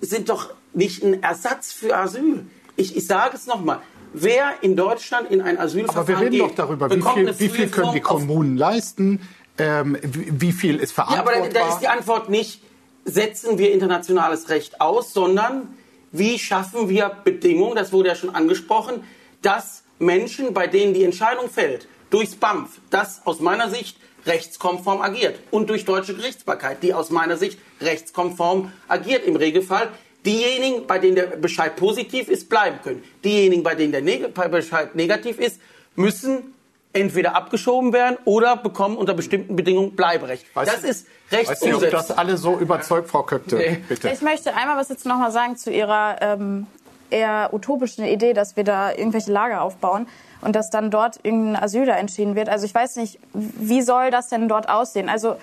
sind 0.00 0.28
doch 0.28 0.50
nicht 0.74 1.02
ein 1.02 1.22
Ersatz 1.22 1.72
für 1.72 1.96
Asyl. 1.96 2.44
Ich, 2.76 2.96
ich 2.96 3.06
sage 3.06 3.36
es 3.36 3.46
nochmal. 3.46 3.80
Wer 4.12 4.54
in 4.62 4.74
Deutschland 4.74 5.30
in 5.30 5.42
ein 5.42 5.58
Asylverfahren 5.58 5.98
Aber 5.98 6.08
wir 6.08 6.26
reden 6.26 6.32
geht, 6.32 6.40
doch 6.40 6.54
darüber, 6.54 6.90
wie 6.90 7.02
viel, 7.02 7.38
wie 7.38 7.48
viel 7.48 7.68
können 7.68 7.92
die 7.92 8.00
Kommunen 8.00 8.56
leisten, 8.56 9.20
ähm, 9.58 9.98
wie, 10.02 10.40
wie, 10.40 10.52
viel 10.52 10.76
ist 10.76 10.92
verantwortbar. 10.92 11.34
Ja, 11.34 11.40
aber 11.40 11.48
da, 11.52 11.60
da 11.60 11.68
ist 11.68 11.80
die 11.80 11.88
Antwort 11.88 12.28
nicht, 12.28 12.62
setzen 13.04 13.58
wir 13.58 13.72
internationales 13.72 14.48
Recht 14.48 14.80
aus, 14.80 15.12
sondern 15.12 15.74
wie 16.12 16.38
schaffen 16.38 16.88
wir 16.88 17.10
Bedingungen, 17.24 17.74
das 17.76 17.92
wurde 17.92 18.08
ja 18.08 18.14
schon 18.14 18.34
angesprochen, 18.34 19.04
dass 19.42 19.84
Menschen, 19.98 20.54
bei 20.54 20.66
denen 20.66 20.94
die 20.94 21.04
Entscheidung 21.04 21.50
fällt, 21.50 21.88
durchs 22.10 22.36
BAMF, 22.36 22.70
das 22.90 23.26
aus 23.26 23.40
meiner 23.40 23.68
Sicht 23.68 23.98
rechtskonform 24.26 25.00
agiert 25.00 25.38
und 25.50 25.70
durch 25.70 25.84
deutsche 25.84 26.14
Gerichtsbarkeit, 26.14 26.82
die 26.82 26.94
aus 26.94 27.10
meiner 27.10 27.36
Sicht 27.36 27.58
rechtskonform 27.80 28.72
agiert 28.88 29.24
im 29.24 29.36
Regelfall, 29.36 29.90
Diejenigen, 30.26 30.86
bei 30.86 30.98
denen 30.98 31.14
der 31.14 31.26
Bescheid 31.26 31.76
positiv 31.76 32.28
ist, 32.28 32.48
bleiben 32.48 32.80
können. 32.82 33.02
Diejenigen, 33.24 33.62
bei 33.62 33.74
denen 33.74 33.92
der 33.92 34.02
Neg 34.02 34.34
Bescheid 34.50 34.94
negativ 34.94 35.38
ist, 35.38 35.60
müssen 35.94 36.54
entweder 36.92 37.36
abgeschoben 37.36 37.92
werden 37.92 38.16
oder 38.24 38.56
bekommen 38.56 38.96
unter 38.96 39.14
bestimmten 39.14 39.56
Bedingungen 39.56 39.94
Bleiberecht. 39.94 40.46
Weiß 40.54 40.68
das 40.68 40.84
ist 40.84 41.06
Rechtsumsetzung. 41.30 41.72
Weiß 41.72 41.80
nicht, 41.82 41.94
ob 41.94 42.06
das 42.08 42.10
alle 42.10 42.36
so 42.36 42.58
überzeugt, 42.58 43.08
Frau 43.08 43.22
Köpte. 43.22 43.56
Nee. 43.56 43.84
Bitte. 43.88 44.08
Ich 44.08 44.22
möchte 44.22 44.54
einmal 44.54 44.76
was 44.76 44.88
jetzt 44.88 45.04
noch 45.04 45.18
mal 45.18 45.30
sagen 45.30 45.56
zu 45.56 45.70
Ihrer 45.70 46.16
ähm, 46.20 46.66
eher 47.10 47.50
utopischen 47.52 48.04
Idee, 48.04 48.32
dass 48.32 48.56
wir 48.56 48.64
da 48.64 48.92
irgendwelche 48.92 49.32
Lager 49.32 49.62
aufbauen 49.62 50.06
und 50.40 50.54
dass 50.56 50.70
dann 50.70 50.90
dort 50.90 51.20
irgendein 51.22 51.62
Asyl 51.62 51.86
da 51.86 51.94
entschieden 51.94 52.34
wird. 52.34 52.48
Also 52.48 52.64
ich 52.64 52.74
weiß 52.74 52.96
nicht, 52.96 53.18
wie 53.32 53.82
soll 53.82 54.10
das 54.10 54.28
denn 54.28 54.48
dort 54.48 54.68
aussehen? 54.68 55.08
Also 55.08 55.36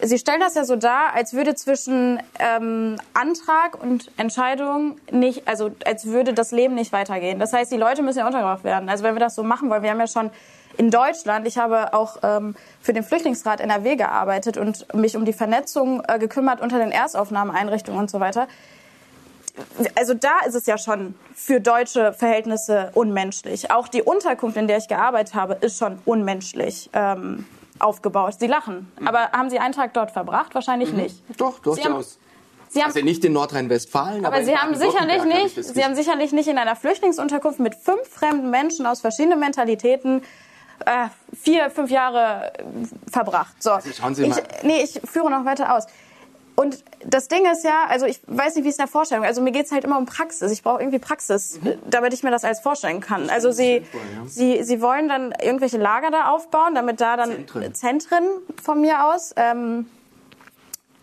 Sie 0.00 0.16
stellen 0.16 0.38
das 0.38 0.54
ja 0.54 0.64
so 0.64 0.76
dar, 0.76 1.14
als 1.14 1.32
würde 1.32 1.56
zwischen 1.56 2.22
ähm, 2.38 2.98
Antrag 3.14 3.82
und 3.82 4.12
Entscheidung 4.16 4.96
nicht, 5.10 5.48
also 5.48 5.72
als 5.84 6.06
würde 6.06 6.32
das 6.34 6.52
Leben 6.52 6.76
nicht 6.76 6.92
weitergehen. 6.92 7.40
Das 7.40 7.52
heißt, 7.52 7.72
die 7.72 7.76
Leute 7.76 8.02
müssen 8.02 8.20
ja 8.20 8.26
untergebracht 8.26 8.62
werden. 8.62 8.88
Also 8.88 9.02
wenn 9.02 9.16
wir 9.16 9.20
das 9.20 9.34
so 9.34 9.42
machen 9.42 9.70
wollen, 9.70 9.82
wir 9.82 9.90
haben 9.90 9.98
ja 9.98 10.06
schon 10.06 10.30
in 10.78 10.90
Deutschland, 10.90 11.46
ich 11.46 11.58
habe 11.58 11.92
auch 11.92 12.18
ähm, 12.22 12.54
für 12.80 12.92
den 12.92 13.02
Flüchtlingsrat 13.02 13.60
NRW 13.60 13.96
gearbeitet 13.96 14.56
und 14.56 14.92
mich 14.94 15.16
um 15.16 15.24
die 15.24 15.32
Vernetzung 15.32 16.02
äh, 16.06 16.18
gekümmert 16.18 16.60
unter 16.60 16.78
den 16.78 16.92
Erstaufnahmeeinrichtungen 16.92 18.00
und 18.00 18.10
so 18.10 18.20
weiter. 18.20 18.48
Also 19.96 20.14
da 20.14 20.38
ist 20.46 20.54
es 20.54 20.66
ja 20.66 20.78
schon 20.78 21.16
für 21.34 21.60
deutsche 21.60 22.12
Verhältnisse 22.12 22.92
unmenschlich. 22.94 23.72
Auch 23.72 23.88
die 23.88 24.02
Unterkunft, 24.02 24.56
in 24.56 24.68
der 24.68 24.78
ich 24.78 24.86
gearbeitet 24.86 25.34
habe, 25.34 25.54
ist 25.54 25.78
schon 25.78 25.98
unmenschlich. 26.04 26.88
Ähm, 26.92 27.44
aufgebaut. 27.80 28.34
Sie 28.38 28.46
lachen. 28.46 28.90
Mhm. 28.98 29.08
Aber 29.08 29.30
haben 29.32 29.50
Sie 29.50 29.58
einen 29.58 29.72
Tag 29.72 29.94
dort 29.94 30.10
verbracht? 30.10 30.54
Wahrscheinlich 30.54 30.90
mhm. 30.90 30.98
nicht. 30.98 31.22
Doch, 31.36 31.58
durchaus. 31.60 32.18
Sie 32.70 32.80
haben, 32.80 32.88
also 32.88 33.00
nicht 33.00 33.24
in 33.24 33.32
Nordrhein-Westfalen, 33.32 34.26
aber, 34.26 34.36
aber 34.36 34.44
Sie 34.44 34.54
haben 34.54 34.74
sicherlich 34.74 35.24
nicht, 35.24 35.64
Sie 35.64 35.84
haben 35.84 35.94
sicherlich 35.94 36.32
nicht 36.32 36.48
in 36.48 36.58
einer 36.58 36.76
Flüchtlingsunterkunft 36.76 37.60
mit 37.60 37.74
fünf 37.74 38.06
fremden 38.08 38.50
Menschen 38.50 38.84
aus 38.84 39.00
verschiedenen 39.00 39.38
Mentalitäten 39.38 40.22
äh, 40.86 41.08
vier, 41.40 41.70
fünf 41.70 41.90
Jahre 41.90 42.52
verbracht. 43.10 43.62
So. 43.62 43.72
Also 43.72 43.90
schauen 43.92 44.14
Sie 44.14 44.26
mal. 44.26 44.38
Ich, 44.38 44.62
nee, 44.62 44.82
ich 44.82 45.00
führe 45.04 45.30
noch 45.30 45.44
weiter 45.44 45.74
aus. 45.74 45.86
Und 46.58 46.82
das 47.06 47.28
Ding 47.28 47.46
ist 47.46 47.62
ja, 47.62 47.84
also 47.88 48.04
ich 48.04 48.20
weiß 48.26 48.56
nicht, 48.56 48.64
wie 48.64 48.68
es 48.68 48.78
in 48.78 48.82
der 48.82 48.88
Vorstellung 48.88 49.24
Also 49.24 49.40
mir 49.40 49.52
geht 49.52 49.66
es 49.66 49.70
halt 49.70 49.84
immer 49.84 49.96
um 49.96 50.06
Praxis. 50.06 50.50
Ich 50.50 50.64
brauche 50.64 50.80
irgendwie 50.80 50.98
Praxis, 50.98 51.60
mhm. 51.62 51.74
damit 51.88 52.12
ich 52.12 52.24
mir 52.24 52.32
das 52.32 52.42
alles 52.42 52.58
vorstellen 52.58 53.00
kann. 53.00 53.30
Also 53.30 53.52
sie, 53.52 53.74
sinnvoll, 53.74 54.00
ja. 54.16 54.26
sie, 54.26 54.64
sie 54.64 54.82
wollen 54.82 55.08
dann 55.08 55.32
irgendwelche 55.40 55.78
Lager 55.78 56.10
da 56.10 56.30
aufbauen, 56.30 56.74
damit 56.74 57.00
da 57.00 57.16
dann 57.16 57.30
Zentren, 57.30 57.74
Zentren 57.74 58.24
von 58.60 58.80
mir 58.80 59.04
aus. 59.04 59.32
Ähm, 59.36 59.86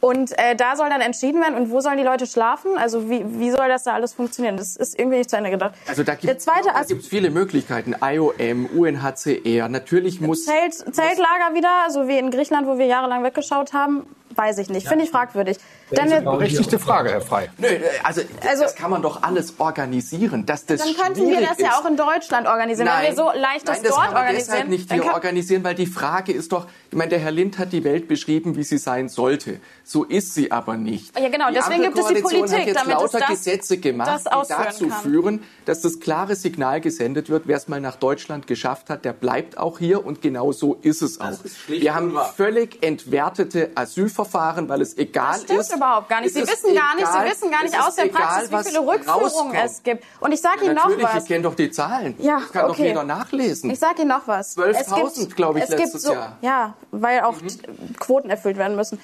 und 0.05 0.37
äh, 0.37 0.55
da 0.55 0.75
soll 0.75 0.87
dann 0.89 1.01
entschieden 1.01 1.41
werden, 1.41 1.55
und 1.55 1.71
wo 1.71 1.81
sollen 1.81 1.97
die 1.97 2.03
Leute 2.03 2.27
schlafen? 2.27 2.77
Also 2.77 3.09
wie, 3.09 3.23
wie 3.39 3.49
soll 3.49 3.67
das 3.67 3.85
da 3.85 3.93
alles 3.93 4.13
funktionieren? 4.13 4.55
Das 4.55 4.75
ist 4.75 4.99
irgendwie 4.99 5.17
nicht 5.17 5.31
zu 5.31 5.35
Ende 5.35 5.49
gedacht. 5.49 5.73
Also 5.87 6.03
da 6.03 6.13
gibt 6.13 6.47
es 6.47 7.07
viele 7.07 7.31
Möglichkeiten. 7.31 7.95
IOM, 7.99 8.67
UNHCR, 8.67 9.67
natürlich 9.67 10.21
muss... 10.21 10.45
Zelt, 10.45 10.75
Zeltlager 10.75 11.55
wieder, 11.55 11.89
so 11.89 12.07
wie 12.07 12.19
in 12.19 12.29
Griechenland, 12.29 12.67
wo 12.67 12.77
wir 12.77 12.85
jahrelang 12.85 13.23
weggeschaut 13.23 13.73
haben. 13.73 14.05
Weiß 14.33 14.57
ich 14.57 14.69
nicht. 14.69 14.87
Finde 14.87 15.05
ich 15.05 15.11
fragwürdig. 15.11 15.57
Dann 15.91 16.11
eine 16.11 16.21
berechtigte 16.21 16.79
Frage, 16.79 17.11
Herr 17.11 17.21
Frey. 17.21 17.47
Nö, 17.59 17.67
also, 18.03 18.21
also, 18.41 18.63
das 18.63 18.75
kann 18.75 18.89
man 18.89 19.03
doch 19.03 19.21
alles 19.21 19.59
organisieren. 19.59 20.45
Dass 20.47 20.65
das 20.65 20.81
dann 20.81 20.95
könnten 20.95 21.29
wir 21.29 21.41
das 21.41 21.59
ja 21.59 21.77
auch 21.79 21.85
in 21.85 21.95
Deutschland 21.95 22.47
organisieren, 22.47 22.87
nein, 22.87 23.03
wenn 23.03 23.15
wir 23.15 23.23
so 23.23 23.39
leicht 23.39 23.67
das, 23.67 23.77
nein, 23.77 23.83
das 23.83 23.91
dort 23.91 24.05
kann 24.05 24.13
man 24.13 24.23
organisieren. 24.23 24.51
deshalb 24.51 24.69
nicht 24.69 24.91
hier 24.91 25.13
organisieren, 25.13 25.63
weil 25.63 25.75
die 25.75 25.85
Frage 25.85 26.31
ist 26.33 26.51
doch, 26.51 26.67
ich 26.89 26.97
meine, 26.97 27.09
der 27.09 27.19
Herr 27.19 27.31
Lind 27.31 27.59
hat 27.59 27.71
die 27.71 27.83
Welt 27.83 28.07
beschrieben, 28.07 28.55
wie 28.55 28.63
sie 28.63 28.79
sein 28.79 29.09
sollte. 29.09 29.59
So 29.83 30.03
ist 30.03 30.33
sie 30.33 30.51
aber 30.51 30.75
nicht. 30.75 31.17
Ja, 31.19 31.29
genau. 31.29 31.49
Die 31.49 31.55
Deswegen 31.55 31.83
gibt 31.83 31.99
es 31.99 32.07
die 32.07 32.15
Politik, 32.15 32.59
hat 32.59 32.65
jetzt 32.65 32.75
damit 32.79 32.95
lauter 32.95 33.19
das, 33.19 33.29
Gesetze 33.29 33.77
gemacht, 33.77 34.25
die 34.25 34.47
dazu 34.49 34.87
kann. 34.87 35.01
führen, 35.01 35.43
dass 35.65 35.81
das 35.81 35.99
klare 35.99 36.35
Signal 36.35 36.81
gesendet 36.81 37.29
wird, 37.29 37.43
wer 37.45 37.57
es 37.57 37.67
mal 37.67 37.79
nach 37.79 37.95
Deutschland 37.95 38.47
geschafft 38.47 38.89
hat, 38.89 39.05
der 39.05 39.13
bleibt 39.13 39.59
auch 39.59 39.77
hier 39.77 40.03
und 40.03 40.23
genau 40.23 40.51
so 40.51 40.79
ist 40.81 41.03
es 41.03 41.21
auch. 41.21 41.37
Wir 41.67 41.93
haben 41.93 42.17
völlig 42.35 42.83
entwertete 42.83 43.71
Asylverfahren, 43.75 44.14
weil 44.17 44.81
es 44.81 44.97
egal 44.97 45.33
das 45.33 45.43
stimmt 45.43 45.59
ist. 45.59 45.75
überhaupt 45.75 46.09
gar 46.09 46.21
nicht. 46.21 46.33
Sie 46.33 46.41
wissen 46.41 46.75
gar 46.75 46.95
nicht, 46.95 47.07
Sie 47.07 47.31
wissen 47.31 47.51
gar 47.51 47.63
nicht 47.63 47.79
aus 47.79 47.95
der 47.95 48.05
Praxis, 48.05 48.51
wie 48.51 48.63
viele 48.63 48.79
Rückführungen 48.85 49.55
es 49.55 49.83
gibt. 49.83 50.03
Und 50.19 50.31
ich 50.31 50.41
sage 50.41 50.65
Ihnen 50.65 50.75
noch 50.75 50.85
was. 50.85 50.97
Natürlich, 50.97 51.23
ich 51.23 51.27
kenne 51.27 51.43
doch 51.43 51.55
die 51.55 51.71
Zahlen. 51.71 52.15
Ja, 52.19 52.39
das 52.39 52.51
kann 52.51 52.65
okay. 52.65 52.71
doch 52.71 52.79
jeder 52.79 53.03
nachlesen. 53.03 53.69
Ich 53.69 53.79
sage 53.79 54.01
Ihnen 54.01 54.09
noch 54.09 54.27
was. 54.27 54.57
12.000, 54.57 55.35
glaube 55.35 55.59
ich, 55.59 55.67
letztes 55.67 56.03
so, 56.03 56.13
Jahr. 56.13 56.37
Ja, 56.41 56.75
weil 56.91 57.21
auch 57.21 57.41
mhm. 57.41 57.95
Quoten 57.99 58.29
erfüllt 58.29 58.57
werden 58.57 58.75
müssen. 58.75 58.99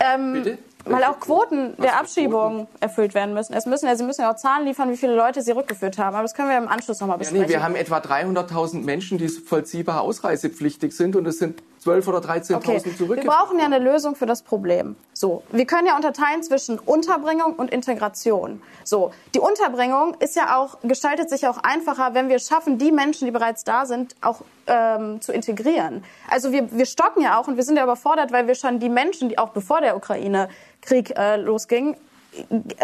Ähm, 0.00 0.32
Bitte? 0.32 0.58
Weil 0.84 1.04
auch 1.04 1.20
Quoten 1.20 1.76
der 1.76 2.00
Abschiebung 2.00 2.66
erfüllt 2.80 3.14
werden 3.14 3.34
müssen. 3.34 3.52
Es 3.54 3.66
müssen 3.66 3.86
ja, 3.86 3.94
Sie 3.94 4.04
müssen 4.04 4.22
ja 4.22 4.32
auch 4.32 4.36
Zahlen 4.36 4.66
liefern, 4.66 4.90
wie 4.90 4.96
viele 4.96 5.14
Leute 5.14 5.42
Sie 5.42 5.52
rückgeführt 5.52 5.96
haben. 5.98 6.14
Aber 6.16 6.22
das 6.22 6.34
können 6.34 6.48
wir 6.48 6.58
im 6.58 6.66
Anschluss 6.66 6.98
nochmal 7.00 7.18
besprechen. 7.18 7.42
Ja, 7.42 7.46
nee, 7.46 7.52
wir 7.52 7.62
haben 7.62 7.76
etwa 7.76 7.98
300.000 7.98 8.82
Menschen, 8.82 9.18
die 9.18 9.28
vollziehbar 9.28 10.00
ausreisepflichtig 10.00 10.92
sind. 10.92 11.14
Und 11.14 11.26
es 11.26 11.38
sind 11.38 11.62
12 11.82 12.06
oder 12.06 12.18
13.000 12.18 12.54
okay. 12.54 12.78
zurückgeführt. 12.78 13.24
Wir 13.24 13.24
brauchen 13.24 13.58
ja 13.58 13.64
eine 13.64 13.80
Lösung 13.80 14.14
für 14.14 14.26
das 14.26 14.42
Problem. 14.42 14.94
So, 15.14 15.42
wir 15.50 15.66
können 15.66 15.88
ja 15.88 15.96
unterteilen 15.96 16.44
zwischen 16.44 16.78
Unterbringung 16.78 17.54
und 17.54 17.70
Integration. 17.70 18.62
So, 18.84 19.12
die 19.34 19.40
Unterbringung 19.40 20.14
ist 20.20 20.36
ja 20.36 20.56
auch 20.56 20.78
gestaltet 20.82 21.28
sich 21.28 21.48
auch 21.48 21.58
einfacher, 21.58 22.14
wenn 22.14 22.28
wir 22.28 22.38
schaffen, 22.38 22.78
die 22.78 22.92
Menschen, 22.92 23.26
die 23.26 23.32
bereits 23.32 23.64
da 23.64 23.84
sind, 23.84 24.14
auch 24.20 24.42
ähm, 24.68 25.20
zu 25.20 25.32
integrieren. 25.32 26.04
Also 26.30 26.52
wir, 26.52 26.70
wir 26.70 26.86
stocken 26.86 27.20
ja 27.22 27.40
auch 27.40 27.48
und 27.48 27.56
wir 27.56 27.64
sind 27.64 27.76
ja 27.76 27.82
überfordert, 27.82 28.30
weil 28.30 28.46
wir 28.46 28.54
schon 28.54 28.78
die 28.78 28.88
Menschen, 28.88 29.28
die 29.28 29.38
auch 29.38 29.50
bevor 29.50 29.80
der 29.80 29.96
Ukraine 29.96 30.48
Krieg 30.82 31.16
äh, 31.18 31.36
losging, 31.36 31.96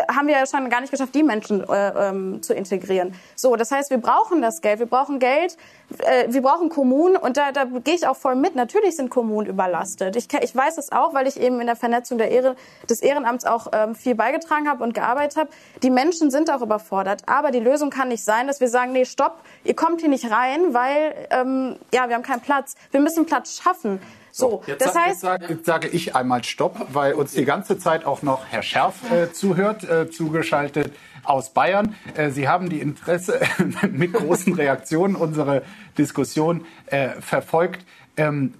haben 0.08 0.26
wir 0.26 0.38
ja 0.38 0.46
schon 0.46 0.68
gar 0.68 0.80
nicht 0.80 0.90
geschafft, 0.90 1.14
die 1.14 1.22
Menschen 1.22 1.66
äh, 1.68 2.08
ähm, 2.08 2.42
zu 2.42 2.54
integrieren. 2.54 3.14
So, 3.34 3.56
das 3.56 3.70
heißt, 3.70 3.90
wir 3.90 3.98
brauchen 3.98 4.42
das 4.42 4.60
Geld, 4.60 4.78
wir 4.78 4.86
brauchen 4.86 5.18
Geld, 5.18 5.56
äh, 5.98 6.26
wir 6.28 6.42
brauchen 6.42 6.68
Kommunen 6.68 7.16
und 7.16 7.36
da, 7.36 7.52
da 7.52 7.64
gehe 7.64 7.94
ich 7.94 8.06
auch 8.06 8.16
voll 8.16 8.34
mit. 8.34 8.54
Natürlich 8.54 8.96
sind 8.96 9.10
Kommunen 9.10 9.46
überlastet. 9.46 10.16
Ich, 10.16 10.28
ich 10.42 10.54
weiß 10.54 10.76
das 10.76 10.92
auch, 10.92 11.14
weil 11.14 11.26
ich 11.26 11.40
eben 11.40 11.60
in 11.60 11.66
der 11.66 11.76
Vernetzung 11.76 12.18
der 12.18 12.30
Ehre, 12.30 12.56
des 12.88 13.00
Ehrenamts 13.00 13.44
auch 13.44 13.68
ähm, 13.72 13.94
viel 13.94 14.14
beigetragen 14.14 14.68
habe 14.68 14.84
und 14.84 14.92
gearbeitet 14.92 15.38
habe. 15.38 15.50
Die 15.82 15.90
Menschen 15.90 16.30
sind 16.30 16.50
auch 16.50 16.60
überfordert, 16.60 17.22
aber 17.26 17.50
die 17.50 17.60
Lösung 17.60 17.90
kann 17.90 18.08
nicht 18.08 18.24
sein, 18.24 18.46
dass 18.46 18.60
wir 18.60 18.68
sagen, 18.68 18.92
nee, 18.92 19.04
stopp, 19.04 19.40
ihr 19.64 19.74
kommt 19.74 20.00
hier 20.00 20.10
nicht 20.10 20.30
rein, 20.30 20.74
weil 20.74 21.14
ähm, 21.30 21.76
ja, 21.94 22.08
wir 22.08 22.16
haben 22.16 22.22
keinen 22.22 22.42
Platz. 22.42 22.74
Wir 22.90 23.00
müssen 23.00 23.24
Platz 23.24 23.60
schaffen. 23.62 24.00
So, 24.38 24.62
jetzt, 24.68 24.86
das 24.86 24.94
heißt, 24.94 25.08
jetzt 25.08 25.20
sage, 25.20 25.46
jetzt 25.48 25.66
sage, 25.66 25.88
ich 25.88 26.14
einmal 26.14 26.44
Stopp, 26.44 26.86
weil 26.92 27.14
uns 27.14 27.32
die 27.32 27.44
ganze 27.44 27.76
Zeit 27.76 28.04
auch 28.04 28.22
noch 28.22 28.46
Herr 28.48 28.62
Scherf 28.62 29.10
äh, 29.10 29.32
zuhört, 29.32 29.82
äh, 29.82 30.08
zugeschaltet 30.10 30.92
aus 31.24 31.52
Bayern. 31.52 31.96
Äh, 32.14 32.30
Sie 32.30 32.46
haben 32.46 32.68
die 32.68 32.78
Interesse 32.78 33.40
mit 33.90 34.12
großen 34.12 34.54
Reaktionen 34.54 35.16
unsere 35.16 35.62
Diskussion 35.98 36.64
äh, 36.86 37.20
verfolgt. 37.20 37.84
Ähm, 38.16 38.54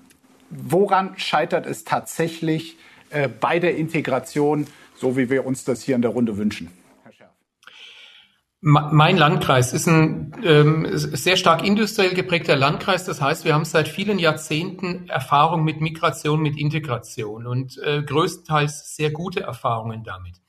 woran 0.51 1.17
scheitert 1.17 1.65
es 1.65 1.85
tatsächlich 1.85 2.77
äh, 3.11 3.29
bei 3.29 3.61
der 3.61 3.77
Integration, 3.77 4.67
so 4.97 5.17
wie 5.17 5.31
wir 5.31 5.47
uns 5.47 5.63
das 5.63 5.83
hier 5.83 5.95
in 5.95 6.03
der 6.03 6.11
Runde 6.11 6.37
wünschen? 6.39 6.73
Mein 8.61 9.17
Landkreis 9.17 9.73
ist 9.73 9.87
ein 9.87 10.33
ähm, 10.43 10.89
sehr 10.93 11.37
stark 11.37 11.65
industriell 11.65 12.13
geprägter 12.13 12.57
Landkreis. 12.57 13.05
Das 13.05 13.21
heißt, 13.21 13.45
wir 13.45 13.55
haben 13.55 13.65
seit 13.65 13.87
vielen 13.87 14.19
Jahrzehnten 14.19 15.09
Erfahrung 15.09 15.63
mit 15.63 15.81
Migration, 15.81 16.41
mit 16.41 16.59
Integration 16.59 17.47
und 17.47 17.79
äh, 17.79 18.03
größtenteils 18.03 18.97
sehr 18.97 19.13
gute 19.13 19.43
Erfahrungen 19.43 20.03
damit. 20.03 20.41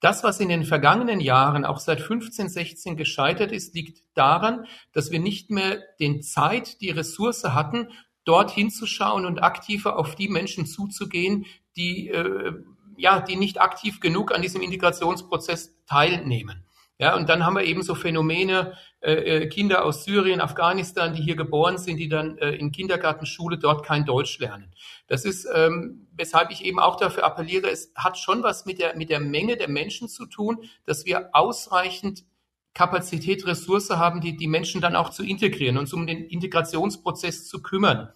Das, 0.00 0.24
was 0.24 0.40
in 0.40 0.48
den 0.48 0.64
vergangenen 0.64 1.20
Jahren 1.20 1.64
auch 1.64 1.78
seit 1.78 2.00
15, 2.00 2.48
16 2.48 2.96
gescheitert 2.96 3.52
ist, 3.52 3.76
liegt 3.76 4.02
daran, 4.14 4.66
dass 4.92 5.12
wir 5.12 5.20
nicht 5.20 5.48
mehr 5.48 5.78
den 6.00 6.22
Zeit, 6.22 6.80
die 6.80 6.90
Ressource 6.90 7.44
hatten, 7.44 7.90
dort 8.24 8.50
hinzuschauen 8.50 9.24
und 9.24 9.38
aktiver 9.40 10.00
auf 10.00 10.16
die 10.16 10.28
Menschen 10.28 10.66
zuzugehen, 10.66 11.46
die, 11.76 12.08
äh, 12.08 12.54
ja, 12.96 13.20
die 13.20 13.36
nicht 13.36 13.60
aktiv 13.60 14.00
genug 14.00 14.34
an 14.34 14.42
diesem 14.42 14.62
Integrationsprozess 14.62 15.76
teilnehmen. 15.86 16.65
Ja, 16.98 17.14
und 17.14 17.28
dann 17.28 17.44
haben 17.44 17.56
wir 17.56 17.64
eben 17.64 17.82
so 17.82 17.94
Phänomene, 17.94 18.72
äh, 19.00 19.12
äh, 19.12 19.46
Kinder 19.48 19.84
aus 19.84 20.04
Syrien, 20.04 20.40
Afghanistan, 20.40 21.14
die 21.14 21.22
hier 21.22 21.36
geboren 21.36 21.76
sind, 21.76 21.98
die 21.98 22.08
dann 22.08 22.38
äh, 22.38 22.52
in 22.52 22.72
Kindergartenschule 22.72 23.58
dort 23.58 23.84
kein 23.84 24.06
Deutsch 24.06 24.38
lernen. 24.38 24.72
Das 25.06 25.26
ist, 25.26 25.46
ähm, 25.54 26.06
weshalb 26.12 26.50
ich 26.50 26.64
eben 26.64 26.78
auch 26.78 26.96
dafür 26.96 27.24
appelliere, 27.24 27.68
es 27.68 27.92
hat 27.96 28.16
schon 28.16 28.42
was 28.42 28.64
mit 28.64 28.78
der, 28.78 28.96
mit 28.96 29.10
der 29.10 29.20
Menge 29.20 29.58
der 29.58 29.68
Menschen 29.68 30.08
zu 30.08 30.24
tun, 30.24 30.64
dass 30.86 31.04
wir 31.04 31.30
ausreichend 31.34 32.24
Kapazität, 32.72 33.46
Ressource 33.46 33.90
haben, 33.90 34.22
die, 34.22 34.36
die 34.36 34.48
Menschen 34.48 34.80
dann 34.80 34.96
auch 34.96 35.10
zu 35.10 35.22
integrieren, 35.22 35.76
uns 35.76 35.92
um 35.92 36.06
den 36.06 36.24
Integrationsprozess 36.24 37.46
zu 37.46 37.62
kümmern. 37.62 38.10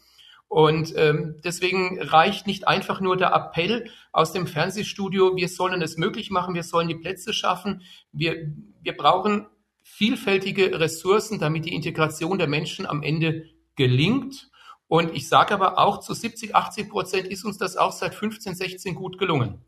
Und 0.48 0.94
ähm, 0.96 1.36
deswegen 1.44 2.02
reicht 2.02 2.48
nicht 2.48 2.66
einfach 2.66 3.00
nur 3.00 3.16
der 3.16 3.32
Appell 3.32 3.88
aus 4.10 4.32
dem 4.32 4.48
Fernsehstudio, 4.48 5.36
wir 5.36 5.48
sollen 5.48 5.80
es 5.80 5.96
möglich 5.96 6.30
machen, 6.30 6.54
wir 6.56 6.64
sollen 6.64 6.88
die 6.88 6.96
Plätze 6.96 7.32
schaffen. 7.32 7.82
Wir, 8.10 8.52
wir 8.82 8.96
brauchen 8.96 9.46
vielfältige 9.82 10.78
Ressourcen, 10.78 11.38
damit 11.38 11.64
die 11.64 11.74
Integration 11.74 12.38
der 12.38 12.48
Menschen 12.48 12.86
am 12.86 13.02
Ende 13.02 13.46
gelingt. 13.76 14.50
Und 14.88 15.14
ich 15.14 15.28
sage 15.28 15.54
aber 15.54 15.78
auch, 15.78 16.00
zu 16.00 16.14
70, 16.14 16.54
80 16.54 16.88
Prozent 16.88 17.28
ist 17.28 17.44
uns 17.44 17.58
das 17.58 17.76
auch 17.76 17.92
seit 17.92 18.14
15, 18.14 18.54
16 18.54 18.94
gut 18.94 19.18
gelungen. 19.18 19.64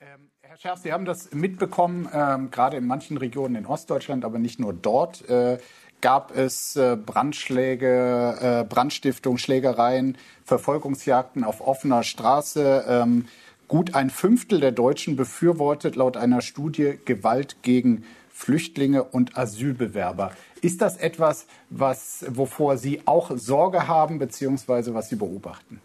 Ähm, 0.00 0.30
Herr 0.42 0.56
Scherf, 0.56 0.80
Sie 0.80 0.92
haben 0.92 1.04
das 1.04 1.32
mitbekommen, 1.32 2.08
ähm, 2.12 2.50
gerade 2.50 2.76
in 2.76 2.86
manchen 2.86 3.16
Regionen 3.16 3.54
in 3.56 3.66
Ostdeutschland, 3.66 4.24
aber 4.24 4.38
nicht 4.38 4.60
nur 4.60 4.74
dort. 4.74 5.28
Äh, 5.28 5.58
gab 6.00 6.36
es 6.36 6.76
äh, 6.76 6.96
Brandschläge, 6.96 8.36
äh, 8.38 8.64
Brandstiftung, 8.68 9.38
Schlägereien, 9.38 10.18
Verfolgungsjagden 10.44 11.44
auf 11.44 11.62
offener 11.62 12.02
Straße. 12.02 12.84
Ähm, 12.86 13.26
gut 13.68 13.94
ein 13.94 14.10
Fünftel 14.10 14.60
der 14.60 14.72
Deutschen 14.72 15.16
befürwortet 15.16 15.96
laut 15.96 16.16
einer 16.16 16.40
Studie 16.40 16.98
Gewalt 17.04 17.62
gegen 17.62 18.04
Flüchtlinge 18.30 19.04
und 19.04 19.38
Asylbewerber. 19.38 20.32
Ist 20.60 20.80
das 20.82 20.96
etwas, 20.96 21.46
was, 21.70 22.24
wovor 22.28 22.78
Sie 22.78 23.02
auch 23.06 23.30
Sorge 23.36 23.86
haben, 23.86 24.18
beziehungsweise 24.18 24.94
was 24.94 25.08
Sie 25.08 25.16
beobachten? 25.16 25.80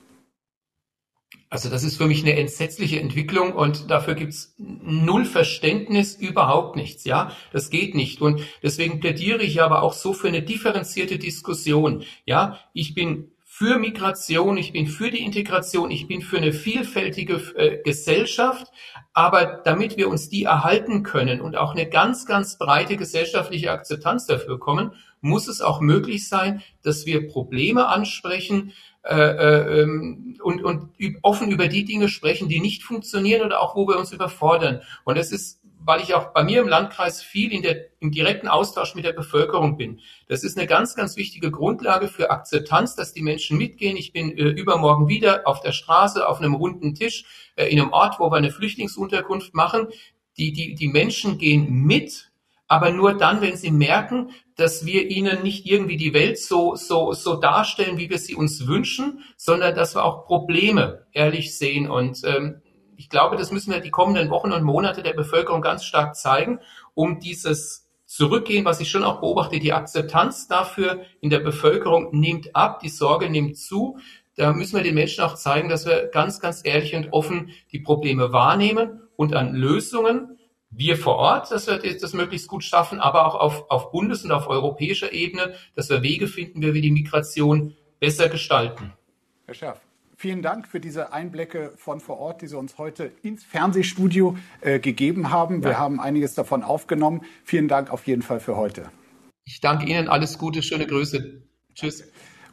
Also 1.51 1.69
das 1.69 1.83
ist 1.83 1.97
für 1.97 2.05
mich 2.05 2.21
eine 2.21 2.37
entsetzliche 2.37 2.99
Entwicklung 2.99 3.53
und 3.53 3.89
dafür 3.89 4.13
gibt's 4.13 4.53
null 4.57 5.25
Verständnis, 5.25 6.15
überhaupt 6.15 6.75
nichts. 6.75 7.05
Ja, 7.05 7.31
das 7.51 7.71
geht 7.71 7.95
nicht 7.95 8.21
und 8.21 8.41
deswegen 8.61 8.99
plädiere 8.99 9.41
ich 9.41 9.61
aber 9.61 9.81
auch 9.81 9.93
so 9.93 10.13
für 10.13 10.27
eine 10.27 10.43
differenzierte 10.43 11.17
Diskussion. 11.17 12.03
Ja, 12.25 12.59
ich 12.73 12.93
bin 12.93 13.31
für 13.59 13.77
Migration, 13.77 14.55
ich 14.55 14.71
bin 14.71 14.87
für 14.87 15.11
die 15.11 15.21
Integration, 15.21 15.91
ich 15.91 16.07
bin 16.07 16.21
für 16.21 16.37
eine 16.37 16.53
vielfältige 16.53 17.33
äh, 17.57 17.83
Gesellschaft, 17.83 18.71
aber 19.11 19.59
damit 19.65 19.97
wir 19.97 20.07
uns 20.07 20.29
die 20.29 20.43
erhalten 20.45 21.03
können 21.03 21.41
und 21.41 21.57
auch 21.57 21.71
eine 21.71 21.85
ganz, 21.89 22.25
ganz 22.25 22.57
breite 22.57 22.95
gesellschaftliche 22.95 23.69
Akzeptanz 23.71 24.25
dafür 24.27 24.59
kommen, 24.59 24.93
muss 25.19 25.49
es 25.49 25.59
auch 25.59 25.81
möglich 25.81 26.29
sein, 26.29 26.63
dass 26.83 27.05
wir 27.05 27.27
Probleme 27.27 27.89
ansprechen, 27.89 28.71
äh, 29.03 29.15
äh, 29.15 29.81
ähm, 29.81 30.37
und, 30.41 30.63
und 30.63 30.91
offen 31.21 31.51
über 31.51 31.67
die 31.67 31.83
Dinge 31.83 32.07
sprechen, 32.07 32.47
die 32.47 32.61
nicht 32.61 32.83
funktionieren 32.83 33.45
oder 33.45 33.59
auch 33.59 33.75
wo 33.75 33.85
wir 33.89 33.99
uns 33.99 34.13
überfordern. 34.13 34.83
Und 35.03 35.17
das 35.17 35.33
ist, 35.33 35.59
weil 35.79 36.01
ich 36.01 36.13
auch 36.13 36.33
bei 36.33 36.43
mir 36.43 36.61
im 36.61 36.67
Landkreis 36.67 37.21
viel 37.21 37.51
in 37.51 37.61
der, 37.61 37.85
im 37.99 38.11
direkten 38.11 38.47
Austausch 38.47 38.95
mit 38.95 39.05
der 39.05 39.13
Bevölkerung 39.13 39.77
bin. 39.77 40.01
Das 40.27 40.43
ist 40.43 40.57
eine 40.57 40.67
ganz, 40.67 40.95
ganz 40.95 41.17
wichtige 41.17 41.51
Grundlage 41.51 42.07
für 42.07 42.31
Akzeptanz, 42.31 42.95
dass 42.95 43.13
die 43.13 43.21
Menschen 43.21 43.57
mitgehen. 43.57 43.97
Ich 43.97 44.13
bin 44.13 44.37
äh, 44.37 44.43
übermorgen 44.43 45.07
wieder 45.07 45.47
auf 45.47 45.61
der 45.61 45.71
Straße, 45.71 46.27
auf 46.27 46.39
einem 46.39 46.53
runden 46.53 46.95
Tisch, 46.95 47.25
äh, 47.55 47.67
in 47.67 47.79
einem 47.79 47.91
Ort, 47.93 48.19
wo 48.19 48.29
wir 48.29 48.37
eine 48.37 48.51
Flüchtlingsunterkunft 48.51 49.53
machen. 49.53 49.87
Die, 50.37 50.53
die, 50.53 50.75
die 50.75 50.87
Menschen 50.87 51.37
gehen 51.37 51.69
mit 51.69 52.29
aber 52.69 52.91
nur 52.91 53.15
dann, 53.15 53.41
wenn 53.41 53.57
sie 53.57 53.71
merken, 53.71 54.29
dass 54.55 54.85
wir 54.85 55.09
ihnen 55.09 55.41
nicht 55.41 55.65
irgendwie 55.65 55.97
die 55.97 56.13
Welt 56.13 56.37
so, 56.37 56.75
so, 56.75 57.13
so 57.13 57.35
darstellen, 57.35 57.97
wie 57.97 58.11
wir 58.11 58.19
sie 58.19 58.35
uns 58.35 58.67
wünschen, 58.67 59.23
sondern 59.37 59.73
dass 59.75 59.95
wir 59.95 60.05
auch 60.05 60.25
Probleme 60.25 61.07
ehrlich 61.11 61.57
sehen. 61.57 61.89
Und 61.89 62.21
ähm, 62.25 62.61
ich 62.99 63.09
glaube, 63.09 63.37
das 63.37 63.49
müssen 63.49 63.71
wir 63.71 63.79
die 63.79 63.91
kommenden 63.91 64.29
Wochen 64.29 64.51
und 64.51 64.63
Monate 64.63 65.01
der 65.01 65.13
Bevölkerung 65.13 65.61
ganz 65.61 65.85
stark 65.85 66.17
zeigen, 66.17 66.59
um 66.95 67.21
dieses 67.21 67.87
Zurückgehen, 68.05 68.65
was 68.65 68.81
ich 68.81 68.91
schon 68.91 69.05
auch 69.05 69.21
beobachte, 69.21 69.59
die 69.59 69.71
Akzeptanz 69.71 70.49
dafür 70.49 71.05
in 71.21 71.29
der 71.29 71.39
Bevölkerung 71.39 72.09
nimmt 72.11 72.57
ab, 72.57 72.81
die 72.81 72.89
Sorge 72.89 73.29
nimmt 73.29 73.57
zu. 73.57 73.99
Da 74.35 74.51
müssen 74.51 74.75
wir 74.75 74.83
den 74.83 74.95
Menschen 74.95 75.23
auch 75.23 75.35
zeigen, 75.35 75.69
dass 75.69 75.85
wir 75.85 76.07
ganz, 76.07 76.41
ganz 76.41 76.59
ehrlich 76.65 76.93
und 76.93 77.13
offen 77.13 77.51
die 77.71 77.79
Probleme 77.79 78.33
wahrnehmen 78.33 79.01
und 79.15 79.33
an 79.33 79.55
Lösungen 79.55 80.37
wir 80.69 80.97
vor 80.97 81.15
Ort, 81.15 81.51
dass 81.51 81.67
wir 81.67 81.77
das 81.77 82.11
möglichst 82.11 82.49
gut 82.49 82.65
schaffen, 82.65 82.99
aber 82.99 83.27
auch 83.27 83.35
auf, 83.35 83.71
auf 83.71 83.91
Bundes- 83.91 84.25
und 84.25 84.33
auf 84.33 84.49
europäischer 84.49 85.13
Ebene, 85.13 85.53
dass 85.73 85.89
wir 85.89 86.03
Wege 86.03 86.27
finden, 86.27 86.61
wie 86.61 86.73
wir 86.73 86.81
die 86.81 86.91
Migration 86.91 87.77
besser 88.01 88.27
gestalten. 88.27 88.91
Herr 89.45 89.55
Scherf. 89.55 89.88
Vielen 90.21 90.41
Dank 90.41 90.67
für 90.67 90.81
diese 90.81 91.13
Einblicke 91.13 91.71
von 91.77 92.01
vor 92.01 92.19
Ort, 92.19 92.41
die 92.41 92.47
Sie 92.47 92.57
uns 92.57 92.77
heute 92.77 93.09
ins 93.23 93.45
Fernsehstudio 93.45 94.35
äh, 94.59 94.77
gegeben 94.79 95.31
haben. 95.31 95.63
Wir 95.63 95.79
haben 95.79 96.01
einiges 96.01 96.33
davon 96.33 96.61
aufgenommen. 96.61 97.21
Vielen 97.45 97.69
Dank 97.69 97.89
auf 97.89 98.05
jeden 98.05 98.21
Fall 98.21 98.41
für 98.41 98.57
heute. 98.57 98.91
Ich 99.45 99.61
danke 99.61 99.85
Ihnen. 99.85 100.09
Alles 100.09 100.37
Gute, 100.37 100.61
schöne 100.61 100.87
Grüße. 100.87 101.41
Tschüss. 101.73 102.03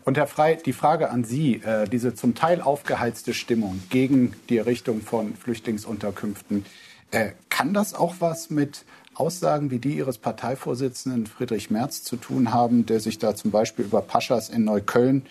Und 0.04 0.16
Herr 0.16 0.28
Frey, 0.28 0.58
die 0.64 0.72
Frage 0.72 1.10
an 1.10 1.24
Sie, 1.24 1.56
äh, 1.56 1.88
diese 1.88 2.14
zum 2.14 2.36
Teil 2.36 2.60
aufgeheizte 2.60 3.34
Stimmung 3.34 3.82
gegen 3.90 4.36
die 4.48 4.58
Errichtung 4.58 5.00
von 5.00 5.34
Flüchtlingsunterkünften, 5.34 6.64
äh, 7.10 7.32
kann 7.48 7.74
das 7.74 7.94
auch 7.94 8.14
was 8.20 8.48
mit 8.48 8.84
Aussagen 9.14 9.72
wie 9.72 9.80
die 9.80 9.96
Ihres 9.96 10.18
Parteivorsitzenden 10.18 11.26
Friedrich 11.26 11.72
Merz 11.72 12.04
zu 12.04 12.14
tun 12.14 12.54
haben, 12.54 12.86
der 12.86 13.00
sich 13.00 13.18
da 13.18 13.34
zum 13.34 13.50
Beispiel 13.50 13.86
über 13.86 14.02
Paschas 14.02 14.50
in 14.50 14.62
Neukölln 14.62 15.26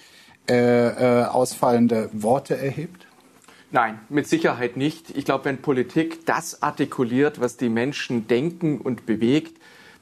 äh, 0.48 1.22
äh, 1.22 1.26
ausfallende 1.26 2.10
Worte 2.14 2.58
erhebt? 2.58 3.08
Nein, 3.72 4.00
mit 4.10 4.28
Sicherheit 4.28 4.78
nicht. 4.78 5.16
Ich 5.18 5.26
glaube, 5.26 5.46
wenn 5.46 5.58
Politik 5.58 6.26
das 6.26 6.62
artikuliert, 6.62 7.42
was 7.42 7.58
die 7.58 7.70
Menschen 7.70 8.28
denken 8.28 8.80
und 8.80 9.06
bewegt, 9.06 9.58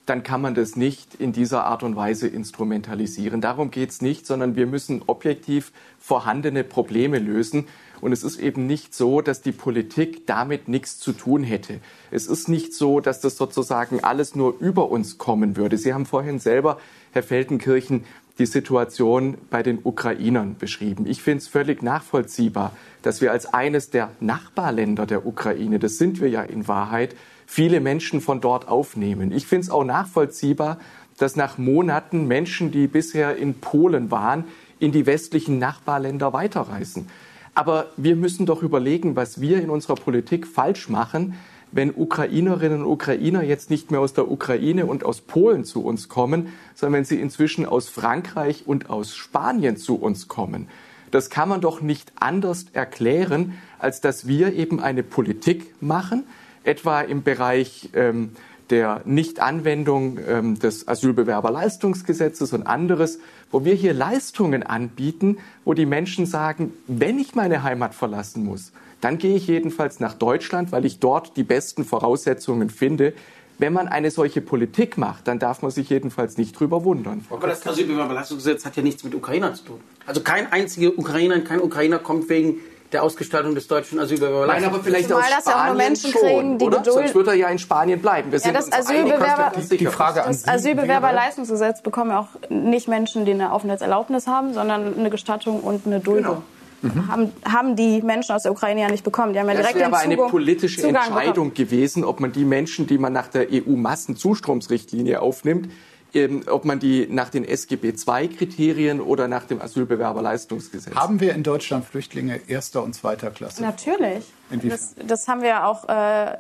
dann 0.05 0.23
kann 0.23 0.41
man 0.41 0.53
das 0.53 0.75
nicht 0.75 1.15
in 1.15 1.31
dieser 1.31 1.63
Art 1.63 1.81
und 1.81 1.95
Weise 1.95 2.27
instrumentalisieren. 2.27 3.39
Darum 3.39 3.71
geht 3.71 3.89
es 3.89 4.01
nicht, 4.01 4.27
sondern 4.27 4.55
wir 4.55 4.67
müssen 4.67 5.01
objektiv 5.07 5.71
vorhandene 5.97 6.63
Probleme 6.63 7.19
lösen. 7.19 7.67
Und 8.01 8.11
es 8.11 8.23
ist 8.23 8.37
eben 8.37 8.67
nicht 8.67 8.93
so, 8.93 9.21
dass 9.21 9.41
die 9.41 9.53
Politik 9.53 10.27
damit 10.27 10.67
nichts 10.67 10.99
zu 10.99 11.13
tun 11.13 11.43
hätte. 11.43 11.79
Es 12.11 12.27
ist 12.27 12.49
nicht 12.49 12.73
so, 12.73 12.99
dass 12.99 13.21
das 13.21 13.37
sozusagen 13.37 14.03
alles 14.03 14.35
nur 14.35 14.59
über 14.59 14.91
uns 14.91 15.17
kommen 15.17 15.55
würde. 15.55 15.77
Sie 15.77 15.93
haben 15.93 16.05
vorhin 16.05 16.39
selber, 16.39 16.79
Herr 17.13 17.23
Feldenkirchen, 17.23 18.03
die 18.39 18.45
Situation 18.47 19.37
bei 19.49 19.61
den 19.61 19.79
Ukrainern 19.83 20.55
beschrieben. 20.57 21.05
Ich 21.05 21.21
finde 21.21 21.39
es 21.39 21.47
völlig 21.47 21.83
nachvollziehbar, 21.83 22.75
dass 23.03 23.21
wir 23.21 23.31
als 23.31 23.53
eines 23.53 23.91
der 23.91 24.11
Nachbarländer 24.19 25.05
der 25.05 25.25
Ukraine, 25.25 25.77
das 25.77 25.97
sind 25.97 26.19
wir 26.19 26.29
ja 26.29 26.41
in 26.41 26.67
Wahrheit, 26.67 27.15
viele 27.45 27.79
Menschen 27.79 28.21
von 28.21 28.41
dort 28.41 28.67
aufnehmen. 28.67 29.31
Ich 29.31 29.45
finde 29.45 29.65
es 29.65 29.69
auch 29.69 29.83
nachvollziehbar, 29.83 30.79
dass 31.17 31.35
nach 31.35 31.59
Monaten 31.59 32.27
Menschen, 32.27 32.71
die 32.71 32.87
bisher 32.87 33.35
in 33.35 33.55
Polen 33.55 34.09
waren, 34.09 34.45
in 34.79 34.91
die 34.91 35.05
westlichen 35.05 35.59
Nachbarländer 35.59 36.33
weiterreisen. 36.33 37.07
Aber 37.53 37.91
wir 37.97 38.15
müssen 38.15 38.47
doch 38.47 38.63
überlegen, 38.63 39.15
was 39.15 39.39
wir 39.39 39.61
in 39.61 39.69
unserer 39.69 39.95
Politik 39.95 40.47
falsch 40.47 40.89
machen, 40.89 41.35
wenn 41.73 41.93
Ukrainerinnen 41.93 42.83
und 42.83 42.87
Ukrainer 42.87 43.43
jetzt 43.43 43.69
nicht 43.69 43.91
mehr 43.91 43.99
aus 43.99 44.13
der 44.13 44.31
Ukraine 44.31 44.85
und 44.85 45.03
aus 45.03 45.21
Polen 45.21 45.65
zu 45.65 45.83
uns 45.83 46.07
kommen, 46.07 46.53
sondern 46.75 46.99
wenn 46.99 47.05
sie 47.05 47.19
inzwischen 47.19 47.65
aus 47.65 47.89
Frankreich 47.89 48.63
und 48.65 48.89
aus 48.89 49.15
Spanien 49.15 49.75
zu 49.77 49.95
uns 49.95 50.27
kommen. 50.27 50.67
Das 51.11 51.29
kann 51.29 51.49
man 51.49 51.61
doch 51.61 51.81
nicht 51.81 52.11
anders 52.15 52.65
erklären, 52.73 53.53
als 53.79 54.01
dass 54.01 54.27
wir 54.27 54.53
eben 54.53 54.79
eine 54.79 55.03
Politik 55.03 55.75
machen, 55.81 56.23
etwa 56.63 57.01
im 57.01 57.23
Bereich 57.23 57.89
ähm, 57.93 58.31
der 58.69 59.01
Nichtanwendung 59.05 60.17
ähm, 60.27 60.59
des 60.59 60.87
Asylbewerberleistungsgesetzes 60.87 62.53
und 62.53 62.63
anderes, 62.63 63.19
wo 63.51 63.65
wir 63.65 63.75
hier 63.75 63.93
Leistungen 63.93 64.63
anbieten, 64.63 65.37
wo 65.65 65.73
die 65.73 65.85
Menschen 65.85 66.25
sagen, 66.25 66.73
wenn 66.87 67.19
ich 67.19 67.35
meine 67.35 67.63
Heimat 67.63 67.93
verlassen 67.93 68.43
muss, 68.43 68.71
dann 69.03 69.17
gehe 69.17 69.35
ich 69.35 69.47
jedenfalls 69.47 69.99
nach 69.99 70.13
Deutschland, 70.13 70.71
weil 70.71 70.85
ich 70.85 70.99
dort 70.99 71.35
die 71.35 71.43
besten 71.43 71.83
Voraussetzungen 71.83 72.69
finde. 72.69 73.13
Wenn 73.59 73.73
man 73.73 73.87
eine 73.87 74.09
solche 74.11 74.41
Politik 74.41 74.97
macht, 74.97 75.27
dann 75.27 75.39
darf 75.39 75.61
man 75.61 75.71
sich 75.71 75.89
jedenfalls 75.89 76.37
nicht 76.37 76.59
drüber 76.59 76.83
wundern. 76.83 77.23
Aber 77.29 77.47
das 77.47 77.65
Asylbewerberleistungsgesetz 77.67 78.65
hat 78.65 78.75
ja 78.77 78.83
nichts 78.83 79.03
mit 79.03 79.13
Ukrainer 79.13 79.53
zu 79.53 79.65
tun. 79.65 79.81
Also 80.07 80.21
kein 80.21 80.51
einziger 80.51 80.97
Ukrainer, 80.97 81.39
kein 81.41 81.61
Ukrainer 81.61 81.99
kommt 81.99 82.29
wegen 82.29 82.61
der 82.93 83.03
Ausgestaltung 83.03 83.55
des 83.55 83.67
deutschen 83.67 83.99
Asylbewerberleistungsgesetzes. 83.99 84.61
Nein, 84.61 84.73
aber 84.73 84.83
vielleicht 84.83 85.09
Zumal 85.09 85.23
aus 85.23 85.43
Spanien 85.43 85.67
ja 85.67 85.73
Menschen 85.73 86.11
schon, 86.11 86.21
kriegen, 86.21 86.57
die 86.57 86.65
oder? 86.65 86.77
Geduld 86.77 86.95
Sonst 86.95 87.15
wird 87.15 87.27
er 87.27 87.33
ja 87.33 87.49
in 87.49 87.59
Spanien 87.59 88.01
bleiben. 88.01 88.31
Wir 88.31 88.39
ja, 88.39 88.51
das 88.51 88.71
Asylbewerber, 88.71 89.51
die 89.69 89.85
Frage 89.87 90.23
das 90.25 90.47
Asylbewerberleistungsgesetz 90.47 91.81
bekommen 91.81 92.11
ja 92.11 92.19
auch 92.19 92.49
nicht 92.49 92.87
Menschen, 92.87 93.25
die 93.25 93.31
eine 93.31 93.51
Aufenthaltserlaubnis 93.51 94.27
haben, 94.27 94.53
sondern 94.53 94.97
eine 94.97 95.09
Gestattung 95.09 95.59
und 95.61 95.85
eine 95.85 95.99
Duldung. 95.99 96.23
Genau. 96.23 96.43
Mhm. 96.83 97.07
Haben, 97.07 97.33
haben 97.45 97.75
die 97.75 98.01
Menschen 98.01 98.35
aus 98.35 98.43
der 98.43 98.51
Ukraine 98.51 98.81
ja 98.81 98.89
nicht 98.89 99.03
bekommen. 99.03 99.33
Die 99.33 99.39
haben 99.39 99.47
ja 99.47 99.53
direkt 99.53 99.75
das 99.75 99.79
wäre 99.79 99.87
aber 99.87 99.99
eine 99.99 100.17
politische 100.17 100.81
Zugang 100.81 101.07
Entscheidung 101.07 101.49
bekommen. 101.49 101.53
gewesen, 101.53 102.03
ob 102.03 102.19
man 102.19 102.31
die 102.31 102.43
Menschen, 102.43 102.87
die 102.87 102.97
man 102.97 103.13
nach 103.13 103.27
der 103.29 103.47
EU-Massenzustromsrichtlinie 103.51 105.21
aufnimmt, 105.21 105.69
ähm, 106.13 106.43
ob 106.47 106.65
man 106.65 106.79
die 106.79 107.07
nach 107.09 107.29
den 107.29 107.45
SGB 107.45 107.93
II-Kriterien 108.07 108.99
oder 108.99 109.27
nach 109.27 109.45
dem 109.45 109.61
Asylbewerberleistungsgesetz. 109.61 110.93
Haben 110.93 111.21
wir 111.21 111.33
in 111.33 111.43
Deutschland 111.43 111.85
Flüchtlinge 111.85 112.39
erster 112.47 112.83
und 112.83 112.93
zweiter 112.93 113.31
Klasse? 113.31 113.63
Natürlich. 113.63 114.25
Das, 114.51 114.93
das, 115.07 115.27
haben 115.27 115.41
wir 115.41 115.65
auch 115.65 115.87
äh, 115.89 116.37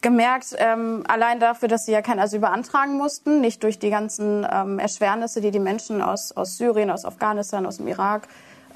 gemerkt, 0.00 0.56
ähm, 0.58 1.04
allein 1.06 1.38
dafür, 1.38 1.68
dass 1.68 1.84
sie 1.84 1.92
ja 1.92 2.02
kein 2.02 2.18
Asyl 2.18 2.40
beantragen 2.40 2.96
mussten, 2.96 3.40
nicht 3.40 3.62
durch 3.62 3.78
die 3.78 3.90
ganzen 3.90 4.46
ähm, 4.50 4.78
Erschwernisse, 4.78 5.40
die 5.40 5.50
die 5.50 5.60
Menschen 5.60 6.02
aus, 6.02 6.32
aus 6.32 6.56
Syrien, 6.56 6.90
aus 6.90 7.04
Afghanistan, 7.04 7.66
aus 7.66 7.76
dem 7.76 7.86
Irak. 7.88 8.26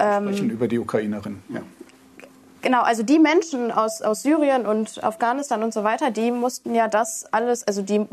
Ähm, 0.00 0.28
sprechen 0.28 0.50
über 0.50 0.68
die 0.68 0.78
Ukrainerin. 0.78 1.42
Ja. 1.48 1.60
Genau, 2.62 2.82
also 2.82 3.02
die 3.02 3.18
Menschen 3.18 3.70
aus, 3.70 4.02
aus 4.02 4.22
Syrien 4.22 4.66
und 4.66 5.02
Afghanistan 5.02 5.62
und 5.62 5.72
so 5.72 5.82
weiter, 5.82 6.10
die 6.10 6.30
mussten 6.30 6.74
ja 6.74 6.88
das 6.88 7.26
alles, 7.32 7.66
also 7.66 7.80
die, 7.80 8.06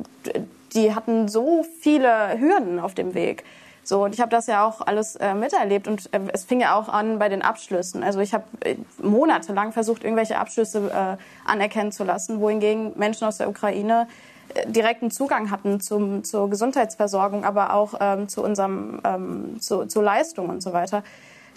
die 0.73 0.95
hatten 0.95 1.27
so 1.27 1.65
viele 1.81 2.39
Hürden 2.39 2.79
auf 2.79 2.93
dem 2.93 3.13
Weg. 3.13 3.43
So, 3.83 4.03
und 4.03 4.13
ich 4.13 4.19
habe 4.19 4.31
das 4.31 4.47
ja 4.47 4.65
auch 4.65 4.81
alles 4.81 5.15
äh, 5.15 5.33
miterlebt 5.33 5.88
und 5.88 6.13
äh, 6.13 6.19
es 6.33 6.43
fing 6.43 6.59
ja 6.59 6.75
auch 6.75 6.89
an 6.89 7.19
bei 7.19 7.29
den 7.29 7.41
Abschlüssen. 7.41 8.03
Also 8.03 8.19
ich 8.19 8.33
habe 8.33 8.43
äh, 8.61 8.75
monatelang 9.01 9.71
versucht, 9.71 10.03
irgendwelche 10.03 10.38
Abschlüsse 10.38 10.91
äh, 10.91 11.49
anerkennen 11.49 11.93
zu 11.93 12.03
lassen, 12.03 12.41
wohingegen 12.41 12.91
Menschen 12.97 13.25
aus 13.27 13.38
der 13.38 13.49
Ukraine 13.49 14.07
äh, 14.53 14.69
direkten 14.69 15.09
Zugang 15.09 15.51
hatten 15.51 15.79
zum, 15.79 16.25
zur 16.25 16.49
Gesundheitsversorgung, 16.49 17.45
aber 17.45 17.73
auch 17.73 17.93
ähm, 18.01 18.27
zu 18.27 18.43
unserem 18.43 18.99
ähm, 19.05 19.61
zu, 19.61 19.85
zu 19.85 20.01
Leistung 20.01 20.49
und 20.49 20.61
so 20.61 20.73
weiter. 20.73 21.01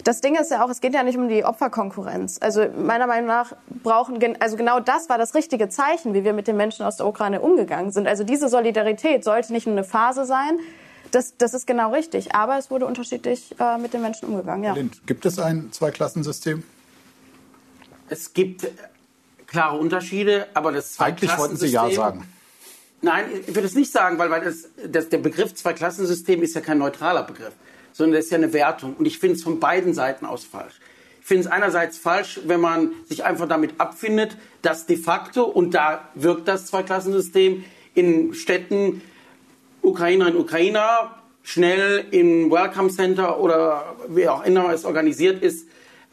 Das 0.03 0.21
Ding 0.21 0.35
ist 0.35 0.51
ja 0.51 0.63
auch, 0.63 0.69
es 0.69 0.81
geht 0.81 0.93
ja 0.93 1.03
nicht 1.03 1.17
um 1.17 1.27
die 1.27 1.43
Opferkonkurrenz. 1.43 2.37
Also 2.41 2.65
meiner 2.77 3.07
Meinung 3.07 3.27
nach 3.27 3.53
brauchen, 3.83 4.19
also 4.39 4.57
genau 4.57 4.79
das 4.79 5.09
war 5.09 5.17
das 5.17 5.35
richtige 5.35 5.69
Zeichen, 5.69 6.13
wie 6.13 6.23
wir 6.23 6.33
mit 6.33 6.47
den 6.47 6.57
Menschen 6.57 6.85
aus 6.85 6.97
der 6.97 7.07
Ukraine 7.07 7.41
umgegangen 7.41 7.91
sind. 7.91 8.07
Also 8.07 8.23
diese 8.23 8.49
Solidarität 8.49 9.23
sollte 9.23 9.53
nicht 9.53 9.67
nur 9.67 9.75
eine 9.75 9.83
Phase 9.83 10.25
sein. 10.25 10.59
Das, 11.11 11.37
das 11.37 11.53
ist 11.53 11.67
genau 11.67 11.91
richtig. 11.91 12.33
Aber 12.33 12.57
es 12.57 12.71
wurde 12.71 12.85
unterschiedlich 12.85 13.55
äh, 13.59 13.77
mit 13.77 13.93
den 13.93 14.01
Menschen 14.01 14.29
umgegangen. 14.29 14.63
Ja. 14.63 14.73
Lind, 14.73 15.05
gibt 15.05 15.25
es 15.25 15.39
ein 15.39 15.71
Zweiklassensystem? 15.71 16.63
Es 18.09 18.33
gibt 18.33 18.67
klare 19.47 19.77
Unterschiede, 19.77 20.47
aber 20.53 20.71
das 20.71 20.93
Zweiklassensystem... 20.93 21.29
Eigentlich 21.29 21.37
wollten 21.37 21.57
Sie 21.57 21.67
ja 21.67 21.89
sagen. 21.91 22.27
Nein, 23.01 23.25
ich 23.47 23.55
würde 23.55 23.67
es 23.67 23.75
nicht 23.75 23.91
sagen, 23.91 24.17
weil, 24.19 24.29
weil 24.29 24.41
das, 24.41 24.69
das, 24.87 25.09
der 25.09 25.17
Begriff 25.17 25.53
Zweiklassensystem 25.55 26.41
ist 26.43 26.55
ja 26.55 26.61
kein 26.61 26.77
neutraler 26.77 27.23
Begriff 27.23 27.53
sondern 27.93 28.15
das 28.15 28.25
ist 28.25 28.31
ja 28.31 28.37
eine 28.37 28.53
Wertung. 28.53 28.95
Und 28.97 29.05
ich 29.05 29.19
finde 29.19 29.35
es 29.35 29.43
von 29.43 29.59
beiden 29.59 29.93
Seiten 29.93 30.25
aus 30.25 30.43
falsch. 30.43 30.75
Ich 31.21 31.27
finde 31.27 31.45
es 31.45 31.51
einerseits 31.51 31.97
falsch, 31.97 32.41
wenn 32.45 32.59
man 32.59 32.91
sich 33.05 33.23
einfach 33.23 33.47
damit 33.47 33.79
abfindet, 33.79 34.37
dass 34.61 34.85
de 34.85 34.97
facto, 34.97 35.43
und 35.43 35.73
da 35.73 36.09
wirkt 36.15 36.47
das 36.47 36.65
Zweiklassensystem, 36.65 37.63
in 37.93 38.33
Städten 38.33 39.01
Ukrainerinnen 39.81 40.37
und 40.37 40.43
Ukrainer 40.43 41.15
schnell 41.43 42.05
im 42.11 42.51
Welcome 42.51 42.89
Center 42.89 43.39
oder 43.39 43.95
wie 44.09 44.27
auch 44.27 44.45
immer 44.45 44.71
es 44.71 44.85
organisiert 44.85 45.41
ist, 45.43 45.67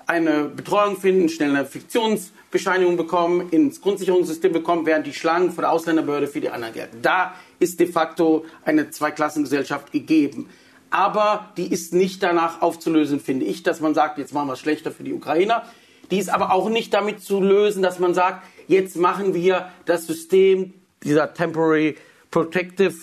eine 0.06 0.44
Betreuung 0.44 0.96
finden, 0.96 1.28
schnell 1.28 1.50
eine 1.50 1.66
Fiktionsbescheinigung 1.66 2.96
bekommen, 2.96 3.50
ins 3.50 3.80
Grundsicherungssystem 3.82 4.52
bekommen, 4.52 4.86
während 4.86 5.06
die 5.06 5.12
Schlangen 5.12 5.52
von 5.52 5.62
der 5.62 5.70
Ausländerbehörde 5.70 6.26
für 6.26 6.40
die 6.40 6.48
anderen 6.48 6.72
gelten. 6.72 7.02
Da 7.02 7.34
ist 7.58 7.78
de 7.78 7.86
facto 7.86 8.46
eine 8.64 8.90
Zweiklassengesellschaft 8.90 9.92
gegeben 9.92 10.48
aber 10.90 11.52
die 11.56 11.70
ist 11.70 11.92
nicht 11.92 12.22
danach 12.22 12.62
aufzulösen, 12.62 13.20
finde 13.20 13.44
ich, 13.44 13.62
dass 13.62 13.80
man 13.80 13.94
sagt, 13.94 14.18
jetzt 14.18 14.32
machen 14.32 14.48
wir 14.48 14.54
es 14.54 14.60
schlechter 14.60 14.90
für 14.90 15.04
die 15.04 15.12
Ukrainer. 15.12 15.64
Die 16.10 16.18
ist 16.18 16.30
aber 16.30 16.52
auch 16.52 16.68
nicht 16.68 16.94
damit 16.94 17.22
zu 17.22 17.40
lösen, 17.40 17.82
dass 17.82 17.98
man 17.98 18.14
sagt, 18.14 18.44
jetzt 18.66 18.96
machen 18.96 19.34
wir 19.34 19.70
das 19.84 20.06
System 20.06 20.74
dieser 21.02 21.34
Temporary 21.34 21.96
Protective 22.30 22.94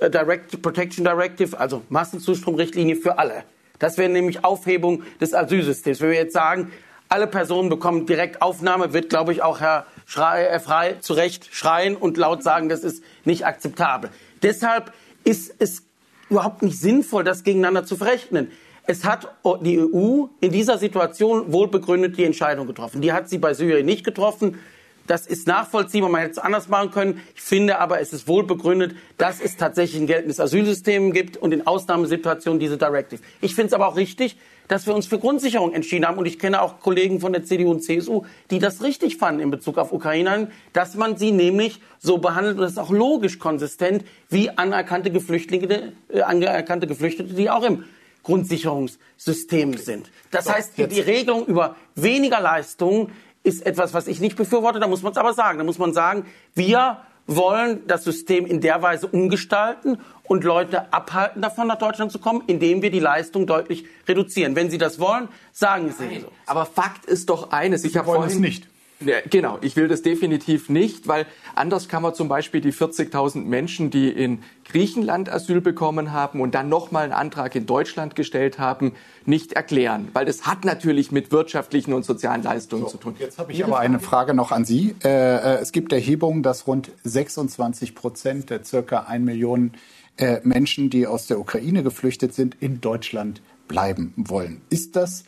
äh, 0.00 0.10
Direct, 0.10 0.60
Protection 0.62 1.04
Directive, 1.04 1.58
also 1.58 1.82
Massenzustromrichtlinie 1.88 2.96
für 2.96 3.18
alle. 3.18 3.44
Das 3.78 3.98
wäre 3.98 4.08
nämlich 4.08 4.44
Aufhebung 4.44 5.02
des 5.20 5.34
Asylsystems. 5.34 6.00
Wenn 6.00 6.10
wir 6.10 6.16
jetzt 6.16 6.32
sagen, 6.32 6.72
alle 7.08 7.26
Personen 7.26 7.68
bekommen 7.68 8.06
direkt 8.06 8.42
Aufnahme, 8.42 8.92
wird, 8.92 9.08
glaube 9.08 9.32
ich, 9.32 9.42
auch 9.42 9.60
Herr 9.60 9.86
Schrei, 10.06 10.46
äh, 10.46 10.60
Frei 10.60 10.94
zu 11.00 11.14
Recht 11.14 11.48
schreien 11.54 11.96
und 11.96 12.16
laut 12.16 12.42
sagen, 12.42 12.68
das 12.68 12.84
ist 12.84 13.02
nicht 13.24 13.46
akzeptabel. 13.46 14.10
Deshalb 14.42 14.92
ist 15.24 15.54
es 15.58 15.84
überhaupt 16.30 16.62
nicht 16.62 16.78
sinnvoll, 16.78 17.24
das 17.24 17.44
gegeneinander 17.44 17.84
zu 17.84 17.96
verrechnen. 17.96 18.50
Es 18.86 19.04
hat 19.04 19.28
die 19.62 19.78
EU 19.78 20.26
in 20.40 20.50
dieser 20.50 20.78
Situation 20.78 21.52
wohlbegründet 21.52 22.16
die 22.16 22.24
Entscheidung 22.24 22.66
getroffen. 22.66 23.02
Die 23.02 23.12
hat 23.12 23.28
sie 23.28 23.38
bei 23.38 23.52
Syrien 23.52 23.84
nicht 23.84 24.02
getroffen. 24.02 24.58
Das 25.06 25.26
ist 25.26 25.46
nachvollziehbar, 25.46 26.10
man 26.10 26.20
hätte 26.20 26.32
es 26.32 26.38
anders 26.38 26.68
machen 26.68 26.90
können. 26.90 27.22
Ich 27.34 27.40
finde 27.40 27.80
aber, 27.80 28.00
es 28.00 28.12
ist 28.12 28.28
wohl 28.28 28.44
begründet, 28.44 28.94
dass 29.16 29.40
es 29.40 29.56
tatsächlich 29.56 30.00
ein 30.00 30.06
geltendes 30.06 30.38
Asylsystem 30.38 31.12
gibt 31.12 31.36
und 31.36 31.52
in 31.52 31.66
Ausnahmesituationen 31.66 32.60
diese 32.60 32.76
Directive. 32.76 33.22
Ich 33.40 33.54
finde 33.54 33.68
es 33.68 33.72
aber 33.72 33.88
auch 33.88 33.96
richtig, 33.96 34.36
dass 34.68 34.86
wir 34.86 34.94
uns 34.94 35.06
für 35.06 35.18
Grundsicherung 35.18 35.72
entschieden 35.72 36.06
haben. 36.06 36.18
Und 36.18 36.26
ich 36.26 36.38
kenne 36.38 36.62
auch 36.62 36.80
Kollegen 36.80 37.20
von 37.20 37.32
der 37.32 37.44
CDU 37.44 37.70
und 37.70 37.82
CSU, 37.82 38.24
die 38.50 38.58
das 38.58 38.82
richtig 38.82 39.16
fanden 39.16 39.40
in 39.40 39.50
Bezug 39.50 39.78
auf 39.78 39.92
Ukrainer, 39.92 40.48
dass 40.72 40.94
man 40.94 41.16
sie 41.16 41.32
nämlich 41.32 41.80
so 41.98 42.18
behandelt, 42.18 42.56
und 42.56 42.62
das 42.62 42.72
ist 42.72 42.78
auch 42.78 42.90
logisch 42.90 43.38
konsistent, 43.38 44.04
wie 44.28 44.50
anerkannte 44.50 45.10
Geflüchtete, 45.10 45.92
äh, 46.08 46.20
anerkannte 46.20 46.86
Geflüchtete, 46.86 47.34
die 47.34 47.50
auch 47.50 47.64
im 47.64 47.84
Grundsicherungssystem 48.22 49.78
sind. 49.78 50.10
Das 50.30 50.44
so, 50.44 50.52
heißt, 50.52 50.76
die 50.76 51.00
Regelung 51.00 51.46
über 51.46 51.76
weniger 51.94 52.40
Leistungen 52.40 53.10
ist 53.42 53.64
etwas, 53.64 53.94
was 53.94 54.06
ich 54.06 54.20
nicht 54.20 54.36
befürworte. 54.36 54.80
Da 54.80 54.86
muss 54.86 55.02
man 55.02 55.12
es 55.12 55.18
aber 55.18 55.32
sagen. 55.32 55.58
Da 55.58 55.64
muss 55.64 55.78
man 55.78 55.94
sagen, 55.94 56.26
wir 56.54 56.98
wollen 57.28 57.86
das 57.86 58.02
System 58.02 58.46
in 58.46 58.60
der 58.60 58.82
Weise 58.82 59.06
umgestalten 59.06 59.98
und 60.24 60.42
Leute 60.42 60.92
abhalten 60.92 61.42
davon, 61.42 61.68
nach 61.68 61.78
Deutschland 61.78 62.10
zu 62.10 62.18
kommen, 62.18 62.42
indem 62.46 62.82
wir 62.82 62.90
die 62.90 62.98
Leistung 62.98 63.46
deutlich 63.46 63.84
reduzieren. 64.08 64.56
Wenn 64.56 64.70
Sie 64.70 64.78
das 64.78 64.98
wollen, 64.98 65.28
sagen 65.52 65.94
Sie 65.96 66.06
Nein, 66.06 66.20
so. 66.22 66.32
Aber 66.46 66.66
Fakt 66.66 67.04
ist 67.04 67.28
doch 67.28 67.52
eines. 67.52 67.84
Ich 67.84 67.96
habe 67.96 68.06
vorhin 68.06 68.26
es 68.26 68.38
nicht. 68.38 68.68
Ja, 69.00 69.16
genau, 69.30 69.58
ich 69.62 69.76
will 69.76 69.86
das 69.86 70.02
definitiv 70.02 70.68
nicht, 70.68 71.06
weil 71.06 71.26
anders 71.54 71.88
kann 71.88 72.02
man 72.02 72.14
zum 72.14 72.28
Beispiel 72.28 72.60
die 72.60 72.72
40.000 72.72 73.44
Menschen, 73.44 73.90
die 73.90 74.08
in 74.10 74.42
Griechenland 74.64 75.30
Asyl 75.30 75.60
bekommen 75.60 76.12
haben 76.12 76.40
und 76.40 76.54
dann 76.54 76.68
nochmal 76.68 77.04
einen 77.04 77.12
Antrag 77.12 77.54
in 77.54 77.66
Deutschland 77.66 78.16
gestellt 78.16 78.58
haben, 78.58 78.92
nicht 79.24 79.52
erklären. 79.52 80.08
Weil 80.14 80.24
das 80.24 80.46
hat 80.46 80.64
natürlich 80.64 81.12
mit 81.12 81.30
wirtschaftlichen 81.30 81.92
und 81.92 82.04
sozialen 82.04 82.42
Leistungen 82.42 82.82
so, 82.82 82.88
zu 82.88 82.96
tun. 82.98 83.14
Jetzt 83.18 83.38
habe 83.38 83.52
ich 83.52 83.64
aber 83.64 83.78
eine 83.78 84.00
Frage 84.00 84.34
noch 84.34 84.50
an 84.50 84.64
Sie. 84.64 84.96
Äh, 85.04 85.08
äh, 85.08 85.58
es 85.60 85.70
gibt 85.70 85.92
Erhebungen, 85.92 86.42
dass 86.42 86.66
rund 86.66 86.90
26 87.04 87.94
Prozent 87.94 88.50
der 88.50 88.64
circa 88.64 89.04
1 89.04 89.24
Million 89.24 89.72
äh, 90.16 90.40
Menschen, 90.42 90.90
die 90.90 91.06
aus 91.06 91.28
der 91.28 91.38
Ukraine 91.38 91.84
geflüchtet 91.84 92.34
sind, 92.34 92.56
in 92.60 92.80
Deutschland 92.80 93.40
bleiben 93.68 94.12
wollen. 94.16 94.62
Ist 94.70 94.96
das 94.96 95.24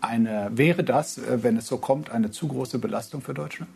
eine, 0.00 0.50
wäre 0.52 0.84
das, 0.84 1.18
äh, 1.18 1.42
wenn 1.42 1.56
es 1.56 1.66
so 1.66 1.78
kommt, 1.78 2.10
eine 2.10 2.30
zu 2.30 2.48
große 2.48 2.78
Belastung 2.78 3.22
für 3.22 3.34
Deutschland? 3.34 3.70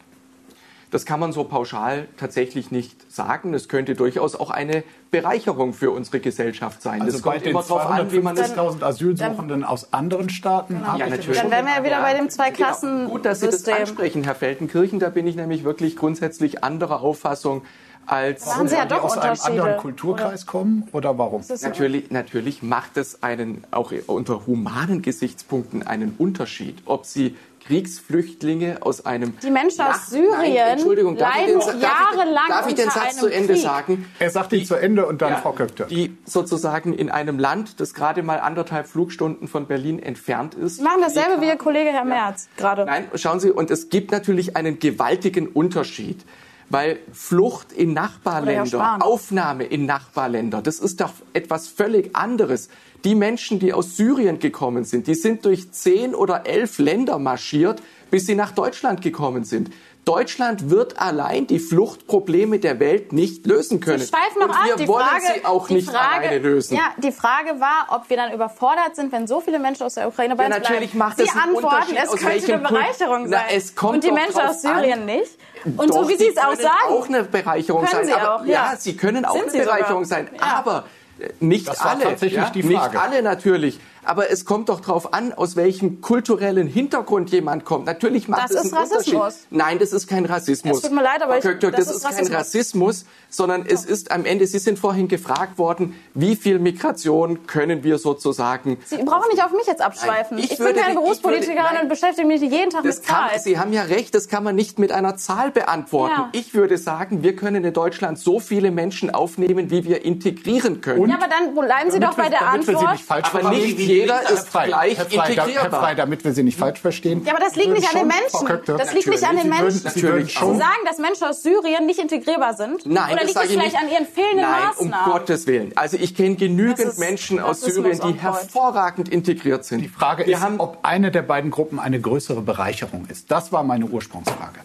Das 0.91 1.07
kann 1.07 1.21
man 1.21 1.33
so 1.33 1.45
pauschal 1.45 2.09
tatsächlich 2.17 2.73
nicht 2.73 3.13
sagen. 3.13 3.55
Es 3.55 3.69
könnte 3.69 3.95
durchaus 3.95 4.35
auch 4.35 4.51
eine 4.51 4.83
Bereicherung 5.13 5.73
für 5.73 5.93
unsere 5.93 6.19
Gesellschaft 6.19 6.83
sein. 6.83 7.03
Also 7.03 7.13
das 7.13 7.23
kommt 7.23 7.47
immer 7.47 7.63
darauf 7.63 7.87
an, 7.87 8.11
wie 8.11 8.19
man 8.19 8.37
es 8.37 8.51
1000 8.51 8.83
Asylsuchenden 8.83 9.63
aus 9.63 9.93
anderen 9.93 10.31
Staaten 10.31 10.81
genau. 10.81 10.97
ja, 10.97 11.09
natürlich. 11.09 11.41
Dann 11.41 11.51
wären 11.51 11.67
wir 11.67 11.77
ja 11.77 11.85
wieder 11.85 12.03
bei 12.03 12.15
dem 12.15 12.29
Zwei-Klassen-System. 12.29 12.99
Genau. 12.99 13.11
Gut, 13.11 13.25
dass 13.25 13.41
Sie 13.41 13.47
das 13.47 13.69
ansprechen, 13.69 14.25
Herr 14.25 14.35
Feldenkirchen. 14.35 14.99
Da 14.99 15.11
bin 15.11 15.29
ich 15.29 15.37
nämlich 15.37 15.63
wirklich 15.63 15.95
grundsätzlich 15.95 16.65
anderer 16.65 17.03
Auffassung 17.03 17.63
als 18.07 18.47
warum 18.47 18.69
Sie 18.69 18.75
ja 18.75 18.87
doch 18.87 19.05
aus 19.05 19.19
einem 19.19 19.37
anderen 19.41 19.77
Kulturkreis 19.77 20.43
oder? 20.43 20.51
kommen 20.51 20.89
oder 20.93 21.17
warum? 21.19 21.45
Natürlich, 21.63 22.11
natürlich 22.11 22.63
macht 22.63 22.97
es 22.97 23.23
einen 23.23 23.65
auch 23.71 23.93
unter 24.07 24.47
humanen 24.47 25.03
Gesichtspunkten 25.03 25.87
einen 25.87 26.15
Unterschied, 26.19 26.83
ob 26.87 27.07
Sie 27.07 27.37
Kriegsflüchtlinge 27.65 28.79
aus 28.81 29.07
einem 29.07 29.35
die 29.43 29.51
Menschen 29.51 29.83
aus 29.83 30.09
Syrien 30.09 30.33
Nein, 30.33 30.57
Entschuldigung, 30.57 31.17
leiden 31.17 31.61
den, 31.61 31.81
jahrelang 31.81 32.49
darf 32.49 32.67
ich, 32.67 32.69
darf 32.69 32.69
ich 32.69 32.75
den 32.75 32.91
Satz 32.91 33.17
zu 33.19 33.29
Ende 33.29 33.53
Krieg. 33.53 33.63
sagen? 33.63 34.07
Er 34.19 34.31
sagt 34.31 34.53
ihn 34.53 34.65
zu 34.65 34.75
Ende 34.75 35.07
und 35.07 35.23
dann 35.23 35.33
ja, 35.33 35.37
Frau 35.37 35.53
Köpke. 35.53 35.87
Die 35.87 36.17
sozusagen 36.25 36.95
in 36.95 37.11
einem 37.11 37.39
Land, 37.39 37.79
das 37.81 37.95
gerade 37.95 38.23
mal 38.23 38.41
anderthalb 38.41 38.89
Flugstunden 38.89 39.47
von 39.47 39.67
Berlin 39.67 39.99
entfernt 39.99 40.55
ist. 40.55 40.79
Sie 40.79 40.83
machen 40.83 41.01
dasselbe 41.03 41.41
wie 41.43 41.47
Ihr 41.47 41.57
Kollege 41.57 41.91
Herr 41.91 42.05
Merz 42.05 42.49
ja. 42.57 42.61
gerade. 42.61 42.85
Nein, 42.87 43.09
schauen 43.15 43.41
Sie, 43.41 43.51
und 43.51 43.71
es 43.71 43.89
gibt 43.89 44.11
natürlich 44.11 44.57
einen 44.57 44.79
gewaltigen 44.79 45.47
Unterschied 45.47 46.25
weil 46.71 47.01
Flucht 47.13 47.73
in 47.73 47.93
Nachbarländer, 47.93 48.99
Aufnahme 49.03 49.65
in 49.65 49.87
Nachbarländer, 49.87 50.63
das 50.63 50.79
ist 50.79 51.01
doch 51.01 51.13
etwas 51.33 51.69
völlig 51.69 52.17
anderes. 52.17 52.71
Die 53.05 53.15
Menschen, 53.15 53.59
die 53.59 53.73
aus 53.73 53.97
Syrien 53.97 54.39
gekommen 54.39 54.85
sind, 54.85 55.07
die 55.07 55.15
sind 55.15 55.45
durch 55.45 55.73
zehn 55.73 56.15
oder 56.15 56.47
elf 56.47 56.79
Länder 56.79 57.19
marschiert, 57.19 57.83
bis 58.11 58.27
sie 58.27 58.35
nach 58.35 58.53
Deutschland 58.53 59.03
gekommen 59.03 59.45
sind. 59.45 59.71
Deutschland 60.05 60.71
wird 60.71 60.99
allein 60.99 61.47
die 61.47 61.59
Fluchtprobleme 61.59 62.59
der 62.59 62.81
Welt 62.81 63.13
nicht 63.13 63.47
lösen 63.47 63.81
können. 63.81 63.99
Sie 64.01 64.07
schweifen 64.09 64.41
noch 64.41 64.49
Und 64.49 64.65
wir 64.67 64.73
ab. 64.75 64.79
Die 64.81 64.89
wollen 64.89 65.05
Frage, 65.07 65.23
sie 65.35 65.45
auch 65.45 65.69
die 65.69 65.75
nicht 65.75 65.91
Frage, 65.91 66.27
alleine 66.29 66.39
lösen. 66.39 66.77
Ja, 66.77 66.93
die 66.97 67.13
Frage 67.13 67.61
war, 67.61 67.87
ob 67.91 68.09
wir 68.09 68.17
dann 68.17 68.33
überfordert 68.33 68.97
sind, 68.97 69.13
wenn 69.13 69.27
so 69.27 69.41
viele 69.41 69.59
Menschen 69.59 69.83
aus 69.85 69.95
der 69.95 70.09
Ukraine 70.09 70.37
bei 70.37 70.49
ja, 70.49 70.57
uns 70.57 70.59
natürlich 70.69 70.93
bleiben. 70.93 70.99
macht 70.99 71.19
Sie 71.19 71.29
einen 71.29 71.55
antworten, 71.55 71.97
es 71.97 72.11
könnte 72.17 72.55
eine 72.55 72.63
Bereicherung 72.63 73.27
Na, 73.29 73.39
sein. 73.39 73.47
es 73.51 73.75
kommt 73.75 73.95
Und 73.95 74.05
die 74.05 74.13
Menschen 74.13 74.41
aus 74.41 74.63
Syrien 74.63 75.01
an. 75.01 75.07
nicht. 75.07 75.31
Und 75.77 75.91
Doch, 75.91 76.03
so 76.05 76.09
wie 76.09 76.17
Sie 76.17 76.29
es 76.29 76.39
auch 76.39 76.47
können 76.49 76.63
sagen. 76.63 76.75
auch 76.89 77.09
eine 77.09 77.25
Bereicherung 77.25 77.85
können 77.85 78.07
sein. 78.07 78.07
Sie 78.07 78.13
aber, 78.15 78.37
auch, 78.37 78.45
ja. 78.47 78.73
ja. 78.73 78.77
sie 78.79 78.97
können 78.97 79.25
auch 79.27 79.33
Sind 79.35 79.43
eine 79.43 79.53
Sie 79.53 79.59
Bereicherung 79.59 80.05
sogar. 80.05 80.19
sein. 80.25 80.31
Ja. 80.35 80.43
Aber 80.57 80.85
äh, 81.21 81.29
nicht 81.41 81.69
Das 81.69 81.79
war 81.85 81.91
alle. 81.91 82.05
tatsächlich 82.05 82.41
ja? 82.43 82.51
die 82.51 82.63
Frage. 82.63 82.95
Nicht 82.95 83.03
alle 83.05 83.23
natürlich. 83.23 83.79
Aber 84.05 84.31
es 84.31 84.45
kommt 84.45 84.69
doch 84.71 84.81
darauf 84.81 85.13
an, 85.13 85.33
aus 85.33 85.57
welchem 85.57 86.01
kulturellen 86.01 86.67
Hintergrund 86.67 87.31
jemand 87.31 87.65
kommt. 87.65 87.87
Natürlich 87.87 88.29
macht 88.29 88.45
Das 88.45 88.51
es 88.53 88.65
ist 88.65 88.73
einen 88.73 88.83
Rassismus. 88.83 89.15
Unterschied. 89.15 89.47
Nein, 89.51 89.79
das 89.79 89.93
ist 89.93 90.07
kein 90.07 90.25
Rassismus. 90.25 90.77
Es 90.79 90.83
tut 90.83 90.93
mir 90.93 91.03
leid, 91.03 91.23
aber 91.23 91.41
Frau 91.43 91.51
ich- 91.51 91.59
das 91.59 91.71
das, 91.73 91.91
ist 91.97 92.05
ist 92.05 92.17
kein 92.17 92.27
Rassismus. 92.35 93.05
Sondern 93.29 93.65
es 93.67 93.85
ist 93.85 94.11
am 94.11 94.25
Ende, 94.25 94.47
Sie 94.47 94.59
sind 94.59 94.79
vorhin 94.79 95.07
gefragt 95.07 95.59
worden, 95.59 95.95
wie 96.15 96.35
viel 96.35 96.59
Migration 96.59 97.47
können 97.47 97.85
wir 97.85 97.99
sozusagen 97.99 98.79
Sie 98.85 98.97
brauchen 99.05 99.29
nicht 99.31 99.45
auf 99.45 99.53
mich 99.53 99.67
jetzt 99.67 99.81
abschweifen. 99.83 100.37
Nein, 100.37 100.45
ich, 100.47 100.53
ich 100.53 100.59
bin 100.59 100.67
würde- 100.67 100.81
keine 100.81 100.91
ich 100.93 100.97
würde- 100.97 101.05
Berufspolitikerin 101.05 101.57
nein. 101.75 101.83
und 101.83 101.89
beschäftige 101.89 102.27
mich 102.27 102.41
jeden 102.41 102.71
Tag 102.71 102.83
Das 102.83 102.97
mit 102.99 103.07
Zahlen. 103.07 103.41
Sie 103.41 103.59
haben 103.59 103.73
ja 103.73 103.83
recht, 103.83 104.15
das 104.15 104.29
kann 104.29 104.43
man 104.43 104.57
nicht 104.57 104.79
mit 104.79 104.91
einer 104.93 105.17
Zahl 105.17 105.51
beantworten. 105.51 106.15
Ja. 106.17 106.29
Ich 106.33 106.55
würde 106.55 106.79
sagen, 106.79 107.23
wir 107.23 107.37
können 107.37 107.65
in 107.65 107.73
Deutschland 107.73 108.19
so 108.19 108.41
viele 108.41 108.71
Menschen 108.71 109.11
aufnehmen, 109.15 109.71
wie 109.71 109.85
wir 109.85 110.05
integrieren 110.05 110.81
können. 110.81 111.09
ja, 111.09 111.17
aber 111.17 111.29
dann 111.29 111.55
bleiben 111.55 111.91
Sie 111.91 112.01
Damit 112.01 112.03
doch 112.15 112.17
bei 112.17 112.25
wir- 112.25 112.31
der 112.31 112.41
damit 112.41 112.67
wir 112.67 112.73
Sie 112.73 112.77
Antwort. 112.79 112.93
nicht 112.95 113.05
falsch 113.05 113.29
Aber 113.35 113.51
nicht 113.51 113.79
jeder 113.91 114.31
ist 114.31 114.49
Frey, 114.49 114.67
gleich 114.69 114.97
Herr 114.99 115.05
Frey, 115.07 115.17
da- 115.17 115.23
Herr 115.25 115.31
integrierbar. 115.49 115.83
Frey, 115.85 115.95
damit 115.97 116.25
wir 116.25 116.33
Sie 116.33 116.43
nicht 116.43 116.59
falsch 116.59 116.81
verstehen. 116.81 117.23
Ja, 117.25 117.33
aber 117.35 117.45
das 117.45 117.57
liegt 117.57 117.71
nicht 117.73 117.87
an 117.89 117.93
den 117.95 117.99
schon, 118.01 118.09
Menschen. 118.09 118.47
Köcktöck, 118.47 118.79
Das 118.79 118.95
liegt 118.95 119.07
nicht 119.09 119.25
an 119.25 119.37
den 119.37 119.45
Sie 119.45 119.51
würden- 119.51 119.63
Menschen. 119.65 119.91
Sie 119.91 120.03
würden 120.03 120.11
Natürlich 120.11 120.33
Sie 120.33 120.39
schon 120.39 120.59
sagen, 120.59 120.81
dass 120.87 120.99
Menschen 120.99 121.25
aus 121.25 121.43
Syrien 121.43 121.87
nicht 121.87 121.99
integrierbar 122.01 122.55
sind? 122.55 122.87
Nein, 122.87 123.13
Oder 123.13 123.23
das 123.23 123.27
liegt 123.35 123.45
ich 123.45 123.51
vielleicht 123.53 123.73
nicht. 123.75 123.83
an 123.83 123.91
Ihren 123.91 124.07
fehlenden 124.07 124.41
Nein, 124.51 124.63
Maßnahmen? 124.69 125.07
um 125.07 125.13
Gottes 125.13 125.47
Willen. 125.47 125.73
Also 125.77 125.97
ich 125.99 126.15
kenne 126.15 126.37
genügend 126.37 126.79
Das 126.79 126.87
ist 126.95 126.99
Menschen 126.99 127.41
aus 127.41 127.61
Syrien, 127.61 128.01
die 128.07 128.13
hervorragend 128.15 129.09
integriert 129.09 129.65
sind. 129.65 129.81
Die 129.83 129.89
Frage 129.89 130.27
wir 130.27 130.35
ist, 130.37 130.41
haben 130.43 130.61
ob 130.61 130.79
eine 130.83 131.11
der 131.11 131.23
beiden 131.23 131.51
Gruppen 131.51 131.79
eine 131.79 132.01
größere 132.01 132.43
Bereicherung 132.43 133.07
ist. 133.09 133.31
Das 133.31 133.53
war 133.53 133.63
meine 133.63 133.87
Ursprungsfrage. 133.87 134.61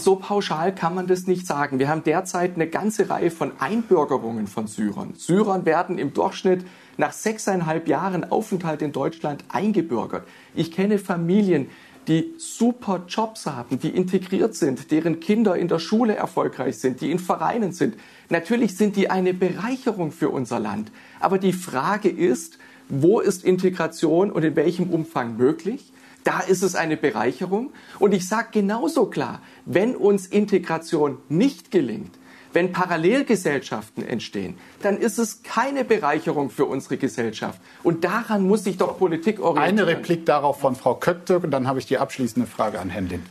so 0.00 0.14
pauschal 0.14 0.72
kann 0.72 0.94
man 0.94 1.08
das 1.08 1.26
nicht 1.26 1.44
sagen. 1.46 1.80
Wir 1.80 1.88
haben 1.88 2.04
derzeit 2.04 2.54
eine 2.54 2.68
ganze 2.68 3.10
Reihe 3.10 3.32
von 3.32 3.50
Einbürgerungen 3.58 4.46
von 4.46 4.68
Syrern. 4.68 5.14
Syrern 5.16 5.64
werden 5.64 5.98
im 5.98 6.12
Durchschnitt 6.14 6.64
nach 6.96 7.12
sechseinhalb 7.12 7.88
Jahren 7.88 8.30
Aufenthalt 8.30 8.82
in 8.82 8.92
Deutschland 8.92 9.44
eingebürgert. 9.48 10.26
Ich 10.54 10.72
kenne 10.72 10.98
Familien, 10.98 11.68
die 12.08 12.34
super 12.38 13.02
Jobs 13.08 13.46
haben, 13.46 13.80
die 13.80 13.88
integriert 13.88 14.54
sind, 14.54 14.90
deren 14.90 15.18
Kinder 15.20 15.56
in 15.56 15.68
der 15.68 15.78
Schule 15.78 16.14
erfolgreich 16.14 16.78
sind, 16.78 17.00
die 17.00 17.10
in 17.10 17.18
Vereinen 17.18 17.72
sind. 17.72 17.96
Natürlich 18.28 18.76
sind 18.76 18.96
die 18.96 19.10
eine 19.10 19.34
Bereicherung 19.34 20.12
für 20.12 20.30
unser 20.30 20.60
Land. 20.60 20.92
Aber 21.20 21.38
die 21.38 21.52
Frage 21.52 22.08
ist, 22.08 22.58
wo 22.88 23.18
ist 23.20 23.44
Integration 23.44 24.30
und 24.30 24.44
in 24.44 24.54
welchem 24.54 24.90
Umfang 24.90 25.36
möglich? 25.36 25.92
Da 26.22 26.40
ist 26.40 26.62
es 26.62 26.74
eine 26.74 26.96
Bereicherung. 26.96 27.70
Und 27.98 28.14
ich 28.14 28.28
sage 28.28 28.48
genauso 28.52 29.06
klar, 29.06 29.42
wenn 29.64 29.96
uns 29.96 30.26
Integration 30.26 31.18
nicht 31.28 31.70
gelingt, 31.70 32.12
wenn 32.56 32.72
Parallelgesellschaften 32.72 34.02
entstehen, 34.02 34.56
dann 34.80 34.96
ist 34.96 35.18
es 35.18 35.42
keine 35.42 35.84
Bereicherung 35.84 36.48
für 36.48 36.64
unsere 36.64 36.96
Gesellschaft. 36.96 37.60
Und 37.82 38.02
daran 38.02 38.48
muss 38.48 38.64
sich 38.64 38.78
doch 38.78 38.98
Politik 38.98 39.40
orientieren. 39.40 39.78
Eine 39.78 39.86
Replik 39.86 40.24
darauf 40.24 40.58
von 40.58 40.74
Frau 40.74 40.94
Köptök 40.94 41.44
und 41.44 41.50
dann 41.50 41.68
habe 41.68 41.80
ich 41.80 41.84
die 41.84 41.98
abschließende 41.98 42.48
Frage 42.48 42.80
an 42.80 42.88
Herrn 42.88 43.10
Lind. 43.10 43.26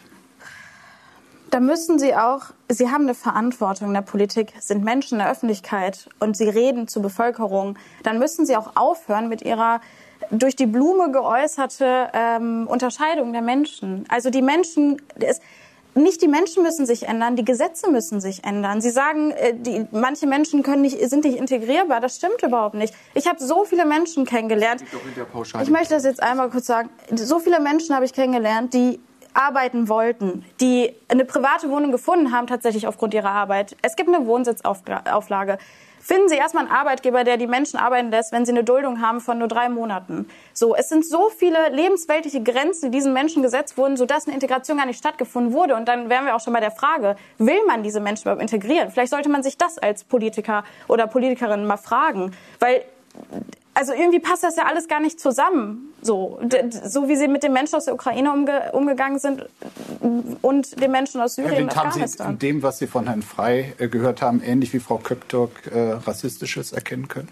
Da 1.49 1.59
müssen 1.59 1.97
Sie 1.97 2.13
auch, 2.13 2.51
Sie 2.69 2.91
haben 2.91 3.05
eine 3.05 3.15
Verantwortung 3.15 3.87
in 3.87 3.93
der 3.95 4.01
Politik, 4.01 4.53
sind 4.59 4.83
Menschen 4.83 5.15
in 5.15 5.23
der 5.23 5.31
Öffentlichkeit 5.31 6.07
und 6.19 6.37
Sie 6.37 6.47
reden 6.47 6.87
zur 6.87 7.01
Bevölkerung. 7.01 7.79
Dann 8.03 8.19
müssen 8.19 8.45
Sie 8.45 8.55
auch 8.55 8.75
aufhören 8.75 9.27
mit 9.27 9.41
Ihrer 9.41 9.81
durch 10.29 10.55
die 10.55 10.67
Blume 10.67 11.11
geäußerte 11.11 12.09
ähm, 12.13 12.67
Unterscheidung 12.67 13.33
der 13.33 13.41
Menschen. 13.41 14.05
Also 14.07 14.29
die 14.29 14.43
Menschen, 14.43 15.01
es, 15.19 15.39
nicht 15.95 16.21
die 16.21 16.27
Menschen 16.27 16.61
müssen 16.61 16.85
sich 16.85 17.07
ändern, 17.07 17.35
die 17.35 17.45
Gesetze 17.45 17.89
müssen 17.89 18.19
sich 18.19 18.43
ändern. 18.43 18.81
Sie 18.81 18.89
sagen, 18.89 19.31
äh, 19.31 19.53
die, 19.55 19.87
manche 19.91 20.27
Menschen 20.27 20.61
können 20.61 20.81
nicht, 20.81 20.99
sind 21.09 21.23
nicht 21.23 21.37
integrierbar. 21.37 22.01
Das 22.01 22.17
stimmt 22.17 22.43
überhaupt 22.43 22.75
nicht. 22.75 22.93
Ich 23.13 23.27
habe 23.27 23.41
so 23.41 23.63
viele 23.63 23.85
Menschen 23.85 24.25
kennengelernt. 24.25 24.83
Ich 25.61 25.69
möchte 25.69 25.93
das 25.93 26.03
jetzt 26.03 26.21
einmal 26.21 26.49
kurz 26.49 26.65
sagen. 26.65 26.89
So 27.15 27.39
viele 27.39 27.61
Menschen 27.61 27.95
habe 27.95 28.05
ich 28.05 28.13
kennengelernt, 28.13 28.73
die 28.73 28.99
arbeiten 29.35 29.89
wollten, 29.89 30.45
die 30.59 30.93
eine 31.07 31.25
private 31.25 31.69
Wohnung 31.69 31.91
gefunden 31.91 32.31
haben, 32.31 32.47
tatsächlich 32.47 32.87
aufgrund 32.87 33.13
ihrer 33.13 33.31
Arbeit. 33.31 33.75
Es 33.81 33.95
gibt 33.95 34.09
eine 34.09 34.25
Wohnsitzauflage. 34.25 35.57
Finden 36.05 36.29
Sie 36.29 36.35
erstmal 36.35 36.65
einen 36.65 36.71
Arbeitgeber, 36.71 37.23
der 37.23 37.37
die 37.37 37.47
Menschen 37.47 37.79
arbeiten 37.79 38.11
lässt, 38.11 38.31
wenn 38.31 38.45
sie 38.45 38.51
eine 38.51 38.63
Duldung 38.63 39.01
haben 39.01 39.21
von 39.21 39.39
nur 39.39 39.47
drei 39.47 39.69
Monaten. 39.69 40.29
So, 40.53 40.75
es 40.75 40.87
sind 40.87 41.03
so 41.03 41.29
viele 41.29 41.69
lebensweltliche 41.69 42.43
Grenzen, 42.43 42.91
die 42.91 42.97
diesen 42.97 43.11
Menschen 43.11 43.41
gesetzt 43.41 43.75
wurden, 43.75 43.97
sodass 43.97 44.27
eine 44.27 44.35
Integration 44.35 44.77
gar 44.77 44.85
nicht 44.85 44.99
stattgefunden 44.99 45.51
wurde. 45.51 45.75
Und 45.75 45.87
dann 45.87 46.07
wären 46.07 46.25
wir 46.27 46.35
auch 46.35 46.41
schon 46.41 46.53
bei 46.53 46.59
der 46.59 46.69
Frage, 46.69 47.15
will 47.39 47.57
man 47.65 47.81
diese 47.81 48.01
Menschen 48.01 48.25
überhaupt 48.25 48.43
integrieren? 48.43 48.91
Vielleicht 48.91 49.09
sollte 49.09 49.29
man 49.29 49.41
sich 49.41 49.57
das 49.57 49.79
als 49.79 50.03
Politiker 50.03 50.63
oder 50.87 51.07
Politikerin 51.07 51.65
mal 51.65 51.77
fragen. 51.77 52.35
Weil 52.59 52.85
also 53.75 53.93
irgendwie 53.93 54.19
passt 54.19 54.43
das 54.43 54.55
ja 54.55 54.65
alles 54.65 54.87
gar 54.87 55.01
nicht 55.01 55.19
zusammen. 55.19 55.93
So, 56.01 56.39
so 56.85 57.09
wie 57.09 57.15
sie 57.15 57.27
mit 57.27 57.43
den 57.43 57.51
Menschen 57.53 57.75
aus 57.75 57.85
der 57.85 57.93
Ukraine 57.93 58.31
umge 58.31 58.71
umgegangen 58.71 59.19
sind 59.19 59.45
und 60.41 60.81
den 60.81 60.91
Menschen 60.91 61.19
aus 61.19 61.35
Syrien 61.35 61.63
und 61.63 61.75
haben 61.75 61.91
Sie 61.91 61.99
Afghanistan. 61.99 62.31
in 62.31 62.39
dem, 62.39 62.63
was 62.63 62.79
Sie 62.79 62.87
von 62.87 63.05
Herrn 63.05 63.21
Frey 63.21 63.73
äh, 63.77 63.89
gehört 63.89 64.21
haben, 64.21 64.41
ähnlich 64.41 64.73
wie 64.73 64.79
Frau 64.79 64.97
Köptök 64.97 65.49
äh, 65.67 65.91
Rassistisches 65.91 66.71
erkennen 66.71 67.09
können? 67.09 67.27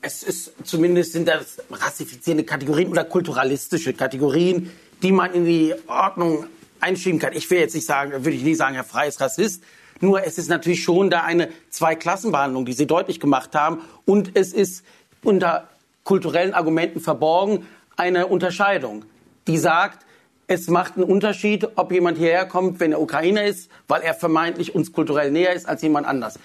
Es 0.00 0.22
ist 0.22 0.52
zumindest 0.64 1.12
sind 1.12 1.28
das 1.28 1.58
rassifizierende 1.70 2.44
Kategorien 2.44 2.88
oder 2.88 3.04
kulturalistische 3.04 3.92
Kategorien, 3.92 4.70
die 5.02 5.12
man 5.12 5.34
in 5.34 5.44
die 5.44 5.74
Ordnung 5.88 6.46
einschieben 6.78 7.18
kann. 7.18 7.32
Ich 7.34 7.50
will 7.50 7.58
jetzt 7.58 7.74
nicht 7.74 7.86
sagen, 7.86 8.12
würde 8.12 8.30
ich 8.30 8.44
nicht 8.44 8.56
sagen, 8.56 8.74
Herr 8.74 8.84
Frey 8.84 9.08
ist 9.08 9.20
Rassist. 9.20 9.62
Nur 10.00 10.24
es 10.24 10.38
ist 10.38 10.48
natürlich 10.48 10.82
schon 10.82 11.10
da 11.10 11.22
eine 11.22 11.48
Zweiklassenbehandlung, 11.70 12.64
die 12.64 12.72
Sie 12.72 12.86
deutlich 12.86 13.20
gemacht 13.20 13.54
haben. 13.54 13.82
Und 14.04 14.32
es 14.34 14.52
ist 14.52 14.84
unter 15.22 15.68
kulturellen 16.04 16.54
Argumenten 16.54 17.00
verborgen 17.00 17.66
eine 17.96 18.26
Unterscheidung, 18.26 19.04
die 19.46 19.58
sagt, 19.58 20.06
Es 20.50 20.66
macht 20.66 20.96
einen 20.96 21.04
Unterschied, 21.04 21.68
ob 21.76 21.92
jemand 21.92 22.18
hierher 22.18 22.44
kommt, 22.44 22.80
wenn 22.80 22.90
er 22.90 23.00
Ukrainer 23.00 23.44
ist, 23.44 23.70
weil 23.86 24.02
er 24.02 24.14
vermeintlich 24.14 24.74
uns 24.74 24.92
kulturell 24.92 25.30
näher 25.30 25.52
ist 25.52 25.68
als 25.68 25.80
jemand 25.80 26.08
anders. 26.08 26.40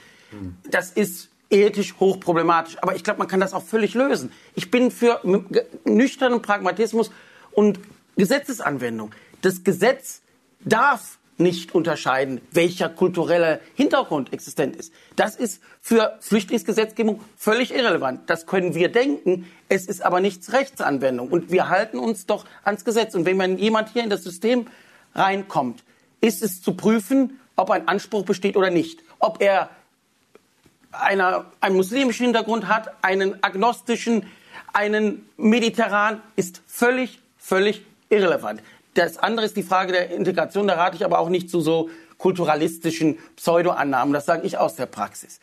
Das 0.69 0.91
ist 0.91 1.29
ethisch 1.49 1.95
hochproblematisch. 1.99 2.77
Aber 2.83 2.95
ich 2.95 3.03
glaube, 3.03 3.17
man 3.17 3.27
kann 3.27 3.39
das 3.39 3.55
auch 3.55 3.63
völlig 3.63 3.95
lösen. 3.95 4.31
Ich 4.53 4.69
bin 4.69 4.91
für 4.91 5.21
nüchternen 5.85 6.43
Pragmatismus 6.43 7.09
und 7.51 7.79
Gesetzesanwendung. 8.15 9.09
Das 9.41 9.63
Gesetz 9.63 10.21
darf 10.59 11.17
nicht 11.37 11.75
unterscheiden, 11.75 12.41
welcher 12.51 12.89
kulturelle 12.89 13.59
Hintergrund 13.75 14.31
existent 14.31 14.75
ist. 14.75 14.93
Das 15.15 15.35
ist 15.35 15.61
für 15.81 16.17
Flüchtlingsgesetzgebung 16.21 17.21
völlig 17.35 17.73
irrelevant. 17.73 18.29
Das 18.29 18.45
können 18.45 18.73
wir 18.73 18.89
denken. 18.89 19.45
Es 19.67 19.85
ist 19.85 20.01
aber 20.01 20.21
nichts 20.21 20.53
Rechtsanwendung. 20.53 21.27
Und 21.29 21.51
wir 21.51 21.69
halten 21.69 21.99
uns 21.99 22.25
doch 22.25 22.45
ans 22.63 22.85
Gesetz. 22.85 23.15
Und 23.15 23.25
wenn 23.25 23.57
jemand 23.57 23.89
hier 23.89 24.03
in 24.03 24.09
das 24.09 24.23
System 24.23 24.67
reinkommt, 25.13 25.83
ist 26.21 26.41
es 26.41 26.61
zu 26.61 26.75
prüfen, 26.75 27.39
ob 27.55 27.69
ein 27.69 27.87
Anspruch 27.87 28.25
besteht 28.25 28.55
oder 28.55 28.69
nicht. 28.69 29.03
Ob 29.19 29.41
er 29.41 29.69
einer, 30.91 31.45
einen 31.59 31.75
muslimischen 31.75 32.25
Hintergrund 32.25 32.67
hat, 32.67 33.03
einen 33.03 33.43
agnostischen, 33.43 34.25
einen 34.73 35.27
mediterran, 35.37 36.21
ist 36.35 36.61
völlig, 36.67 37.19
völlig 37.37 37.85
irrelevant. 38.09 38.61
Das 38.95 39.17
andere 39.17 39.45
ist 39.45 39.55
die 39.55 39.63
Frage 39.63 39.91
der 39.91 40.09
Integration. 40.09 40.67
Da 40.67 40.75
rate 40.75 40.95
ich 40.95 41.05
aber 41.05 41.19
auch 41.19 41.29
nicht 41.29 41.49
zu 41.49 41.61
so 41.61 41.89
kulturalistischen 42.17 43.19
Pseudo-Annahmen. 43.35 44.13
Das 44.13 44.25
sage 44.25 44.47
ich 44.47 44.57
aus 44.57 44.75
der 44.75 44.87
Praxis. 44.87 45.39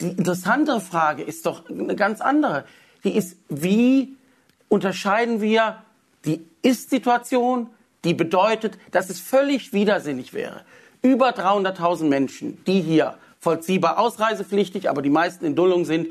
Die 0.00 0.08
interessantere 0.08 0.80
Frage 0.80 1.22
ist 1.22 1.44
doch 1.46 1.68
eine 1.68 1.96
ganz 1.96 2.20
andere. 2.20 2.64
Die 3.04 3.14
ist, 3.16 3.36
wie 3.48 4.16
unterscheiden 4.68 5.40
wir 5.40 5.82
die 6.24 6.46
Ist-Situation, 6.62 7.68
die 8.04 8.14
bedeutet, 8.14 8.78
dass 8.92 9.10
es 9.10 9.20
völlig 9.20 9.72
widersinnig 9.72 10.32
wäre, 10.32 10.62
über 11.02 11.30
300.000 11.30 12.04
Menschen, 12.04 12.64
die 12.66 12.80
hier 12.80 13.16
vollziehbar 13.40 13.98
ausreisepflichtig, 13.98 14.88
aber 14.88 15.02
die 15.02 15.10
meisten 15.10 15.44
in 15.44 15.56
Duldung 15.56 15.84
sind, 15.84 16.06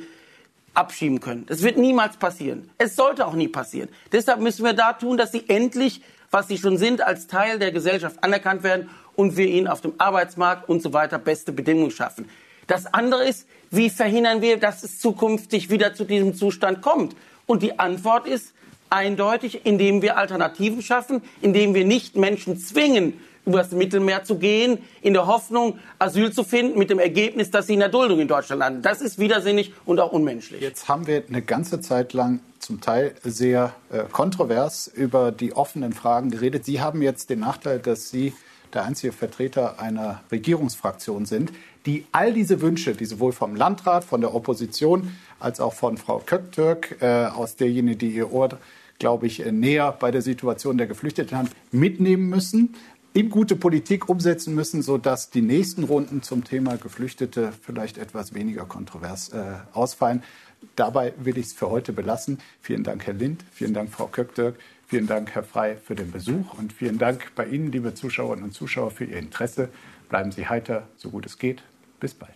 abschieben 0.73 1.19
können. 1.19 1.45
Das 1.47 1.63
wird 1.63 1.77
niemals 1.77 2.17
passieren. 2.17 2.69
Es 2.77 2.95
sollte 2.95 3.25
auch 3.27 3.33
nie 3.33 3.47
passieren. 3.47 3.89
Deshalb 4.11 4.39
müssen 4.39 4.63
wir 4.63 4.73
da 4.73 4.93
tun, 4.93 5.17
dass 5.17 5.31
sie 5.31 5.43
endlich 5.47 6.01
was 6.31 6.47
sie 6.47 6.57
schon 6.57 6.77
sind, 6.77 7.01
als 7.01 7.27
Teil 7.27 7.59
der 7.59 7.71
Gesellschaft 7.71 8.23
anerkannt 8.23 8.63
werden 8.63 8.89
und 9.15 9.37
wir 9.37 9.47
ihnen 9.47 9.67
auf 9.67 9.81
dem 9.81 9.93
Arbeitsmarkt 9.97 10.67
und 10.67 10.81
so 10.81 10.93
weiter 10.93 11.19
beste 11.19 11.51
Bedingungen 11.51 11.91
schaffen. 11.91 12.27
Das 12.67 12.91
andere 12.93 13.27
ist, 13.27 13.47
wie 13.69 13.89
verhindern 13.89 14.41
wir, 14.41 14.57
dass 14.57 14.83
es 14.83 14.99
zukünftig 14.99 15.69
wieder 15.69 15.93
zu 15.93 16.05
diesem 16.05 16.33
Zustand 16.33 16.81
kommt? 16.81 17.15
Und 17.45 17.63
die 17.63 17.79
Antwort 17.79 18.27
ist 18.27 18.53
eindeutig, 18.89 19.65
indem 19.65 20.01
wir 20.01 20.17
Alternativen 20.17 20.81
schaffen, 20.81 21.21
indem 21.41 21.73
wir 21.73 21.85
nicht 21.85 22.15
Menschen 22.15 22.57
zwingen, 22.57 23.19
über 23.45 23.59
das 23.59 23.71
Mittelmeer 23.71 24.23
zu 24.23 24.37
gehen, 24.37 24.79
in 25.01 25.13
der 25.13 25.27
Hoffnung, 25.27 25.79
Asyl 25.99 26.31
zu 26.31 26.43
finden, 26.43 26.77
mit 26.77 26.89
dem 26.89 26.99
Ergebnis, 26.99 27.51
dass 27.51 27.67
sie 27.67 27.73
in 27.73 27.79
der 27.79 27.89
Duldung 27.89 28.19
in 28.19 28.27
Deutschland 28.27 28.59
landen. 28.59 28.81
Das 28.81 29.01
ist 29.01 29.19
widersinnig 29.19 29.73
und 29.85 29.99
auch 29.99 30.11
unmenschlich. 30.11 30.61
Jetzt 30.61 30.87
haben 30.87 31.07
wir 31.07 31.23
eine 31.27 31.41
ganze 31.41 31.81
Zeit 31.81 32.13
lang 32.13 32.39
zum 32.59 32.81
Teil 32.81 33.15
sehr 33.23 33.73
äh, 33.91 34.03
kontrovers 34.11 34.87
über 34.87 35.31
die 35.31 35.53
offenen 35.53 35.93
Fragen 35.93 36.29
geredet. 36.29 36.65
Sie 36.65 36.79
haben 36.79 37.01
jetzt 37.01 37.29
den 37.29 37.39
Nachteil, 37.39 37.79
dass 37.79 38.09
Sie 38.09 38.33
der 38.73 38.85
einzige 38.85 39.11
Vertreter 39.11 39.79
einer 39.79 40.21
Regierungsfraktion 40.31 41.25
sind, 41.25 41.51
die 41.85 42.05
all 42.11 42.33
diese 42.33 42.61
Wünsche, 42.61 42.93
die 42.93 43.05
sowohl 43.05 43.33
vom 43.33 43.55
Landrat, 43.55 44.03
von 44.03 44.21
der 44.21 44.33
Opposition 44.33 45.17
als 45.39 45.59
auch 45.59 45.73
von 45.73 45.97
Frau 45.97 46.19
Köktürk, 46.19 46.97
äh, 47.01 47.25
aus 47.25 47.55
derjenigen, 47.55 47.97
die 47.97 48.11
ihr 48.11 48.31
Ohr, 48.31 48.49
glaube 48.99 49.27
ich, 49.27 49.45
äh, 49.45 49.51
näher 49.51 49.91
bei 49.91 50.11
der 50.11 50.21
Situation 50.21 50.77
der 50.77 50.87
Geflüchteten 50.87 51.37
haben, 51.37 51.49
mitnehmen 51.71 52.29
müssen 52.29 52.75
in 53.13 53.29
gute 53.29 53.55
Politik 53.55 54.09
umsetzen 54.09 54.55
müssen, 54.55 54.81
sodass 54.81 55.29
die 55.29 55.41
nächsten 55.41 55.83
Runden 55.83 56.21
zum 56.21 56.43
Thema 56.43 56.77
Geflüchtete 56.77 57.51
vielleicht 57.61 57.97
etwas 57.97 58.33
weniger 58.33 58.65
kontrovers 58.65 59.29
äh, 59.29 59.43
ausfallen. 59.73 60.23
Dabei 60.75 61.13
will 61.17 61.37
ich 61.37 61.47
es 61.47 61.53
für 61.53 61.69
heute 61.69 61.91
belassen. 61.91 62.39
Vielen 62.61 62.83
Dank, 62.83 63.05
Herr 63.05 63.13
Lind. 63.13 63.43
Vielen 63.51 63.73
Dank, 63.73 63.91
Frau 63.91 64.07
Köckdirk. 64.07 64.55
Vielen 64.87 65.07
Dank, 65.07 65.31
Herr 65.31 65.43
Frei, 65.43 65.77
für 65.77 65.95
den 65.95 66.11
Besuch. 66.11 66.57
Und 66.57 66.73
vielen 66.73 66.97
Dank 66.97 67.31
bei 67.35 67.45
Ihnen, 67.45 67.71
liebe 67.71 67.93
Zuschauerinnen 67.93 68.45
und 68.45 68.53
Zuschauer, 68.53 68.91
für 68.91 69.05
Ihr 69.05 69.17
Interesse. 69.17 69.69
Bleiben 70.09 70.31
Sie 70.31 70.47
heiter, 70.47 70.87
so 70.97 71.09
gut 71.09 71.25
es 71.25 71.37
geht. 71.37 71.63
Bis 71.99 72.13
bald. 72.13 72.35